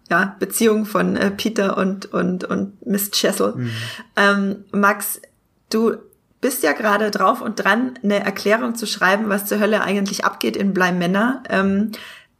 [0.10, 3.56] ja, Beziehung von äh, Peter und, und, und Miss Chessel.
[3.56, 3.72] Mhm.
[4.16, 5.22] Ähm, Max,
[5.70, 5.98] du
[6.42, 10.56] bist ja gerade drauf und dran, eine Erklärung zu schreiben, was zur Hölle eigentlich abgeht
[10.56, 11.42] in Bleimänner.
[11.50, 11.92] Ähm,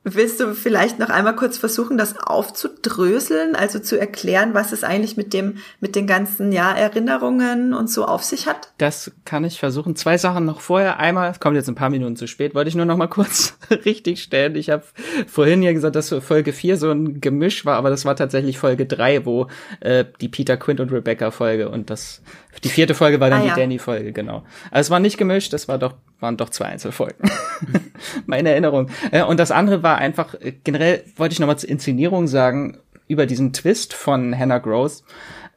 [0.08, 5.18] Willst du vielleicht noch einmal kurz versuchen, das aufzudröseln, also zu erklären, was es eigentlich
[5.18, 8.72] mit dem, mit den ganzen, ja, Erinnerungen und so auf sich hat?
[8.78, 9.96] Das kann ich versuchen.
[9.96, 11.00] Zwei Sachen noch vorher.
[11.00, 13.58] Einmal, es kommt jetzt ein paar Minuten zu spät, wollte ich nur noch mal kurz
[13.86, 14.56] richtig stellen.
[14.56, 14.84] Ich habe
[15.26, 18.86] vorhin ja gesagt, dass Folge 4 so ein Gemisch war, aber das war tatsächlich Folge
[18.86, 19.48] 3, wo
[19.80, 22.22] äh, die Peter Quint und Rebecca Folge und das,
[22.64, 23.56] die vierte Folge war dann ah, die ja.
[23.56, 24.44] Danny Folge, genau.
[24.72, 27.30] Also es war nicht gemischt, das war doch, waren doch zwei Einzelfolgen.
[28.26, 28.90] Meine Erinnerung.
[29.12, 32.78] Äh, und das andere war einfach, äh, generell wollte ich nochmal zur Inszenierung sagen,
[33.08, 35.04] über diesen Twist von Hannah Gross,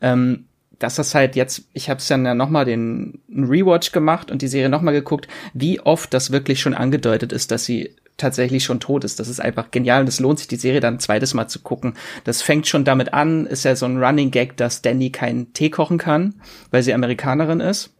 [0.01, 0.47] ähm,
[0.79, 4.49] dass das halt jetzt, ich habe es dann ja nochmal den Rewatch gemacht und die
[4.49, 9.05] Serie nochmal geguckt, wie oft das wirklich schon angedeutet ist, dass sie tatsächlich schon tot
[9.05, 9.19] ist.
[9.19, 11.61] Das ist einfach genial und es lohnt sich, die Serie dann ein zweites Mal zu
[11.61, 11.95] gucken.
[12.25, 15.71] Das fängt schon damit an, ist ja so ein Running Gag, dass Danny keinen Tee
[15.71, 16.35] kochen kann,
[16.71, 17.95] weil sie Amerikanerin ist.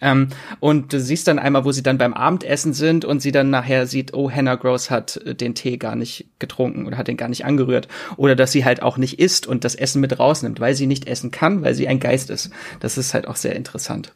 [0.00, 0.28] Ähm,
[0.58, 3.86] und du siehst dann einmal, wo sie dann beim Abendessen sind und sie dann nachher
[3.86, 7.28] sieht, oh, Hannah Gross hat äh, den Tee gar nicht getrunken oder hat den gar
[7.28, 7.88] nicht angerührt.
[8.16, 11.06] Oder dass sie halt auch nicht isst und das Essen mit rausnimmt, weil sie nicht
[11.06, 12.50] essen kann, weil sie ein Geist ist.
[12.80, 14.14] Das ist halt auch sehr interessant.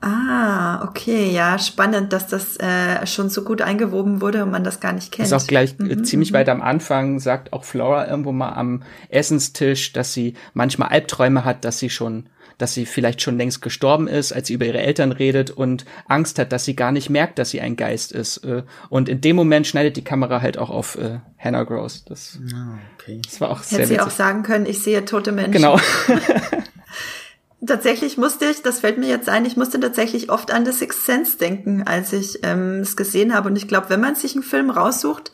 [0.00, 4.80] Ah, okay, ja, spannend, dass das äh, schon so gut eingewoben wurde und man das
[4.80, 5.26] gar nicht kennt.
[5.26, 6.04] Ist auch gleich äh, mhm.
[6.04, 6.36] ziemlich mhm.
[6.36, 11.64] weit am Anfang, sagt auch Flora irgendwo mal am Essenstisch, dass sie manchmal Albträume hat,
[11.64, 12.28] dass sie schon
[12.58, 16.38] dass sie vielleicht schon längst gestorben ist, als sie über ihre Eltern redet und Angst
[16.38, 18.38] hat, dass sie gar nicht merkt, dass sie ein Geist ist.
[18.38, 22.04] Äh, und in dem Moment schneidet die Kamera halt auch auf äh, Hannah Gross.
[22.06, 23.20] Das, ah, okay.
[23.22, 25.52] das war auch Hätte sehr Hätte sie auch sagen können, ich sehe tote Menschen.
[25.52, 25.78] Genau.
[27.66, 31.04] Tatsächlich musste ich, das fällt mir jetzt ein, ich musste tatsächlich oft an The Sixth
[31.04, 33.48] Sense denken, als ich ähm, es gesehen habe.
[33.48, 35.32] Und ich glaube, wenn man sich einen Film raussucht,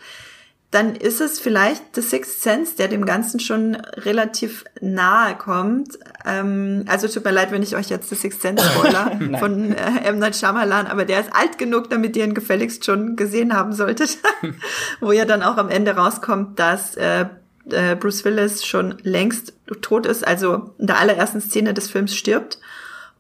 [0.73, 5.99] dann ist es vielleicht The Sixth Sense, der dem Ganzen schon relativ nahe kommt.
[6.25, 10.05] Ähm, also tut mir leid, wenn ich euch jetzt The Sixth Sense spoiler von äh,
[10.05, 10.19] M.
[10.19, 14.17] Night Shyamalan, aber der ist alt genug, damit ihr ihn gefälligst schon gesehen haben solltet.
[15.01, 17.27] Wo ja dann auch am Ende rauskommt, dass äh,
[17.71, 22.59] äh, Bruce Willis schon längst tot ist, also in der allerersten Szene des Films stirbt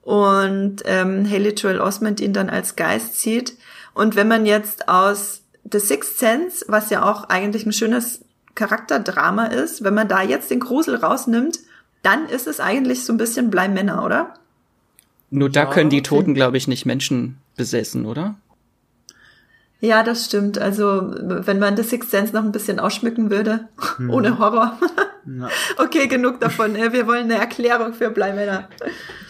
[0.02, 3.56] und ähm, Haley Joel Osment ihn dann als Geist sieht.
[3.94, 8.24] Und wenn man jetzt aus The Sixth Sense, was ja auch eigentlich ein schönes
[8.54, 11.60] Charakterdrama ist, wenn man da jetzt den Grusel rausnimmt,
[12.02, 14.34] dann ist es eigentlich so ein bisschen Bleimänner, oder?
[15.30, 18.34] Nur da ja, können die Toten, glaube ich, nicht Menschen besessen, oder?
[19.82, 20.58] Ja, das stimmt.
[20.58, 24.10] Also, wenn man The Sixth Sense noch ein bisschen ausschmücken würde, hm.
[24.10, 24.78] ohne Horror.
[25.26, 25.48] Ja.
[25.76, 26.74] Okay, genug davon.
[26.74, 28.68] Wir wollen eine Erklärung für Bleimänner.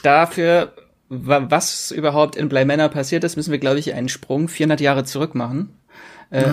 [0.02, 0.72] Dafür,
[1.08, 5.34] was überhaupt in Bleimänner passiert ist, müssen wir, glaube ich, einen Sprung 400 Jahre zurück
[5.34, 5.78] machen.
[6.30, 6.44] Äh,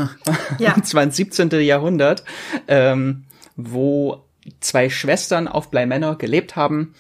[0.59, 0.73] ja.
[0.75, 1.49] Und zwar ins 17.
[1.61, 2.23] Jahrhundert,
[2.69, 3.25] ähm,
[3.57, 4.25] wo
[4.61, 6.93] zwei Schwestern auf Bleimänner gelebt haben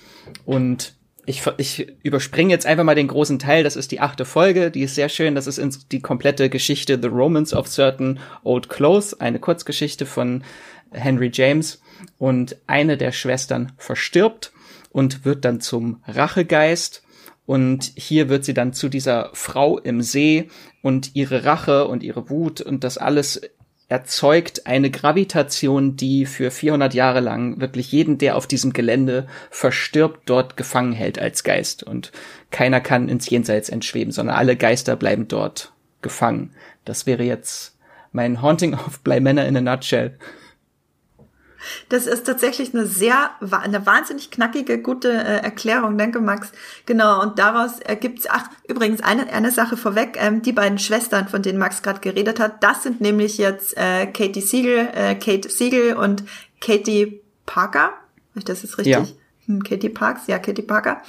[0.45, 0.95] und
[1.29, 3.63] ich, ich überspringe jetzt einfach mal den großen Teil.
[3.63, 4.71] Das ist die achte Folge.
[4.71, 5.35] Die ist sehr schön.
[5.35, 10.43] Das ist die komplette Geschichte The Romance of Certain Old Clothes, eine Kurzgeschichte von
[10.91, 11.83] Henry James.
[12.17, 14.51] Und eine der Schwestern verstirbt
[14.91, 17.03] und wird dann zum Rachegeist.
[17.45, 20.49] Und hier wird sie dann zu dieser Frau im See
[20.81, 23.39] und ihre Rache und ihre Wut und das alles
[23.89, 30.21] erzeugt eine Gravitation, die für 400 Jahre lang wirklich jeden, der auf diesem Gelände verstirbt,
[30.29, 31.81] dort gefangen hält als Geist.
[31.81, 32.11] Und
[32.51, 35.73] keiner kann ins Jenseits entschweben, sondern alle Geister bleiben dort
[36.03, 36.51] gefangen.
[36.85, 37.75] Das wäre jetzt
[38.11, 40.17] mein Haunting of Bly Manor in a Nutshell.
[41.89, 45.97] Das ist tatsächlich eine sehr, eine wahnsinnig knackige, gute äh, Erklärung.
[45.97, 46.51] Danke, Max.
[46.85, 47.21] Genau.
[47.21, 50.17] Und daraus ergibt es, ach, übrigens, eine, eine Sache vorweg.
[50.19, 54.07] Ähm, die beiden Schwestern, von denen Max gerade geredet hat, das sind nämlich jetzt äh,
[54.07, 56.23] Katie Siegel, äh, Kate Siegel und
[56.61, 57.93] Katie Parker.
[58.35, 58.93] Das ist richtig.
[58.93, 59.05] Ja.
[59.47, 61.01] Hm, Katie Parks, ja, Katie Parker.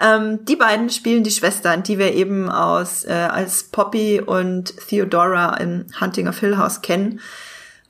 [0.00, 5.56] Ähm, die beiden spielen die Schwestern, die wir eben aus äh, als Poppy und Theodora
[5.56, 7.20] in Hunting of Hill House kennen.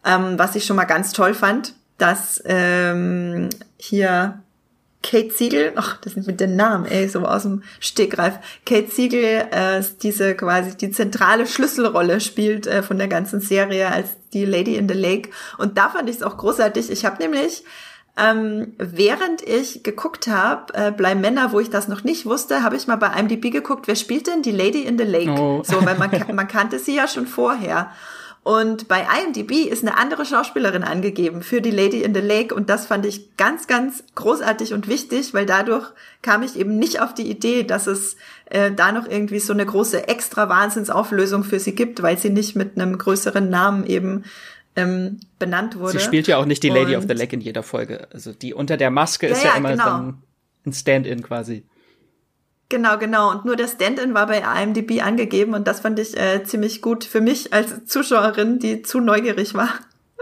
[0.05, 4.41] Ähm, was ich schon mal ganz toll fand dass ähm, hier
[5.03, 8.39] Kate Siegel, ach, das sind mit den Namen, ey, so aus dem Stegreif.
[8.65, 14.09] Kate Siegel äh, diese quasi die zentrale Schlüsselrolle spielt äh, von der ganzen Serie als
[14.33, 15.31] die Lady in the Lake.
[15.59, 16.91] Und da fand ich es auch großartig.
[16.91, 17.63] Ich habe nämlich
[18.19, 22.75] ähm, während ich geguckt habe, äh, bei Männer, wo ich das noch nicht wusste, habe
[22.75, 25.31] ich mal bei IMDb geguckt, wer spielt denn die Lady in the Lake?
[25.31, 25.63] Oh.
[25.63, 27.91] So, weil man, man kannte sie ja schon vorher.
[28.47, 32.71] Und bei IMDb ist eine andere Schauspielerin angegeben für die Lady in the Lake und
[32.71, 35.91] das fand ich ganz, ganz großartig und wichtig, weil dadurch
[36.23, 39.67] kam ich eben nicht auf die Idee, dass es äh, da noch irgendwie so eine
[39.67, 44.23] große extra Wahnsinnsauflösung für sie gibt, weil sie nicht mit einem größeren Namen eben
[44.77, 45.99] ähm, benannt wurde.
[45.99, 48.07] Sie spielt ja auch nicht die Lady und of the Lake in jeder Folge.
[48.13, 49.85] Also die unter der Maske ist ja, ja immer genau.
[49.85, 50.23] dann
[50.65, 51.65] ein Stand-in quasi.
[52.69, 53.31] Genau, genau.
[53.31, 57.05] Und nur der Stand-in war bei IMDb angegeben und das fand ich äh, ziemlich gut
[57.05, 59.69] für mich als Zuschauerin, die zu neugierig war.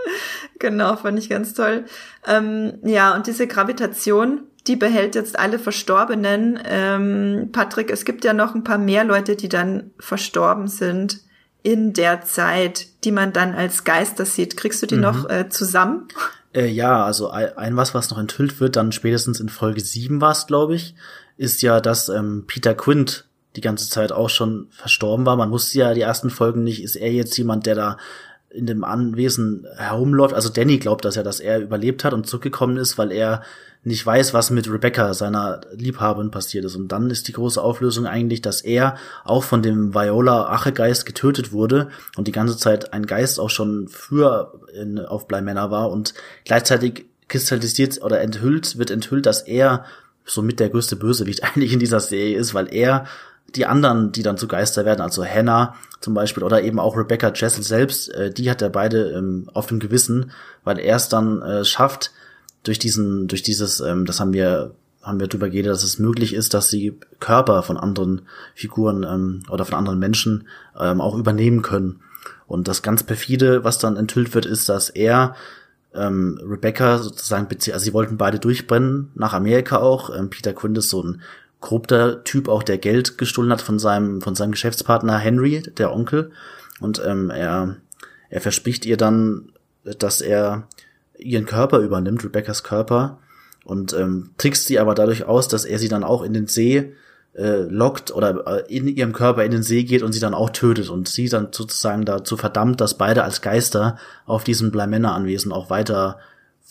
[0.59, 1.85] genau, fand ich ganz toll.
[2.27, 6.61] Ähm, ja, und diese Gravitation, die behält jetzt alle Verstorbenen.
[6.67, 11.21] Ähm, Patrick, es gibt ja noch ein paar mehr Leute, die dann verstorben sind
[11.63, 14.59] in der Zeit, die man dann als Geister sieht.
[14.59, 15.01] Kriegst du die mhm.
[15.01, 16.09] noch äh, zusammen?
[16.55, 20.33] Äh, ja, also ein was, was noch enthüllt wird, dann spätestens in Folge 7 war
[20.33, 20.95] es, glaube ich
[21.37, 23.27] ist ja, dass ähm, Peter Quint
[23.57, 25.37] die ganze Zeit auch schon verstorben war.
[25.37, 27.97] Man wusste ja die ersten Folgen nicht, ist er jetzt jemand, der da
[28.51, 30.35] in dem Anwesen herumläuft.
[30.35, 33.43] Also Danny glaubt das ja, dass er überlebt hat und zurückgekommen ist, weil er
[33.83, 36.75] nicht weiß, was mit Rebecca, seiner Liebhaberin, passiert ist.
[36.75, 41.89] Und dann ist die große Auflösung eigentlich, dass er auch von dem Viola-Achegeist getötet wurde
[42.17, 46.15] und die ganze Zeit ein Geist auch schon früher in, auf Bleimänner war und
[46.45, 49.85] gleichzeitig kristallisiert oder enthüllt, wird enthüllt, dass er
[50.25, 53.07] somit der größte Bösewicht eigentlich in dieser Serie ist, weil er
[53.55, 57.33] die anderen, die dann zu Geister werden, also Hannah zum Beispiel oder eben auch Rebecca
[57.35, 60.33] Jessel selbst, äh, die hat er beide ähm, auf dem Gewissen,
[60.65, 62.11] weil er es dann äh, schafft,
[62.65, 66.35] durch diesen, durch dieses, ähm, das haben wir, haben wir drüber geredet, dass es möglich
[66.35, 68.23] ist, dass sie Körper von anderen
[68.55, 70.49] Figuren ähm, oder von anderen Menschen
[70.79, 72.01] ähm, auch übernehmen können.
[72.47, 75.35] Und das ganz perfide, was dann enthüllt wird, ist, dass er
[75.95, 80.15] ähm, Rebecca sozusagen, also sie wollten beide durchbrennen, nach Amerika auch.
[80.15, 81.23] Ähm, Peter Quinn ist so ein
[81.61, 86.33] korrupter Typ, auch der Geld gestohlen hat von seinem, von seinem Geschäftspartner Henry, der Onkel.
[86.81, 87.77] Und ähm, er,
[88.29, 89.53] er verspricht ihr dann,
[89.99, 90.69] dass er
[91.19, 93.19] ihren Körper übernimmt, Rebeccas Körper,
[93.65, 96.93] und ähm, trickst sie aber dadurch aus, dass er sie dann auch in den See
[97.37, 100.51] äh, lockt oder äh, in ihrem Körper in den See geht und sie dann auch
[100.51, 105.71] tötet und sie dann sozusagen dazu verdammt, dass beide als Geister auf diesem Bleimenner-Anwesen auch
[105.71, 106.19] weiter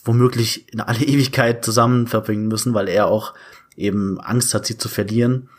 [0.05, 3.33] womöglich in alle Ewigkeit zusammen verbringen müssen, weil er auch
[3.75, 5.49] eben Angst hat, sie zu verlieren.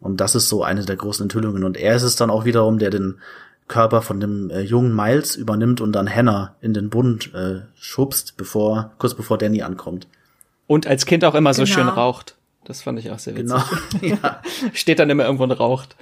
[0.00, 1.64] Und das ist so eine der großen Enthüllungen.
[1.64, 3.18] Und er ist es dann auch wiederum, der den
[3.68, 8.36] Körper von dem äh, jungen Miles übernimmt und dann Hannah in den Bund äh, schubst,
[8.36, 10.08] bevor, kurz bevor Danny ankommt.
[10.66, 11.66] Und als Kind auch immer genau.
[11.66, 12.36] so schön raucht.
[12.70, 13.58] Das fand ich auch sehr witzig.
[14.00, 14.16] Genau.
[14.22, 14.40] ja.
[14.74, 15.96] Steht dann immer irgendwo und raucht.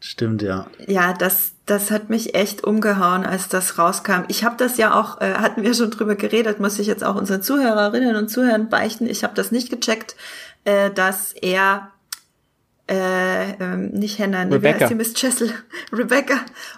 [0.00, 0.66] Stimmt, ja.
[0.86, 4.22] Ja, das, das hat mich echt umgehauen, als das rauskam.
[4.28, 7.16] Ich habe das ja auch, äh, hatten wir schon drüber geredet, muss ich jetzt auch
[7.16, 9.06] unseren Zuhörerinnen und Zuhörern beichten.
[9.06, 10.16] Ich habe das nicht gecheckt,
[10.64, 11.90] äh, dass er
[12.88, 14.62] äh, ähm, nicht Hannah, nee, Rebecca.
[14.62, 15.52] wer heißt die Miss Chessel,
[15.92, 16.36] Rebecca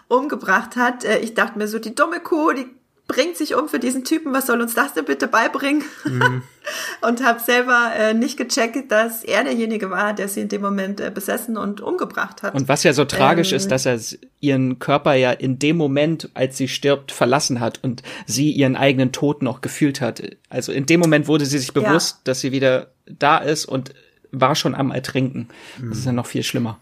[0.08, 1.04] umgebracht hat.
[1.04, 2.66] Äh, ich dachte mir so, die dumme Kuh, die
[3.12, 5.84] bringt sich um für diesen Typen, was soll uns das denn bitte beibringen?
[6.04, 6.42] Mhm.
[7.02, 10.98] und habe selber äh, nicht gecheckt, dass er derjenige war, der sie in dem Moment
[11.00, 12.54] äh, besessen und umgebracht hat.
[12.54, 13.58] Und was ja so tragisch Ähm.
[13.58, 14.00] ist, dass er
[14.40, 19.12] ihren Körper ja in dem Moment, als sie stirbt, verlassen hat und sie ihren eigenen
[19.12, 20.22] Tod noch gefühlt hat.
[20.48, 23.92] Also in dem Moment wurde sie sich bewusst, dass sie wieder da ist und
[24.30, 25.48] war schon am Ertrinken.
[25.86, 26.80] Das ist ja noch viel schlimmer.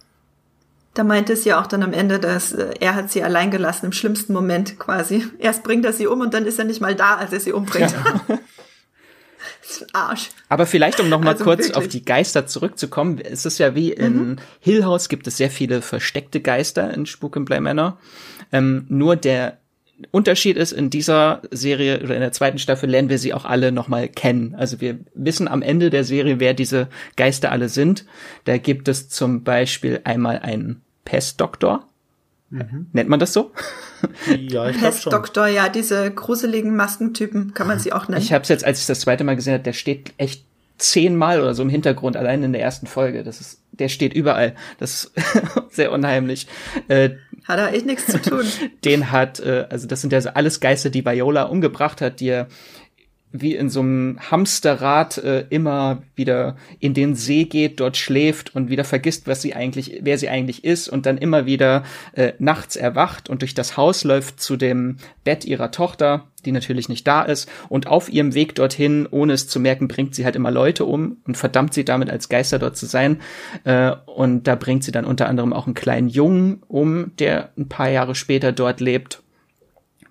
[0.95, 3.87] Da meinte es ja auch dann am Ende, dass äh, er hat sie allein gelassen,
[3.87, 5.25] im schlimmsten Moment quasi.
[5.39, 7.53] Erst bringt er sie um und dann ist er nicht mal da, als er sie
[7.53, 7.95] umbringt.
[9.81, 10.31] ein Arsch.
[10.49, 11.77] Aber vielleicht, um noch mal Also kurz wirklich.
[11.77, 15.83] auf die Geister zurückzukommen, es ist ja wie in Hill House gibt es sehr viele
[15.83, 17.99] versteckte Geister in Spuk in Bly Manor.
[18.53, 19.60] Ähm, nur der
[20.11, 23.73] Unterschied ist, in dieser Serie oder in der zweiten Staffel lernen wir sie auch alle
[23.73, 24.55] noch mal kennen.
[24.57, 28.05] Also wir wissen am Ende der Serie, wer diese Geister alle sind.
[28.45, 31.87] Da gibt es zum Beispiel einmal einen Pestdoktor.
[32.51, 33.53] Nennt man das so?
[34.27, 34.81] Ja, ich glaube schon.
[34.81, 38.21] Pestdoktor, ja, diese gruseligen Maskentypen kann man sie auch nennen.
[38.21, 40.45] Ich habe es jetzt, als ich das zweite Mal gesehen habe, der steht echt
[40.79, 43.23] zehnmal oder so im Hintergrund, allein in der ersten Folge.
[43.23, 44.57] Das ist, der steht überall.
[44.79, 45.13] Das ist
[45.71, 46.49] sehr unheimlich.
[46.89, 47.11] Äh,
[47.51, 48.45] Hat er echt nichts zu tun.
[48.85, 52.29] den hat, äh, also das sind ja so alles Geister, die Viola umgebracht hat, die
[52.29, 52.47] er
[53.33, 58.71] wie in so einem Hamsterrad äh, immer wieder in den See geht, dort schläft und
[58.71, 62.75] wieder vergisst, was sie eigentlich, wer sie eigentlich ist und dann immer wieder äh, nachts
[62.75, 67.23] erwacht und durch das Haus läuft zu dem Bett ihrer Tochter, die natürlich nicht da
[67.23, 70.85] ist und auf ihrem Weg dorthin, ohne es zu merken, bringt sie halt immer Leute
[70.85, 73.21] um und verdammt sie damit als Geister dort zu sein
[73.65, 77.69] äh, und da bringt sie dann unter anderem auch einen kleinen Jungen um, der ein
[77.69, 79.23] paar Jahre später dort lebt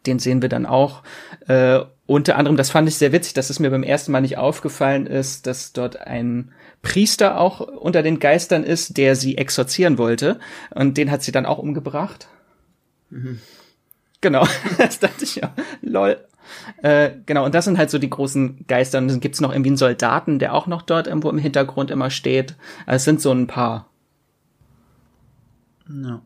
[0.06, 1.04] den sehen wir dann auch.
[1.48, 4.40] Äh, unter anderem, das fand ich sehr witzig, dass es mir beim ersten Mal nicht
[4.40, 6.52] aufgefallen ist, dass dort ein
[6.82, 10.40] Priester auch unter den Geistern ist, der sie exorzieren wollte.
[10.74, 12.28] Und den hat sie dann auch umgebracht.
[14.22, 14.48] Genau,
[14.80, 15.54] das dachte ich ja.
[15.84, 16.18] Lol.
[16.82, 18.98] Äh, genau, und das sind halt so die großen Geister.
[18.98, 22.10] Und dann gibt's noch irgendwie einen Soldaten, der auch noch dort irgendwo im Hintergrund immer
[22.10, 22.56] steht.
[22.88, 23.88] Also es sind so ein paar.
[25.88, 26.24] Ja.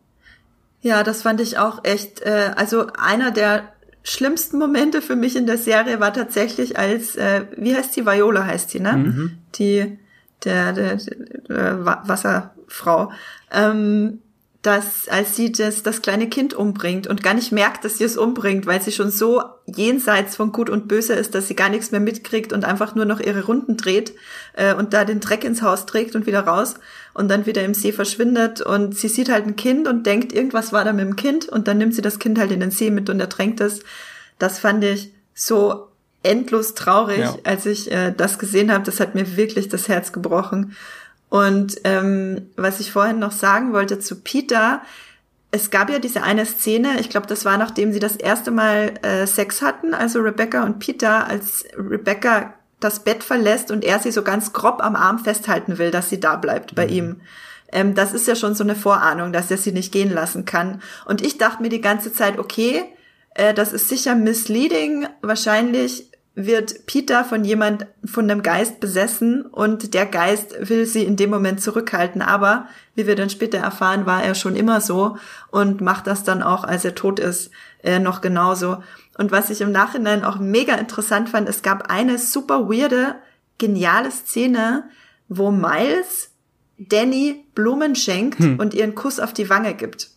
[0.80, 3.73] Ja, das fand ich auch echt, äh, also einer der
[4.04, 8.46] schlimmsten Momente für mich in der Serie war tatsächlich als, äh, wie heißt die, Viola
[8.46, 8.92] heißt die, ne?
[9.58, 9.98] Die,
[10.44, 10.98] der, der,
[11.48, 13.12] der Wa- Wasserfrau,
[13.52, 14.20] ähm,
[14.64, 18.16] dass als sie das, das kleine Kind umbringt und gar nicht merkt, dass sie es
[18.16, 21.92] umbringt, weil sie schon so jenseits von Gut und Böse ist, dass sie gar nichts
[21.92, 24.14] mehr mitkriegt und einfach nur noch ihre Runden dreht
[24.54, 26.76] äh, und da den Dreck ins Haus trägt und wieder raus
[27.14, 30.72] und dann wieder im See verschwindet und sie sieht halt ein Kind und denkt, irgendwas
[30.72, 32.90] war da mit dem Kind und dann nimmt sie das Kind halt in den See
[32.90, 33.82] mit und ertränkt es.
[34.40, 35.90] Das fand ich so
[36.24, 37.36] endlos traurig, Ja.
[37.44, 38.86] als ich äh, das gesehen habe.
[38.86, 40.74] Das hat mir wirklich das Herz gebrochen.
[41.34, 44.84] Und ähm, was ich vorhin noch sagen wollte zu Peter,
[45.50, 48.94] es gab ja diese eine Szene, ich glaube, das war nachdem sie das erste Mal
[49.02, 54.12] äh, Sex hatten, also Rebecca und Peter, als Rebecca das Bett verlässt und er sie
[54.12, 57.22] so ganz grob am Arm festhalten will, dass sie da bleibt bei ihm.
[57.72, 60.84] Ähm, das ist ja schon so eine Vorahnung, dass er sie nicht gehen lassen kann.
[61.06, 62.84] Und ich dachte mir die ganze Zeit, okay,
[63.34, 65.08] äh, das ist sicher misleading.
[65.24, 71.16] Wahrscheinlich wird Peter von jemand, von einem Geist besessen und der Geist will sie in
[71.16, 72.24] dem Moment zurückhalten.
[72.24, 75.18] Aber wie wir dann später erfahren, war er schon immer so
[75.52, 77.52] und macht das dann auch, als er tot ist,
[77.84, 78.82] äh, noch genauso.
[79.18, 83.16] Und was ich im Nachhinein auch mega interessant fand, es gab eine super weirde,
[83.60, 84.90] geniale Szene,
[85.30, 86.32] wo Miles
[86.80, 90.10] Danny Blumen schenkt und ihr einen Kuss auf die Wange gibt.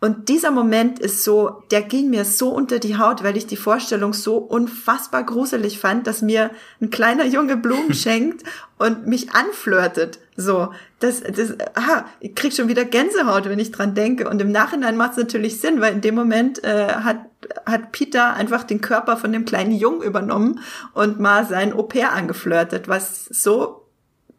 [0.00, 3.56] Und dieser Moment ist so, der ging mir so unter die Haut, weil ich die
[3.56, 8.42] Vorstellung so unfassbar gruselig fand, dass mir ein kleiner Junge Blumen schenkt
[8.78, 10.18] und mich anflirtet.
[10.36, 14.28] So, das, das, aha, ich krieg schon wieder Gänsehaut, wenn ich dran denke.
[14.28, 17.18] Und im Nachhinein macht es natürlich Sinn, weil in dem Moment äh, hat,
[17.66, 20.60] hat Peter einfach den Körper von dem kleinen Jungen übernommen
[20.94, 23.80] und mal sein Au pair angeflirtet, was so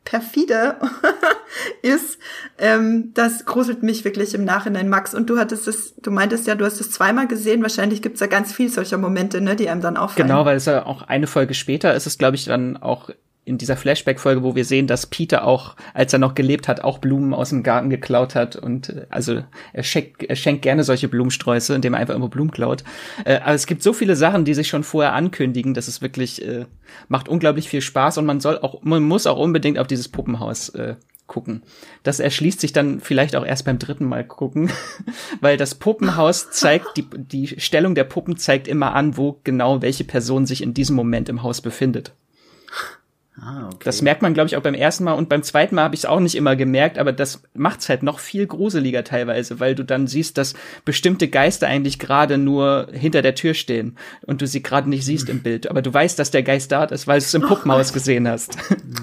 [0.04, 0.78] perfide
[1.82, 2.18] ist,
[2.58, 5.14] ähm, das gruselt mich wirklich im Nachhinein, Max.
[5.14, 7.62] Und du hattest es, du meintest ja, du hast es zweimal gesehen.
[7.62, 10.28] Wahrscheinlich gibt's ja ganz viel solcher Momente, ne, die einem dann auffallen.
[10.28, 13.10] Genau, weil es ja auch eine Folge später ist es, glaube ich, dann auch
[13.44, 17.00] in dieser Flashback-Folge, wo wir sehen, dass Peter auch, als er noch gelebt hat, auch
[17.00, 21.08] Blumen aus dem Garten geklaut hat und äh, also er schenkt, er schenkt gerne solche
[21.08, 22.84] Blumensträuße, indem er einfach immer Blumen klaut.
[23.26, 26.46] Äh, aber es gibt so viele Sachen, die sich schon vorher ankündigen, dass es wirklich
[26.46, 26.66] äh,
[27.08, 30.70] macht unglaublich viel Spaß und man soll auch, man muss auch unbedingt auf dieses Puppenhaus
[30.70, 31.64] äh, gucken.
[32.04, 34.70] Das erschließt sich dann vielleicht auch erst beim dritten Mal gucken,
[35.42, 40.04] weil das Puppenhaus zeigt, die, die Stellung der Puppen zeigt immer an, wo genau welche
[40.04, 42.14] Person sich in diesem Moment im Haus befindet.
[43.39, 43.86] Ah, okay.
[43.86, 46.01] Das merkt man, glaube ich, auch beim ersten Mal und beim zweiten Mal habe ich
[46.01, 49.86] es auch nicht immer gemerkt, aber das macht's halt noch viel gruseliger teilweise, weil du
[49.86, 50.53] dann siehst, dass
[50.84, 55.29] bestimmte Geister eigentlich gerade nur hinter der Tür stehen und du sie gerade nicht siehst
[55.29, 57.93] im Bild, aber du weißt, dass der Geist da ist, weil du es im Puppenhaus
[57.93, 58.57] gesehen hast.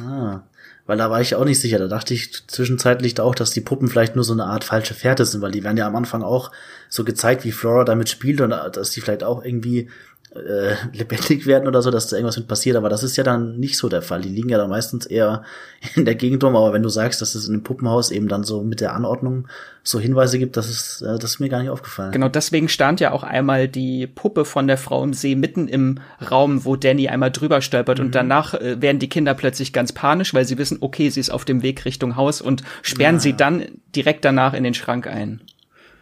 [0.05, 0.43] Ah,
[0.87, 1.79] weil da war ich auch nicht sicher.
[1.79, 5.25] Da dachte ich zwischenzeitlich auch, dass die Puppen vielleicht nur so eine Art falsche Fährte
[5.25, 6.51] sind, weil die werden ja am Anfang auch
[6.89, 9.91] so gezeigt, wie Flora damit spielt und dass die vielleicht auch irgendwie
[10.35, 13.59] äh, lebendig werden oder so, dass da irgendwas mit passiert, aber das ist ja dann
[13.59, 14.21] nicht so der Fall.
[14.21, 15.43] Die liegen ja dann meistens eher
[15.95, 18.45] in der Gegend rum, aber wenn du sagst, dass es in dem Puppenhaus eben dann
[18.45, 19.49] so mit der Anordnung
[19.83, 22.13] so Hinweise gibt, das ist, äh, das ist mir gar nicht aufgefallen.
[22.13, 26.01] Genau, deswegen stand ja auch einmal die Puppe von der Frau im See mitten im
[26.31, 28.07] Raum, wo Danny einmal drüber stolpert mhm.
[28.07, 31.31] und danach äh, werden die Kinder plötzlich ganz panisch, weil sie wissen, okay, sie ist
[31.31, 33.21] auf dem Weg Richtung Haus und sperren ja.
[33.21, 33.65] sie dann
[33.95, 35.41] direkt danach in den Schrank ein.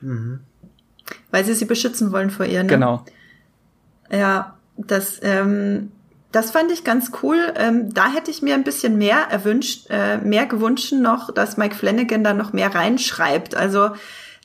[0.01, 0.41] Mhm.
[1.31, 2.69] Weil sie sie beschützen wollen vor ihr, ne?
[2.69, 3.05] Genau.
[4.11, 5.93] Ja, das, ähm,
[6.33, 7.53] das fand ich ganz cool.
[7.57, 11.75] Ähm, da hätte ich mir ein bisschen mehr erwünscht, äh, mehr gewünscht noch, dass Mike
[11.75, 13.55] Flanagan da noch mehr reinschreibt.
[13.55, 13.91] Also,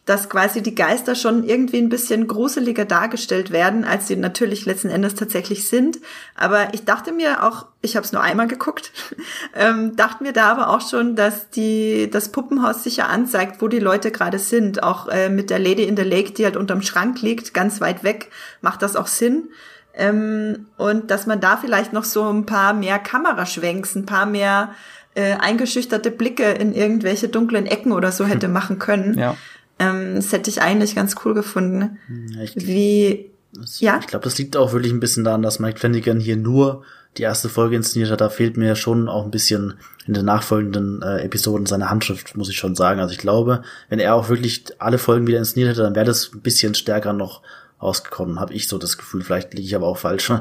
[0.05, 4.89] dass quasi die Geister schon irgendwie ein bisschen gruseliger dargestellt werden, als sie natürlich letzten
[4.89, 5.99] Endes tatsächlich sind.
[6.35, 8.91] Aber ich dachte mir auch, ich habe es nur einmal geguckt,
[9.55, 13.79] ähm, dachte mir da aber auch schon, dass die das Puppenhaus sicher anzeigt, wo die
[13.79, 14.81] Leute gerade sind.
[14.81, 18.03] Auch äh, mit der Lady in the Lake, die halt unterm Schrank liegt, ganz weit
[18.03, 18.31] weg,
[18.61, 19.49] macht das auch Sinn.
[19.93, 24.73] Ähm, und dass man da vielleicht noch so ein paar mehr Kameraschwenks, ein paar mehr
[25.13, 29.17] äh, eingeschüchterte Blicke in irgendwelche dunklen Ecken oder so hätte machen können.
[29.17, 29.35] Ja.
[29.81, 31.97] Ähm, das hätte ich eigentlich ganz cool gefunden.
[32.29, 33.97] Ja, ich, Wie, das, ja?
[33.99, 36.83] Ich glaube, das liegt auch wirklich ein bisschen daran, dass Mike Flanagan hier nur
[37.17, 38.21] die erste Folge inszeniert hat.
[38.21, 39.73] Da fehlt mir schon auch ein bisschen
[40.05, 42.99] in den nachfolgenden äh, Episoden seine Handschrift, muss ich schon sagen.
[42.99, 46.31] Also ich glaube, wenn er auch wirklich alle Folgen wieder inszeniert hätte, dann wäre das
[46.31, 47.41] ein bisschen stärker noch
[47.81, 49.23] rausgekommen, habe ich so das Gefühl.
[49.23, 50.31] Vielleicht liege ich aber auch falsch.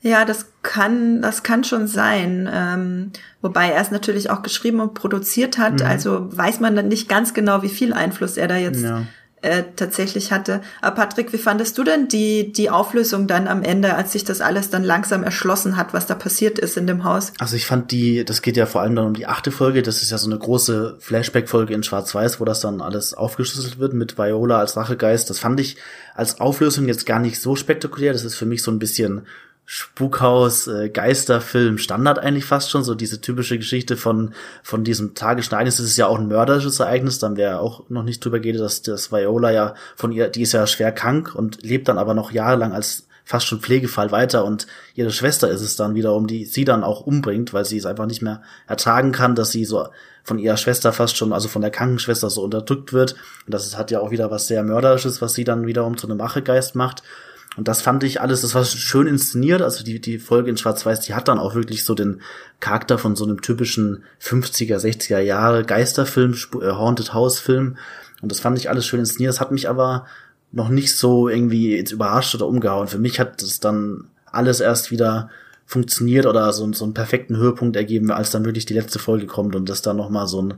[0.00, 2.48] Ja, das kann, das kann schon sein.
[2.52, 3.10] Ähm,
[3.42, 5.80] wobei er es natürlich auch geschrieben und produziert hat.
[5.80, 5.86] Mhm.
[5.86, 9.02] Also weiß man dann nicht ganz genau, wie viel Einfluss er da jetzt ja.
[9.42, 10.60] äh, tatsächlich hatte.
[10.82, 14.40] Aber Patrick, wie fandest du denn die, die Auflösung dann am Ende, als sich das
[14.40, 17.32] alles dann langsam erschlossen hat, was da passiert ist in dem Haus?
[17.40, 19.82] Also ich fand die, das geht ja vor allem dann um die achte Folge.
[19.82, 23.94] Das ist ja so eine große Flashback-Folge in Schwarz-Weiß, wo das dann alles aufgeschlüsselt wird
[23.94, 25.28] mit Viola als Rachegeist.
[25.28, 25.76] Das fand ich
[26.14, 28.12] als Auflösung jetzt gar nicht so spektakulär.
[28.12, 29.26] Das ist für mich so ein bisschen
[29.70, 35.52] Spukhaus, äh, Geisterfilm, Standard eigentlich fast schon, so diese typische Geschichte von, von diesem tragischen
[35.52, 35.76] Ereignis.
[35.76, 38.80] Das ist ja auch ein mörderisches Ereignis, dann wäre auch noch nicht drüber geht, dass
[38.80, 42.32] das Viola ja von ihr, die ist ja schwer krank und lebt dann aber noch
[42.32, 46.64] jahrelang als fast schon Pflegefall weiter und ihre Schwester ist es dann wiederum, die sie
[46.64, 49.88] dann auch umbringt, weil sie es einfach nicht mehr ertragen kann, dass sie so
[50.24, 53.16] von ihrer Schwester fast schon, also von der Krankenschwester so unterdrückt wird.
[53.44, 56.16] Und das hat ja auch wieder was sehr mörderisches, was sie dann wiederum zu einem
[56.16, 57.02] Machegeist macht.
[57.58, 59.62] Und das fand ich alles, das war schön inszeniert.
[59.62, 62.20] Also die, die Folge in Schwarz-Weiß, die hat dann auch wirklich so den
[62.60, 67.76] Charakter von so einem typischen 50er, 60er Jahre Geisterfilm, äh, Haunted House Film.
[68.22, 69.32] Und das fand ich alles schön inszeniert.
[69.32, 70.06] Das hat mich aber
[70.52, 72.86] noch nicht so irgendwie jetzt überrascht oder umgehauen.
[72.86, 75.28] Für mich hat es dann alles erst wieder
[75.66, 79.56] funktioniert oder so, so einen perfekten Höhepunkt ergeben, als dann wirklich die letzte Folge kommt
[79.56, 80.54] und das dann nochmal so ein,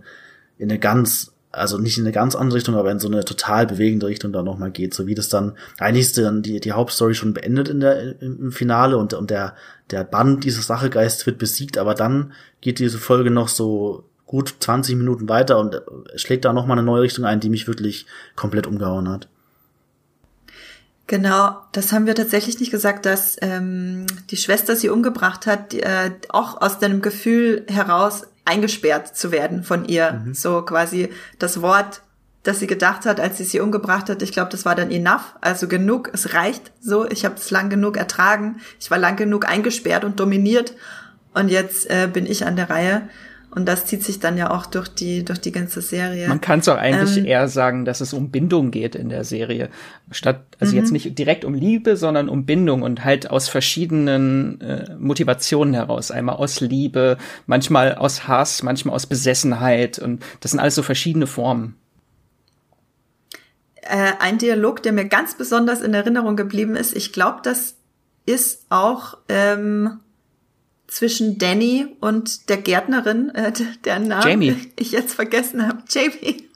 [0.58, 3.66] in eine ganz also nicht in eine ganz andere Richtung, aber in so eine total
[3.66, 7.14] bewegende Richtung dann nochmal geht, so wie das dann, eigentlich ist dann die, die Hauptstory
[7.14, 9.54] schon beendet in der, im Finale und, und der,
[9.90, 14.94] der Band dieses Sachegeist wird besiegt, aber dann geht diese Folge noch so gut 20
[14.94, 15.82] Minuten weiter und
[16.14, 19.28] schlägt da nochmal eine neue Richtung ein, die mich wirklich komplett umgehauen hat.
[21.08, 26.12] Genau, das haben wir tatsächlich nicht gesagt, dass ähm, die Schwester sie umgebracht hat, äh,
[26.28, 30.12] auch aus dem Gefühl heraus, eingesperrt zu werden von ihr.
[30.12, 30.34] Mhm.
[30.34, 32.02] So quasi das Wort,
[32.42, 34.22] das sie gedacht hat, als sie sie umgebracht hat.
[34.22, 36.10] Ich glaube, das war dann enough, also genug.
[36.12, 37.08] Es reicht so.
[37.08, 38.60] Ich habe es lang genug ertragen.
[38.80, 40.74] Ich war lang genug eingesperrt und dominiert.
[41.32, 43.08] Und jetzt äh, bin ich an der Reihe.
[43.52, 46.28] Und das zieht sich dann ja auch durch die, durch die ganze Serie.
[46.28, 49.24] Man kann es auch eigentlich ähm, eher sagen, dass es um Bindung geht in der
[49.24, 49.70] Serie.
[50.12, 50.92] Statt, also jetzt mhm.
[50.92, 56.12] nicht direkt um Liebe, sondern um Bindung und halt aus verschiedenen äh, Motivationen heraus.
[56.12, 59.98] Einmal aus Liebe, manchmal aus Hass, manchmal aus Besessenheit.
[59.98, 61.74] Und das sind alles so verschiedene Formen.
[63.82, 67.74] Äh, ein Dialog, der mir ganz besonders in Erinnerung geblieben ist, ich glaube, das
[68.26, 69.98] ist auch ähm,
[70.90, 73.52] zwischen Danny und der Gärtnerin, äh,
[73.84, 74.56] deren Namen Jamie.
[74.76, 75.82] ich jetzt vergessen habe.
[75.88, 76.48] Jamie.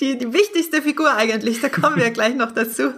[0.00, 2.92] Die, die wichtigste Figur eigentlich, da kommen wir gleich noch dazu.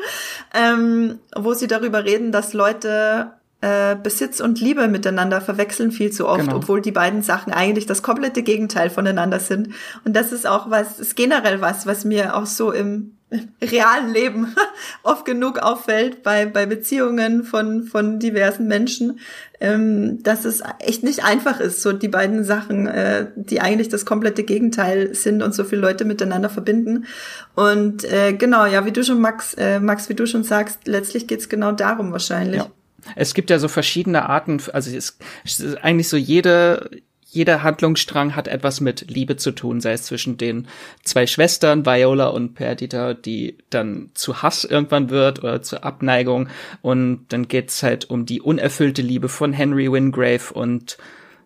[0.54, 6.26] ähm, wo sie darüber reden, dass Leute äh, Besitz und Liebe miteinander verwechseln viel zu
[6.26, 6.56] oft, genau.
[6.56, 9.74] obwohl die beiden Sachen eigentlich das komplette Gegenteil voneinander sind.
[10.04, 13.17] Und das ist auch was, ist generell was, was mir auch so im, im
[13.62, 14.54] realen Leben
[15.02, 19.20] oft genug auffällt bei, bei Beziehungen von, von diversen Menschen,
[19.60, 24.06] ähm, dass es echt nicht einfach ist, so die beiden Sachen, äh, die eigentlich das
[24.06, 27.06] komplette Gegenteil sind und so viele Leute miteinander verbinden.
[27.54, 31.26] Und äh, genau, ja, wie du schon, Max, äh, Max, wie du schon sagst, letztlich
[31.26, 32.62] geht's genau darum wahrscheinlich.
[32.62, 32.70] Ja.
[33.14, 36.90] Es gibt ja so verschiedene Arten, also es, es ist eigentlich so jede,
[37.30, 40.66] jeder Handlungsstrang hat etwas mit Liebe zu tun, sei es zwischen den
[41.02, 46.48] zwei Schwestern, Viola und Perdita, die dann zu Hass irgendwann wird oder zur Abneigung.
[46.80, 50.96] Und dann geht's halt um die unerfüllte Liebe von Henry Wingrave und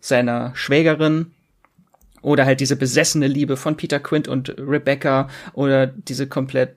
[0.00, 1.32] seiner Schwägerin.
[2.22, 6.76] Oder halt diese besessene Liebe von Peter Quint und Rebecca oder diese komplett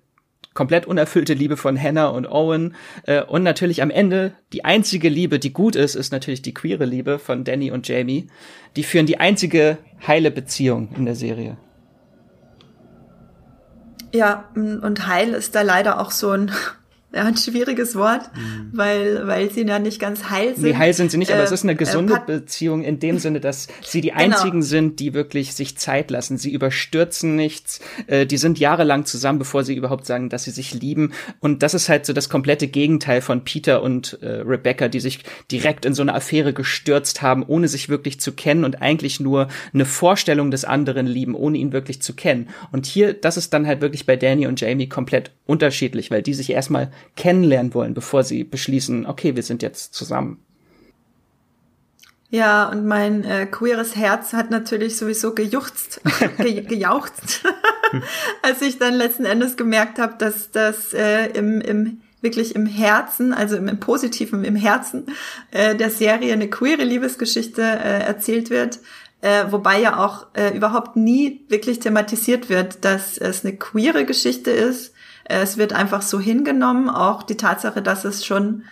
[0.56, 2.74] komplett unerfüllte Liebe von Hannah und Owen
[3.04, 6.86] äh, und natürlich am Ende die einzige Liebe, die gut ist, ist natürlich die queere
[6.86, 8.28] Liebe von Danny und Jamie.
[8.76, 9.78] Die führen die einzige
[10.08, 11.58] heile Beziehung in der Serie.
[14.14, 16.52] Ja, und heil ist da leider auch so ein
[17.16, 18.72] ja, ein schwieriges Wort, mhm.
[18.74, 20.66] weil, weil sie ja nicht ganz heil sind.
[20.66, 23.00] Nee, heil sind sie nicht, aber äh, es ist eine äh, gesunde äh, Beziehung in
[23.00, 24.22] dem Sinne, dass sie die genau.
[24.22, 26.38] einzigen sind, die wirklich sich Zeit lassen.
[26.38, 27.80] Sie überstürzen nichts.
[28.08, 31.14] Äh, die sind jahrelang zusammen, bevor sie überhaupt sagen, dass sie sich lieben.
[31.40, 35.20] Und das ist halt so das komplette Gegenteil von Peter und äh, Rebecca, die sich
[35.50, 39.48] direkt in so eine Affäre gestürzt haben, ohne sich wirklich zu kennen und eigentlich nur
[39.74, 42.50] eine Vorstellung des anderen lieben, ohne ihn wirklich zu kennen.
[42.74, 46.34] Und hier, das ist dann halt wirklich bei Danny und Jamie komplett unterschiedlich, weil die
[46.34, 50.40] sich erstmal kennenlernen wollen, bevor sie beschließen, okay, wir sind jetzt zusammen.
[52.30, 56.02] Ja, und mein äh, queeres Herz hat natürlich sowieso gejuchzt,
[56.38, 57.44] ge gejauchzt,
[58.42, 63.32] als ich dann letzten Endes gemerkt habe, dass das äh, im, im wirklich im Herzen,
[63.32, 65.06] also im, im Positiven, im Herzen
[65.52, 68.80] äh, der Serie eine queere Liebesgeschichte äh, erzählt wird.
[69.22, 74.52] Äh, wobei ja auch äh, überhaupt nie wirklich thematisiert wird, dass es eine queere Geschichte
[74.52, 74.95] ist,
[75.26, 78.64] es wird einfach so hingenommen, auch die Tatsache, dass es schon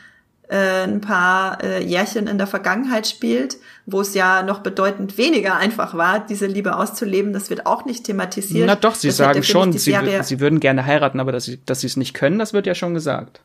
[0.49, 5.55] äh, ein paar äh, Jährchen in der Vergangenheit spielt, wo es ja noch bedeutend weniger
[5.55, 7.34] einfach war, diese Liebe auszuleben.
[7.34, 8.67] Das wird auch nicht thematisiert.
[8.67, 11.81] Na doch, sie das sagen schon, sie, sie würden gerne heiraten, aber dass sie, dass
[11.81, 13.41] sie es nicht können, das wird ja schon gesagt.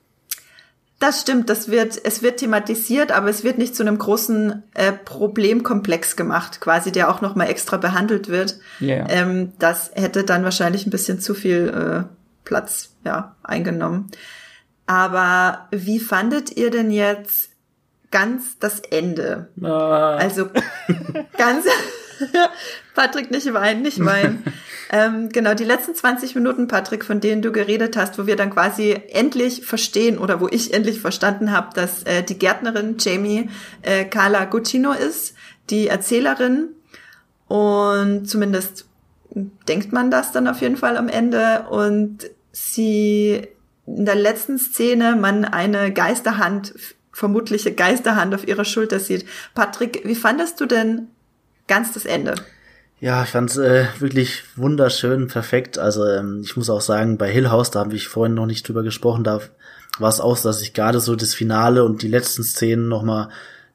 [0.98, 4.93] Das stimmt, das wird, es wird thematisiert, aber es wird nicht zu einem großen äh,
[4.93, 8.56] Problemkomplex gemacht, quasi, der auch nochmal extra behandelt wird.
[8.80, 9.06] Yeah.
[9.09, 12.18] Ähm, das hätte dann wahrscheinlich ein bisschen zu viel äh,
[12.48, 14.10] Platz ja, eingenommen.
[14.86, 17.50] Aber wie fandet ihr denn jetzt
[18.10, 19.48] ganz das Ende?
[19.62, 20.16] Ah.
[20.16, 20.48] Also
[21.36, 21.66] ganz
[22.94, 24.42] Patrick, nicht weinen, nicht weinen.
[24.90, 28.50] ähm, genau, die letzten 20 Minuten, Patrick, von denen du geredet hast, wo wir dann
[28.50, 33.50] quasi endlich verstehen oder wo ich endlich verstanden habe, dass äh, die Gärtnerin Jamie
[33.82, 35.34] äh, Carla Guccino ist,
[35.68, 36.70] die Erzählerin.
[37.46, 38.86] Und zumindest
[39.68, 41.66] denkt man das dann auf jeden Fall am Ende.
[41.70, 43.48] Und sie
[43.86, 46.74] in der letzten Szene man eine Geisterhand,
[47.12, 49.26] vermutliche Geisterhand auf ihrer Schulter sieht.
[49.55, 51.09] Patrick, wie fandest du denn
[51.66, 52.35] ganz das Ende?
[53.01, 55.78] Ja, ich fand's äh, wirklich wunderschön, perfekt.
[55.78, 58.66] Also ähm, ich muss auch sagen, bei Hill House, da habe ich vorhin noch nicht
[58.66, 59.40] drüber gesprochen, da
[59.98, 63.28] war es auch, dass ich gerade so das Finale und die letzten Szenen nochmal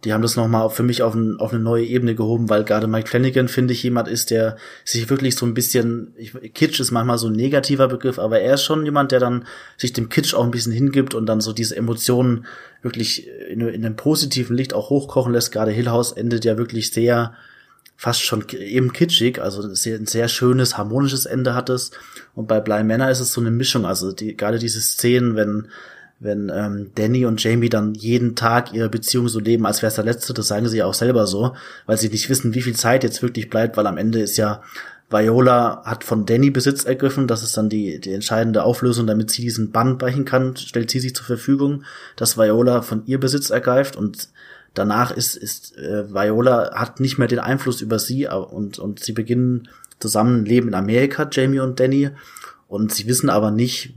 [0.03, 2.88] die haben das nochmal für mich auf, ein, auf eine neue Ebene gehoben, weil gerade
[2.88, 6.91] Mike Flanagan, finde ich, jemand ist, der sich wirklich so ein bisschen, ich, Kitsch ist
[6.91, 9.45] manchmal so ein negativer Begriff, aber er ist schon jemand, der dann
[9.77, 12.45] sich dem Kitsch auch ein bisschen hingibt und dann so diese Emotionen
[12.81, 15.51] wirklich in, in einem positiven Licht auch hochkochen lässt.
[15.51, 17.34] Gerade Hill House endet ja wirklich sehr,
[17.95, 21.91] fast schon eben kitschig, also ein sehr, ein sehr schönes, harmonisches Ende hat es.
[22.35, 25.69] Und bei Bly Manor ist es so eine Mischung, also die, gerade diese Szenen, wenn
[26.23, 29.95] wenn ähm, Danny und Jamie dann jeden Tag ihre Beziehung so leben, als wäre es
[29.95, 31.53] der letzte, das sagen sie ja auch selber so,
[31.85, 34.61] weil sie nicht wissen, wie viel Zeit jetzt wirklich bleibt, weil am Ende ist ja
[35.09, 39.43] Viola hat von Danny Besitz ergriffen, das ist dann die, die entscheidende Auflösung, damit sie
[39.43, 41.83] diesen Bann brechen kann, stellt sie sich zur Verfügung,
[42.15, 44.29] dass Viola von ihr Besitz ergreift und
[44.73, 49.13] danach ist, ist äh, Viola hat nicht mehr den Einfluss über sie und, und sie
[49.13, 49.67] beginnen
[49.99, 52.09] zusammen leben in Amerika, Jamie und Danny,
[52.67, 53.93] und sie wissen aber nicht,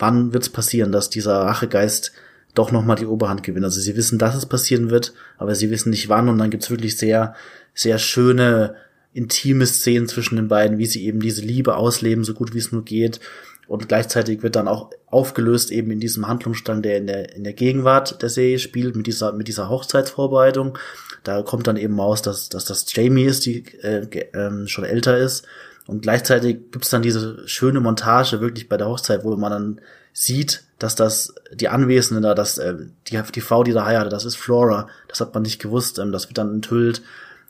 [0.00, 2.12] wann wird es passieren, dass dieser Rachegeist
[2.54, 3.64] doch nochmal die Oberhand gewinnt.
[3.64, 6.70] Also sie wissen, dass es passieren wird, aber sie wissen nicht wann und dann gibt's
[6.70, 7.34] wirklich sehr,
[7.74, 8.74] sehr schöne,
[9.12, 12.72] intime Szenen zwischen den beiden, wie sie eben diese Liebe ausleben, so gut wie es
[12.72, 13.20] nur geht.
[13.66, 17.52] Und gleichzeitig wird dann auch aufgelöst eben in diesem Handlungsstrang, der in der, in der
[17.52, 20.76] Gegenwart der Serie spielt, mit dieser, mit dieser Hochzeitsvorbereitung.
[21.22, 25.18] Da kommt dann eben raus, dass, dass das Jamie ist, die äh, äh, schon älter
[25.18, 25.46] ist
[25.90, 29.80] und gleichzeitig gibt's dann diese schöne Montage wirklich bei der Hochzeit, wo man dann
[30.12, 32.74] sieht, dass das die Anwesende da, dass äh,
[33.08, 36.12] die, die Frau, die da heiratet, das ist Flora, das hat man nicht gewusst, ähm,
[36.12, 37.02] das wird dann enthüllt.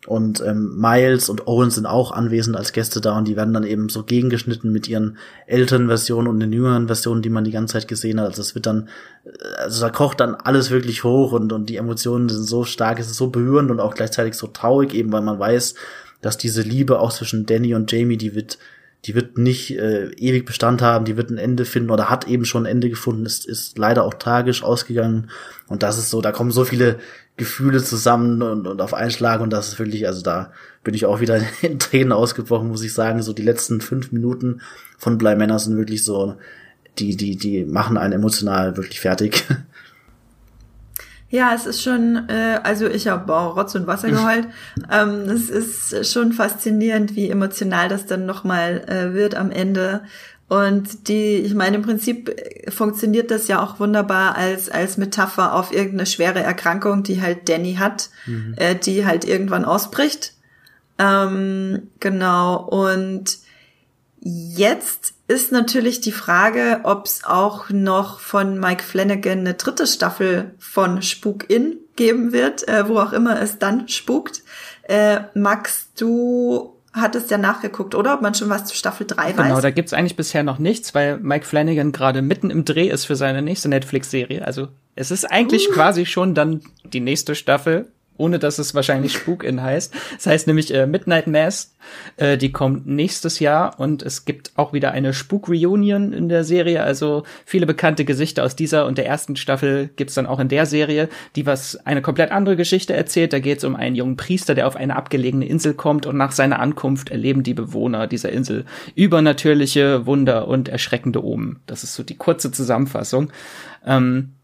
[0.06, 3.64] Und ähm, Miles und Owen sind auch anwesend als Gäste da und die werden dann
[3.64, 7.74] eben so gegengeschnitten mit ihren älteren Versionen und den jüngeren Versionen, die man die ganze
[7.74, 8.28] Zeit gesehen hat.
[8.28, 8.88] Also es wird dann,
[9.24, 12.98] äh, also da kocht dann alles wirklich hoch und, und die Emotionen sind so stark,
[12.98, 15.74] es ist so berührend und auch gleichzeitig so traurig, eben weil man weiß,
[16.20, 18.58] dass diese Liebe auch zwischen Danny und Jamie, die wird
[19.06, 22.44] die wird nicht äh, ewig Bestand haben, die wird ein Ende finden oder hat eben
[22.44, 25.30] schon ein Ende gefunden, ist, ist leider auch tragisch ausgegangen.
[25.68, 26.98] Und das ist so, da kommen so viele
[27.38, 30.52] Gefühle zusammen und, und auf einen Schlag und das ist wirklich, also da
[30.84, 33.22] bin ich auch wieder in Tränen ausgebrochen, muss ich sagen.
[33.22, 34.60] So die letzten fünf Minuten
[34.98, 36.36] von Bly Männer sind wirklich so,
[36.98, 39.44] die, die, die machen einen emotional wirklich fertig.
[41.30, 44.48] Ja, es ist schon, äh, also ich habe auch Rotz und Wasser geheult.
[44.90, 50.02] ähm, es ist schon faszinierend, wie emotional das dann nochmal äh, wird am Ende.
[50.48, 52.34] Und die, ich meine, im Prinzip
[52.68, 57.76] funktioniert das ja auch wunderbar als, als Metapher auf irgendeine schwere Erkrankung, die halt Danny
[57.76, 58.54] hat, mhm.
[58.56, 60.34] äh, die halt irgendwann ausbricht.
[60.98, 62.56] Ähm, genau.
[62.56, 63.38] Und
[64.20, 70.54] jetzt ist natürlich die Frage, ob es auch noch von Mike Flanagan eine dritte Staffel
[70.58, 74.42] von Spuk In geben wird, äh, wo auch immer es dann spukt.
[74.82, 78.14] Äh, Max, du hattest ja nachgeguckt, oder?
[78.14, 79.48] Ob man schon was zu Staffel 3 genau, weiß?
[79.48, 83.04] Genau, da gibt's eigentlich bisher noch nichts, weil Mike Flanagan gerade mitten im Dreh ist
[83.04, 84.44] für seine nächste Netflix-Serie.
[84.44, 85.72] Also es ist eigentlich uh.
[85.72, 89.92] quasi schon dann die nächste Staffel ohne dass es wahrscheinlich Spuk-In heißt.
[90.14, 91.74] Das heißt nämlich äh, Midnight Mass,
[92.16, 96.82] äh, die kommt nächstes Jahr und es gibt auch wieder eine Spuk-Reunion in der Serie,
[96.82, 100.66] also viele bekannte Gesichter aus dieser und der ersten Staffel gibt's dann auch in der
[100.66, 103.32] Serie, die was eine komplett andere Geschichte erzählt.
[103.32, 106.32] Da geht es um einen jungen Priester, der auf eine abgelegene Insel kommt und nach
[106.32, 111.60] seiner Ankunft erleben die Bewohner dieser Insel übernatürliche Wunder und erschreckende Omen.
[111.66, 113.32] Das ist so die kurze Zusammenfassung.
[113.86, 114.34] Ähm,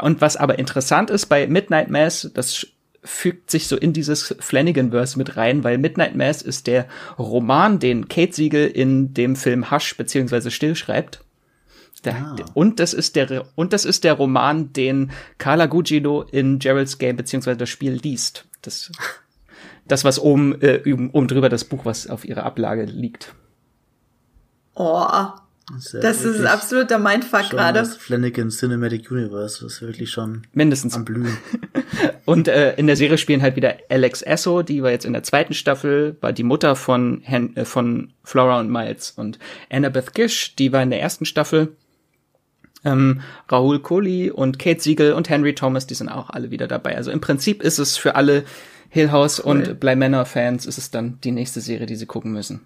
[0.00, 2.66] und was aber interessant ist bei Midnight Mass, das
[3.06, 6.86] fügt sich so in dieses Flanagan-Verse mit rein, weil Midnight Mass ist der
[7.18, 11.24] Roman, den Kate Siegel in dem Film Hush beziehungsweise Still schreibt.
[12.04, 12.36] Der, ah.
[12.54, 17.16] Und das ist der und das ist der Roman, den Carla Gugino in Gerald's Game
[17.16, 18.44] beziehungsweise das Spiel liest.
[18.62, 18.92] Das,
[19.86, 23.34] das was oben äh, oben drüber das Buch, was auf ihrer Ablage liegt.
[24.74, 25.06] Oh,
[25.72, 27.80] das, das ist absoluter Mindfuck gerade.
[27.80, 31.36] Das Flanagan Cinematic Universe, das ist wirklich schon mindestens am Blühen.
[32.24, 35.24] Und äh, in der Serie spielen halt wieder Alex Esso, die war jetzt in der
[35.24, 40.54] zweiten Staffel, war die Mutter von Hen äh, von Flora und Miles und Annabeth Gish,
[40.54, 41.72] die war in der ersten Staffel.
[42.84, 46.96] Ähm, Rahul Kohli und Kate Siegel und Henry Thomas, die sind auch alle wieder dabei.
[46.96, 48.44] Also im Prinzip ist es für alle
[48.88, 49.50] Hill House cool.
[49.50, 52.60] und Bly Manor Fans ist es dann die nächste Serie, die sie gucken müssen.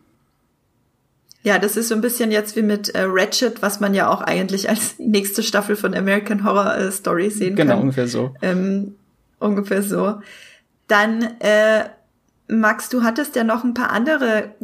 [1.43, 4.21] Ja, das ist so ein bisschen jetzt wie mit äh, Ratchet, was man ja auch
[4.21, 7.67] eigentlich als nächste Staffel von American Horror äh, Story sehen genau, kann.
[7.69, 8.35] Genau, ungefähr so.
[8.43, 8.97] Ähm,
[9.39, 10.21] ungefähr so.
[10.87, 11.85] Dann, äh,
[12.49, 14.55] Max, du hattest ja noch ein paar andere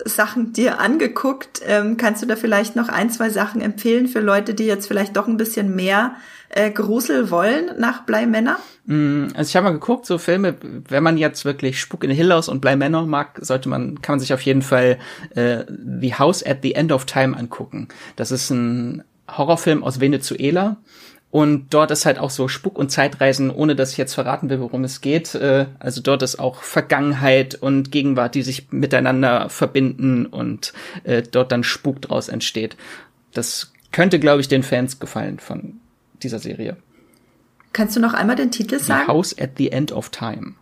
[0.00, 1.62] Geister-Sachen dir angeguckt.
[1.66, 5.16] Ähm, kannst du da vielleicht noch ein, zwei Sachen empfehlen für Leute, die jetzt vielleicht
[5.16, 6.16] doch ein bisschen mehr
[6.48, 8.58] äh, Grusel wollen nach Bleimänner?
[8.86, 10.56] Mm, also ich habe mal geguckt, so Filme,
[10.88, 14.20] wenn man jetzt wirklich Spuk in Hill House und Bleimänner mag, sollte man, kann man
[14.20, 14.98] sich auf jeden Fall
[15.34, 17.88] äh, The House at the End of Time angucken.
[18.16, 20.78] Das ist ein Horrorfilm aus Venezuela.
[21.30, 24.60] Und dort ist halt auch so Spuk und Zeitreisen, ohne dass ich jetzt verraten will,
[24.60, 25.34] worum es geht.
[25.36, 30.72] Äh, also dort ist auch Vergangenheit und Gegenwart, die sich miteinander verbinden und
[31.04, 32.76] äh, dort dann Spuk draus entsteht.
[33.32, 35.80] Das könnte, glaube ich, den Fans gefallen von
[36.22, 36.76] dieser Serie.
[37.72, 39.04] Kannst du noch einmal den Titel sagen?
[39.06, 40.54] The House at the End of Time.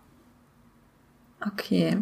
[1.47, 1.97] Okay.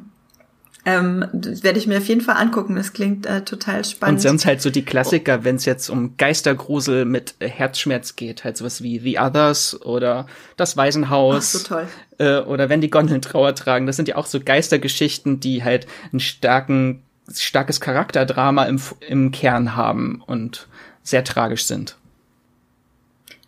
[0.86, 2.76] Ähm, das werde ich mir auf jeden Fall angucken.
[2.76, 4.18] Das klingt äh, total spannend.
[4.18, 8.44] Und sonst halt so die Klassiker, wenn es jetzt um Geistergrusel mit äh, Herzschmerz geht,
[8.44, 10.26] halt sowas wie The Others oder
[10.56, 11.56] Das Waisenhaus.
[11.56, 11.88] Ach, so toll.
[12.18, 13.86] Äh, oder wenn die Gondeln Trauer tragen.
[13.86, 17.02] Das sind ja auch so Geistergeschichten, die halt einen starken,
[17.34, 20.68] starkes Charakterdrama im, im Kern haben und
[21.02, 21.96] sehr tragisch sind.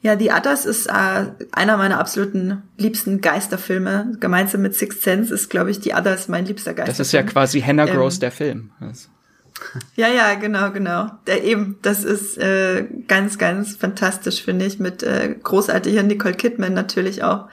[0.00, 4.12] Ja, The Others ist äh, einer meiner absoluten liebsten Geisterfilme.
[4.20, 6.98] Gemeinsam mit Sixth Sense ist, glaube ich, The Others mein liebster Geisterfilm.
[6.98, 8.70] Das ist ja quasi Hannah ähm, Gross der Film.
[8.80, 9.08] Also.
[9.96, 11.10] Ja, ja, genau, genau.
[11.26, 16.74] Der eben, das ist äh, ganz, ganz fantastisch, finde ich, mit äh, großartiger Nicole Kidman
[16.74, 17.48] natürlich auch.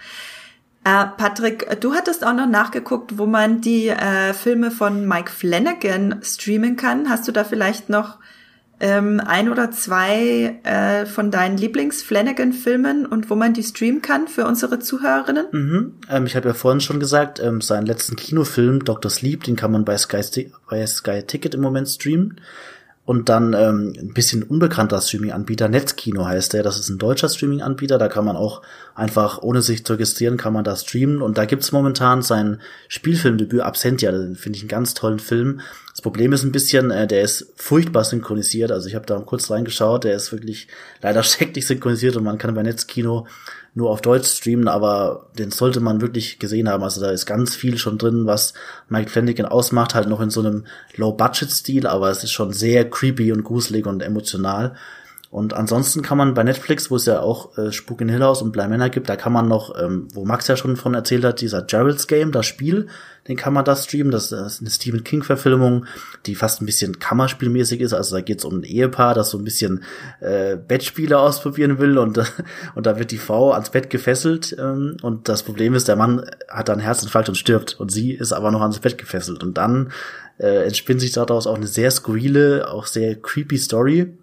[0.83, 6.19] Äh, Patrick, du hattest auch noch nachgeguckt, wo man die äh, Filme von Mike Flanagan
[6.21, 7.09] streamen kann.
[7.09, 8.19] Hast du da vielleicht noch
[8.79, 14.45] ähm, ein oder zwei äh, von deinen Lieblings-Flanagan-Filmen und wo man die streamen kann für
[14.45, 15.47] unsere Zuhörerinnen?
[15.51, 15.93] Mhm.
[16.09, 19.09] Ähm, ich habe ja vorhin schon gesagt, ähm, seinen letzten Kinofilm Dr.
[19.09, 22.41] Sleep, den kann man bei Sky, bei Sky Ticket im Moment streamen.
[23.05, 26.63] Und dann ähm, ein bisschen unbekannter Streaming-Anbieter, Netzkino heißt der.
[26.63, 27.99] Das ist ein deutscher Streaming-Anbieter.
[27.99, 28.63] Da kann man auch
[28.95, 31.21] einfach, ohne sich zu registrieren, kann man da streamen.
[31.21, 34.11] Und da gibt's momentan sein Spielfilmdebüt Absentia.
[34.11, 35.61] Den finde ich einen ganz tollen Film.
[35.91, 38.71] Das Problem ist ein bisschen, äh, der ist furchtbar synchronisiert.
[38.71, 40.03] Also ich habe da kurz reingeschaut.
[40.03, 40.67] Der ist wirklich
[41.03, 43.27] leider schrecklich synchronisiert und man kann bei Netzkino
[43.75, 46.81] nur auf Deutsch streamen, aber den sollte man wirklich gesehen haben.
[46.81, 48.53] Also da ist ganz viel schon drin, was
[48.87, 50.65] Mike Flanagan ausmacht, halt noch in so einem
[50.95, 54.75] Low-Budget-Stil, aber es ist schon sehr creepy und gruselig und emotional.
[55.35, 58.41] Und ansonsten kann man bei Netflix, wo es ja auch äh, Spuk in Hill House
[58.41, 61.25] und Bly Männer gibt, da kann man noch, ähm, wo Max ja schon von erzählt
[61.25, 62.87] hat, dieser Gerald's Game, das Spiel,
[63.27, 64.13] den kann man da streamen.
[64.13, 65.87] Das, das ist eine Stephen King-Verfilmung,
[66.25, 67.91] die fast ein bisschen Kammerspielmäßig ist.
[67.91, 69.83] Also da geht es um ein Ehepaar, das so ein bisschen
[70.21, 72.17] äh, Bettspiele ausprobieren will und,
[72.75, 74.55] und da wird die Frau ans Bett gefesselt.
[74.57, 78.31] Ähm, und das Problem ist, der Mann hat dann Herzinfarkt und stirbt und sie ist
[78.31, 79.43] aber noch ans Bett gefesselt.
[79.43, 79.91] Und dann
[80.37, 84.13] äh, entspinnt sich daraus auch eine sehr skurrile, auch sehr creepy Story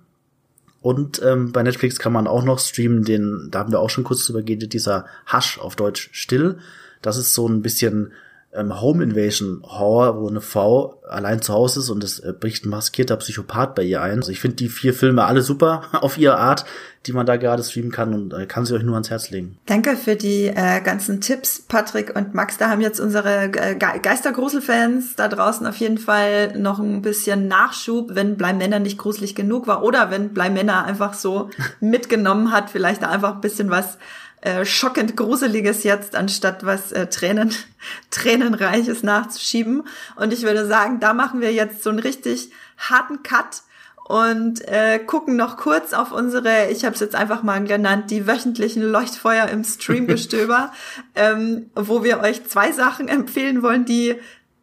[0.82, 4.04] und ähm, bei Netflix kann man auch noch streamen, den, da haben wir auch schon
[4.04, 6.58] kurz drüber geredet, dieser Hush auf Deutsch still.
[7.00, 8.12] Das ist so ein bisschen
[8.54, 12.64] ähm, Home Invasion Horror, wo eine Frau allein zu Hause ist und es äh, bricht
[12.64, 14.18] ein maskierter Psychopath bei ihr ein.
[14.18, 16.64] Also ich finde die vier Filme alle super auf ihre Art,
[17.06, 19.58] die man da gerade streamen kann und äh, kann sie euch nur ans Herz legen.
[19.66, 22.58] Danke für die äh, ganzen Tipps, Patrick und Max.
[22.58, 28.14] Da haben jetzt unsere äh, Geistergruselfans da draußen auf jeden Fall noch ein bisschen Nachschub,
[28.14, 31.48] wenn Bleimänner nicht gruselig genug war oder wenn Bleimänner einfach so
[31.80, 33.96] mitgenommen hat, vielleicht da einfach ein bisschen was
[34.42, 37.54] äh, schockend Gruseliges jetzt, anstatt was äh, Tränen,
[38.10, 39.84] Tränenreiches nachzuschieben.
[40.16, 43.62] Und ich würde sagen, da machen wir jetzt so einen richtig harten Cut
[44.04, 48.26] und äh, gucken noch kurz auf unsere, ich habe es jetzt einfach mal genannt, die
[48.26, 50.72] wöchentlichen Leuchtfeuer im Streamgestöber,
[51.14, 54.16] ähm, wo wir euch zwei Sachen empfehlen wollen, die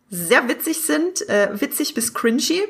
[0.09, 2.61] sehr witzig sind, äh, witzig bis cringy,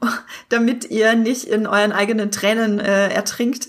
[0.50, 3.68] damit ihr nicht in euren eigenen Tränen äh, ertrinkt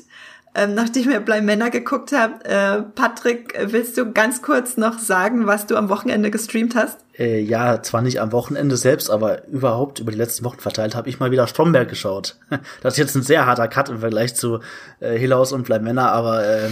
[0.55, 5.45] ähm, nachdem ihr Blei Männer geguckt habt, äh, Patrick, willst du ganz kurz noch sagen,
[5.45, 6.99] was du am Wochenende gestreamt hast?
[7.19, 11.09] Äh, ja, zwar nicht am Wochenende selbst, aber überhaupt über die letzten Wochen verteilt habe
[11.09, 12.37] ich mal wieder Stromberg geschaut.
[12.81, 14.59] Das ist jetzt ein sehr harter Cut im Vergleich zu
[15.01, 16.69] äh, Hillhaus und Blei Männer, aber äh,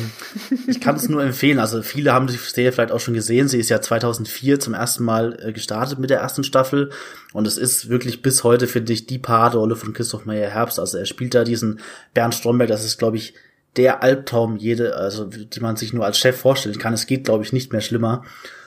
[0.68, 1.60] ich kann es nur empfehlen.
[1.60, 3.48] Also viele haben die Serie vielleicht auch schon gesehen.
[3.48, 6.92] Sie ist ja 2004 zum ersten Mal äh, gestartet mit der ersten Staffel
[7.34, 10.80] und es ist wirklich bis heute, finde ich, die Paarrolle von Christoph Meyer Herbst.
[10.80, 11.82] Also er spielt da diesen
[12.14, 13.34] Bernd Stromberg, das ist, glaube ich,
[13.78, 16.94] der Albtraum jede, also die man sich nur als Chef vorstellen kann.
[16.94, 18.24] Es geht, glaube ich, nicht mehr schlimmer.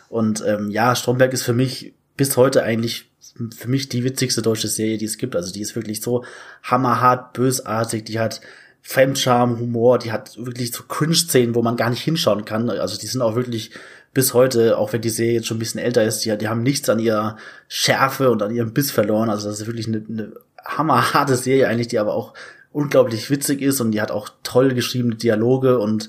[0.09, 3.11] Und ähm, ja, Stromberg ist für mich bis heute eigentlich
[3.57, 5.37] für mich die witzigste deutsche Serie, die es gibt.
[5.37, 6.25] Also die ist wirklich so
[6.63, 8.41] hammerhart, bösartig, die hat
[8.83, 12.69] Fremdscham, Humor, die hat wirklich so Cringe-Szenen, wo man gar nicht hinschauen kann.
[12.71, 13.71] Also die sind auch wirklich
[14.13, 16.63] bis heute, auch wenn die Serie jetzt schon ein bisschen älter ist, die, die haben
[16.63, 17.37] nichts an ihrer
[17.69, 19.31] Schärfe und an ihrem Biss verloren.
[19.31, 20.33] Also das ist wirklich eine, eine
[20.65, 22.35] hammerharte Serie eigentlich, die aber auch
[22.73, 26.09] unglaublich witzig ist und die hat auch toll geschriebene Dialoge und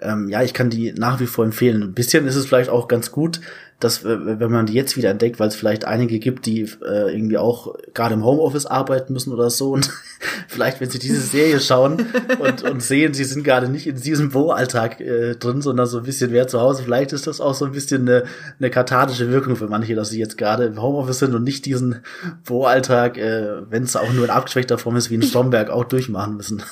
[0.00, 1.82] ähm, ja, ich kann die nach wie vor empfehlen.
[1.82, 3.40] Ein bisschen ist es vielleicht auch ganz gut,
[3.84, 7.38] dass wenn man die jetzt wieder entdeckt, weil es vielleicht einige gibt, die äh, irgendwie
[7.38, 9.90] auch gerade im Homeoffice arbeiten müssen oder so und
[10.48, 12.06] vielleicht, wenn sie diese Serie schauen
[12.38, 16.04] und, und sehen, sie sind gerade nicht in diesem Büroalltag äh, drin, sondern so ein
[16.04, 18.24] bisschen mehr zu Hause, vielleicht ist das auch so ein bisschen eine,
[18.58, 22.00] eine kathartische Wirkung für manche, dass sie jetzt gerade im Homeoffice sind und nicht diesen
[22.46, 26.36] Büroalltag, äh, wenn es auch nur in abgeschwächter Form ist, wie in Stromberg auch durchmachen
[26.36, 26.62] müssen.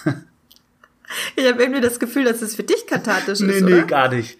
[1.36, 3.82] Ich habe irgendwie das Gefühl, dass es für dich kathartisch nee, ist, Nee, oder?
[3.82, 4.38] gar nicht.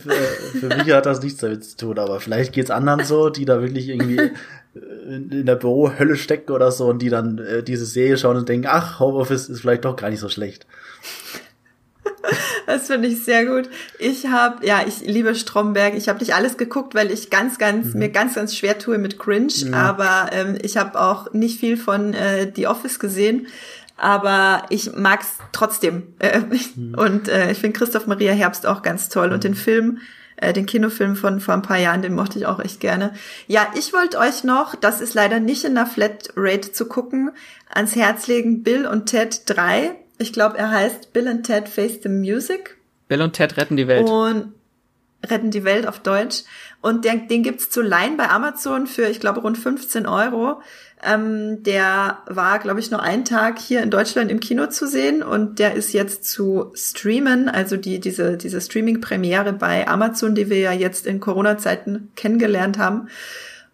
[0.00, 3.44] Für, für mich hat das nichts damit zu tun, aber vielleicht geht's anderen so, die
[3.44, 4.30] da wirklich irgendwie
[4.74, 8.68] in der Bürohölle stecken oder so und die dann äh, diese Serie schauen und denken,
[8.70, 10.66] ach, Homeoffice ist vielleicht doch gar nicht so schlecht.
[12.66, 13.68] Das finde ich sehr gut.
[13.98, 15.94] Ich habe, ja, ich liebe Stromberg.
[15.96, 17.98] Ich habe nicht alles geguckt, weil ich ganz, ganz, mhm.
[17.98, 19.52] mir ganz, ganz schwer tue mit Cringe.
[19.52, 19.72] Ja.
[19.72, 23.48] Aber ähm, ich habe auch nicht viel von äh, The Office gesehen
[24.00, 26.14] aber ich mag's trotzdem.
[26.18, 26.94] Äh, mhm.
[26.94, 29.28] Und äh, ich finde Christoph Maria Herbst auch ganz toll.
[29.28, 29.34] Mhm.
[29.34, 29.98] Und den Film,
[30.36, 33.12] äh, den Kinofilm von vor ein paar Jahren, den mochte ich auch echt gerne.
[33.46, 37.30] Ja, ich wollte euch noch, das ist leider nicht in der Flatrate zu gucken,
[37.68, 39.94] ans Herz legen, Bill und Ted 3.
[40.18, 42.76] Ich glaube, er heißt Bill and Ted Face the Music.
[43.08, 44.08] Bill und Ted retten die Welt.
[44.08, 44.54] Und
[45.28, 46.44] retten die Welt auf Deutsch.
[46.80, 50.62] Und den, den gibt's zu leihen bei Amazon für, ich glaube, rund 15 Euro.
[51.02, 55.22] Ähm, der war, glaube ich, nur einen Tag hier in Deutschland im Kino zu sehen
[55.22, 60.58] und der ist jetzt zu streamen, also die, diese, diese Streaming-Premiere bei Amazon, die wir
[60.58, 63.08] ja jetzt in Corona-Zeiten kennengelernt haben.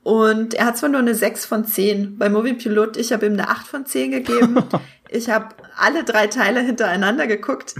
[0.05, 2.17] Und er hat zwar nur eine 6 von 10.
[2.17, 4.59] Bei Movie Pilot, ich habe ihm eine 8 von 10 gegeben.
[5.09, 7.75] ich habe alle drei Teile hintereinander geguckt.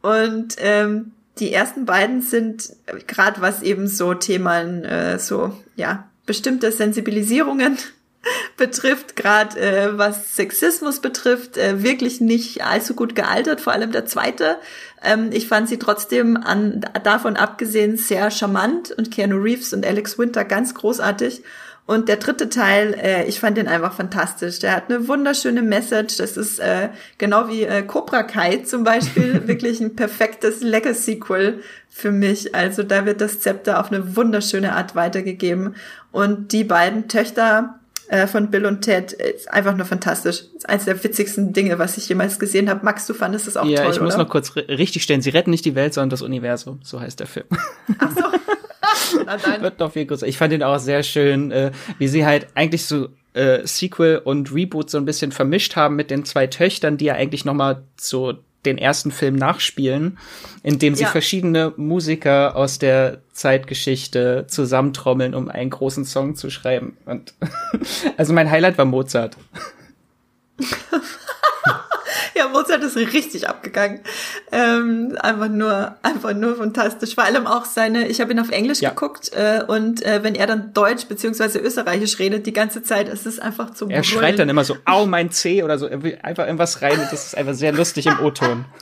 [0.00, 1.10] Und ähm,
[1.40, 2.70] die ersten beiden sind
[3.08, 7.78] gerade was eben so Themen, äh, so, ja, bestimmte Sensibilisierungen
[8.56, 14.06] betrifft, gerade äh, was Sexismus betrifft, äh, wirklich nicht allzu gut gealtert, vor allem der
[14.06, 14.56] zweite.
[15.02, 20.18] Ähm, ich fand sie trotzdem an, davon abgesehen sehr charmant und Keanu Reeves und Alex
[20.18, 21.42] Winter ganz großartig.
[21.84, 24.60] Und der dritte Teil, äh, ich fand den einfach fantastisch.
[24.60, 26.16] Der hat eine wunderschöne Message.
[26.18, 32.12] Das ist äh, genau wie äh, Cobra Kai zum Beispiel wirklich ein perfektes Legacy-Sequel für
[32.12, 32.54] mich.
[32.54, 35.74] Also da wird das Zepter auf eine wunderschöne Art weitergegeben.
[36.12, 40.44] Und die beiden Töchter äh, von Bill und Ted ist einfach nur fantastisch.
[40.54, 42.84] ist eines der witzigsten Dinge, was ich jemals gesehen habe.
[42.84, 44.24] Max, du fandest das auch ja, toll, Ja, ich muss oder?
[44.24, 45.22] noch kurz richtig stellen.
[45.22, 46.80] Sie retten nicht die Welt, sondern das Universum.
[46.82, 47.46] So heißt der Film.
[47.98, 48.22] Ach so.
[49.62, 50.26] Wird noch viel größer.
[50.26, 54.52] Ich fand ihn auch sehr schön, äh, wie sie halt eigentlich so äh, Sequel und
[54.52, 57.82] Reboot so ein bisschen vermischt haben mit den zwei Töchtern, die ja eigentlich noch mal
[57.96, 58.34] so
[58.64, 60.18] den ersten Film nachspielen,
[60.62, 61.08] indem sie ja.
[61.08, 66.96] verschiedene Musiker aus der Zeitgeschichte zusammentrommeln, um einen großen Song zu schreiben.
[67.04, 67.34] Und
[68.16, 69.36] also mein Highlight war Mozart.
[72.36, 74.00] ja, Mozart ist richtig abgegangen.
[74.50, 77.14] Ähm, einfach nur, einfach nur fantastisch.
[77.14, 78.90] Vor allem auch seine, ich habe ihn auf Englisch ja.
[78.90, 83.26] geguckt äh, und äh, wenn er dann Deutsch beziehungsweise Österreichisch redet die ganze Zeit, ist
[83.26, 86.82] es einfach zum Er schreit dann immer so, au, mein C oder so, einfach irgendwas
[86.82, 88.64] rein und das ist einfach sehr lustig im O-Ton.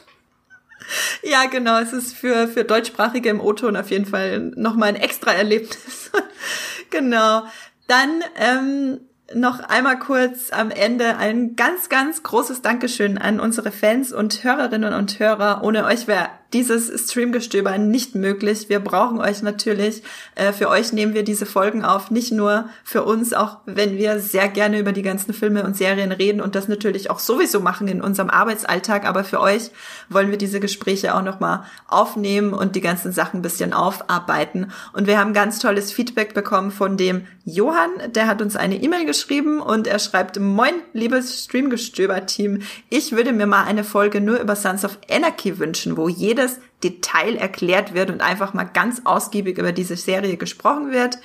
[1.22, 1.78] Ja, genau.
[1.78, 6.10] Es ist für, für Deutschsprachige im O-Ton auf jeden Fall nochmal ein extra Erlebnis.
[6.90, 7.44] genau.
[7.86, 9.00] Dann ähm,
[9.34, 14.94] noch einmal kurz am Ende ein ganz, ganz großes Dankeschön an unsere Fans und Hörerinnen
[14.94, 15.62] und Hörer.
[15.62, 18.68] Ohne euch wäre dieses Streamgestöber nicht möglich.
[18.68, 20.02] Wir brauchen euch natürlich.
[20.34, 24.18] Äh, für euch nehmen wir diese Folgen auf, nicht nur für uns, auch wenn wir
[24.18, 27.88] sehr gerne über die ganzen Filme und Serien reden und das natürlich auch sowieso machen
[27.88, 29.06] in unserem Arbeitsalltag.
[29.06, 29.70] Aber für euch
[30.08, 34.72] wollen wir diese Gespräche auch nochmal aufnehmen und die ganzen Sachen ein bisschen aufarbeiten.
[34.92, 37.90] Und wir haben ganz tolles Feedback bekommen von dem Johann.
[38.14, 42.62] Der hat uns eine E-Mail geschrieben und er schreibt, Moin, liebes Streamgestöber-Team.
[42.88, 46.58] Ich würde mir mal eine Folge nur über Sons of Anarchy wünschen, wo jeder jedes
[46.82, 51.18] Detail erklärt wird und einfach mal ganz ausgiebig über diese Serie gesprochen wird.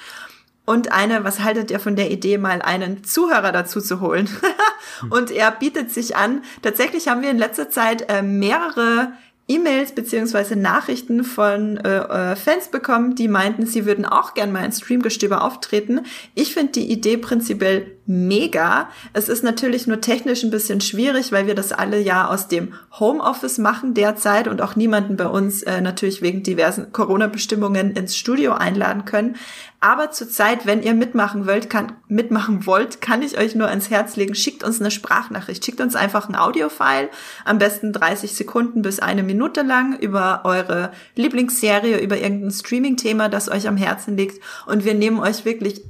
[0.65, 4.27] Und eine, was haltet ihr von der Idee, mal einen Zuhörer dazu zu holen?
[5.09, 6.43] und er bietet sich an.
[6.63, 9.13] Tatsächlich haben wir in letzter Zeit äh, mehrere
[9.47, 11.97] E-Mails beziehungsweise Nachrichten von äh,
[12.31, 16.01] äh, Fans bekommen, die meinten, sie würden auch gern mal in Streamgestöber auftreten.
[16.33, 18.89] Ich finde die Idee prinzipiell mega.
[19.13, 22.73] Es ist natürlich nur technisch ein bisschen schwierig, weil wir das alle ja aus dem
[22.99, 28.53] Homeoffice machen derzeit und auch niemanden bei uns äh, natürlich wegen diversen Corona-Bestimmungen ins Studio
[28.53, 29.35] einladen können.
[29.79, 34.15] Aber zurzeit, wenn ihr mitmachen wollt, kann, mitmachen wollt, kann ich euch nur ans Herz
[34.15, 37.09] legen, schickt uns eine Sprachnachricht, schickt uns einfach ein Audiofile,
[37.43, 43.49] am besten 30 Sekunden bis eine Minute lang über eure Lieblingsserie, über irgendein Streaming-Thema, das
[43.49, 44.41] euch am Herzen liegt.
[44.65, 45.83] Und wir nehmen euch wirklich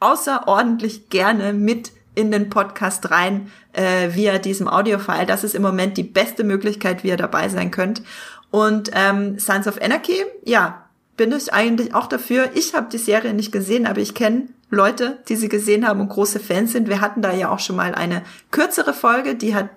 [0.00, 5.26] außerordentlich gerne mit in den Podcast rein äh, via diesem Audiofile.
[5.26, 8.02] Das ist im Moment die beste Möglichkeit, wie ihr dabei sein könnt.
[8.50, 10.86] Und ähm, Sons of Anarchy, ja,
[11.16, 12.50] bin ich eigentlich auch dafür.
[12.54, 16.08] Ich habe die Serie nicht gesehen, aber ich kenne Leute, die sie gesehen haben und
[16.08, 16.88] große Fans sind.
[16.88, 19.68] Wir hatten da ja auch schon mal eine kürzere Folge, die hat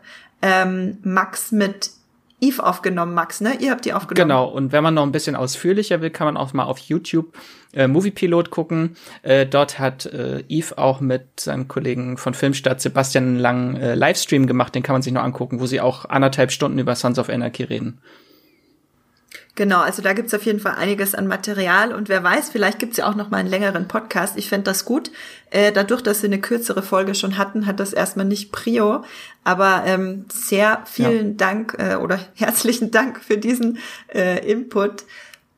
[0.42, 1.92] ähm, Max mit
[2.42, 3.56] Eve aufgenommen, Max, ne?
[3.60, 4.30] Ihr habt die aufgenommen.
[4.30, 7.38] Genau, und wenn man noch ein bisschen ausführlicher will, kann man auch mal auf YouTube
[7.74, 8.96] äh, Moviepilot gucken.
[9.22, 14.48] Äh, dort hat äh, Eve auch mit seinem Kollegen von Filmstadt Sebastian langen äh, Livestream
[14.48, 17.30] gemacht, den kann man sich noch angucken, wo sie auch anderthalb Stunden über Sons of
[17.30, 18.02] Anarchy reden.
[19.60, 22.96] Genau, also da gibt's auf jeden Fall einiges an Material und wer weiß, vielleicht gibt's
[22.96, 24.38] ja auch noch mal einen längeren Podcast.
[24.38, 25.12] Ich fände das gut.
[25.50, 29.04] Äh, dadurch, dass wir eine kürzere Folge schon hatten, hat das erstmal nicht Prio.
[29.44, 31.36] Aber ähm, sehr vielen ja.
[31.36, 33.80] Dank äh, oder herzlichen Dank für diesen
[34.16, 35.04] äh, Input.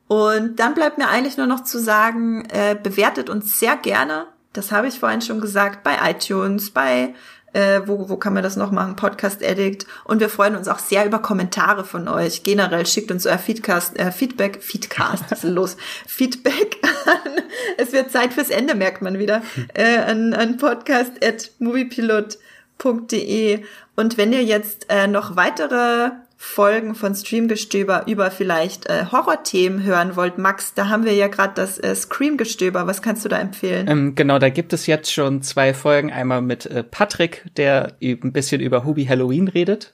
[0.08, 4.26] Und dann bleibt mir eigentlich nur noch zu sagen, äh, bewertet uns sehr gerne.
[4.52, 7.14] Das habe ich vorhin schon gesagt, bei iTunes, bei
[7.54, 8.96] äh, wo, wo kann man das noch machen?
[8.96, 9.86] Podcast Addict.
[10.04, 12.44] Und wir freuen uns auch sehr über Kommentare von euch.
[12.44, 15.78] Generell schickt uns euer Feedcast, äh, Feedback, Feedcast, was ist los?
[16.08, 17.42] Feedback an,
[17.78, 19.42] es wird Zeit fürs Ende, merkt man wieder,
[19.74, 23.64] äh, an, an podcast at moviepilot.de.
[23.96, 26.12] Und wenn ihr jetzt äh, noch weitere
[26.44, 31.54] Folgen von Streamgestöber über vielleicht äh, Horrorthemen hören wollt, Max, da haben wir ja gerade
[31.54, 32.88] das äh, Screamgestöber.
[32.88, 33.88] Was kannst du da empfehlen?
[33.88, 36.12] Ähm, genau, da gibt es jetzt schon zwei Folgen.
[36.12, 39.94] Einmal mit äh, Patrick, der ein bisschen über Hubi Halloween redet.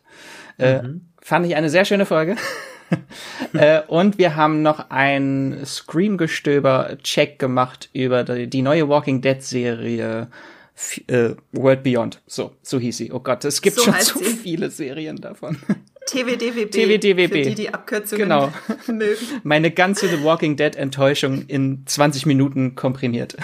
[0.58, 1.02] Äh, mhm.
[1.22, 2.38] Fand ich eine sehr schöne Folge.
[3.54, 10.30] äh, und wir haben noch ein Screamgestöber-Check gemacht über die, die neue Walking Dead-Serie
[11.08, 12.22] äh, World Beyond.
[12.26, 13.12] So, so hieß sie.
[13.12, 14.26] Oh Gott, es gibt so schon zu sie.
[14.26, 15.58] viele Serien davon.
[16.08, 16.72] TWDWB.
[16.72, 17.28] TWDWB.
[17.28, 18.52] Für die, die Abkürzungen genau.
[18.88, 19.18] mögen.
[19.44, 23.38] Meine ganze The Walking Dead Enttäuschung in 20 Minuten komprimiert.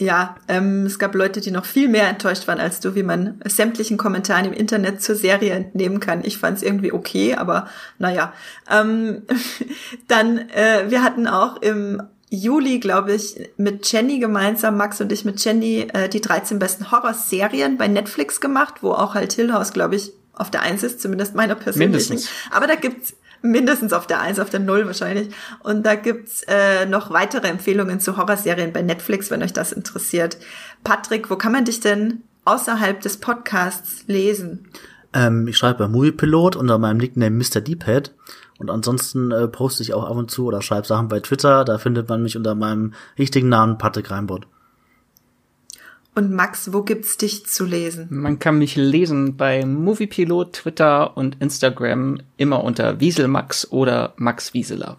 [0.00, 3.38] Ja, ähm, es gab Leute, die noch viel mehr enttäuscht waren als du, wie man
[3.44, 6.24] sämtlichen Kommentaren im Internet zur Serie entnehmen kann.
[6.24, 8.32] Ich fand es irgendwie okay, aber naja.
[8.70, 9.24] Ähm,
[10.08, 15.26] dann, äh, wir hatten auch im Juli, glaube ich, mit Jenny gemeinsam, Max und ich
[15.26, 19.74] mit Jenny, äh, die 13 besten Horrorserien bei Netflix gemacht, wo auch halt Hill House,
[19.74, 21.92] glaube ich, auf der Eins ist, zumindest meiner persönlichen.
[21.92, 22.28] Mindestens.
[22.50, 25.34] Aber da gibt's mindestens auf der Eins, auf der Null wahrscheinlich.
[25.60, 30.38] Und da gibt's äh, noch weitere Empfehlungen zu Horrorserien bei Netflix, wenn euch das interessiert.
[30.84, 34.68] Patrick, wo kann man dich denn außerhalb des Podcasts lesen?
[35.12, 37.60] Ähm, ich schreibe bei Moviepilot unter meinem Nickname Mr.
[37.60, 38.14] Deephead.
[38.58, 41.64] Und ansonsten äh, poste ich auch ab und zu oder schreibe Sachen bei Twitter.
[41.64, 44.46] Da findet man mich unter meinem richtigen Namen Patrick Reinbott.
[46.14, 48.08] Und Max, wo gibt's dich zu lesen?
[48.10, 54.98] Man kann mich lesen bei Moviepilot, Twitter und Instagram immer unter Wieselmax oder Max Wieseler.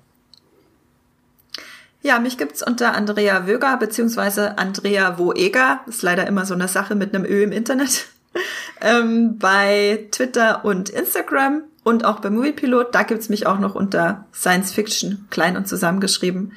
[2.02, 5.82] Ja, mich gibt's unter Andrea Wöger beziehungsweise Andrea Woeger.
[5.86, 8.08] Ist leider immer so eine Sache mit einem Ö im Internet.
[8.82, 12.96] ähm, bei Twitter und Instagram und auch bei Moviepilot.
[12.96, 16.54] Da gibt's mich auch noch unter Science Fiction, klein und zusammengeschrieben.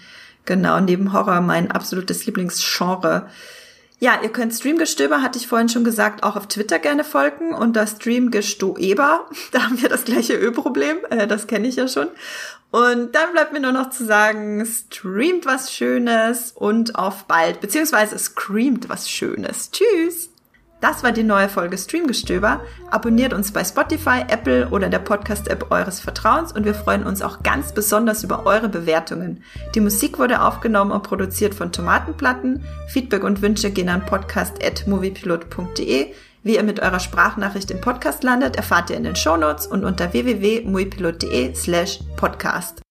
[0.46, 3.26] Genau, neben Horror mein absolutes Lieblingsgenre.
[4.00, 7.86] Ja, ihr könnt Streamgestöber, hatte ich vorhin schon gesagt, auch auf Twitter gerne folgen unter
[7.86, 9.28] Streamgestoeber.
[9.52, 12.08] Da haben wir das gleiche Ö-Problem, äh, das kenne ich ja schon.
[12.70, 18.18] Und dann bleibt mir nur noch zu sagen, streamt was Schönes und auf bald, beziehungsweise
[18.18, 19.70] screamt was Schönes.
[19.70, 20.30] Tschüss!
[20.84, 22.60] Das war die neue Folge Streamgestöber.
[22.90, 27.42] Abonniert uns bei Spotify, Apple oder der Podcast-App eures Vertrauens und wir freuen uns auch
[27.42, 29.42] ganz besonders über eure Bewertungen.
[29.74, 32.64] Die Musik wurde aufgenommen und produziert von Tomatenplatten.
[32.86, 36.12] Feedback und Wünsche gehen an podcast.moviepilot.de.
[36.42, 40.12] Wie ihr mit eurer Sprachnachricht im Podcast landet, erfahrt ihr in den Shownotes und unter
[40.12, 42.82] www.muipilot.de slash podcast.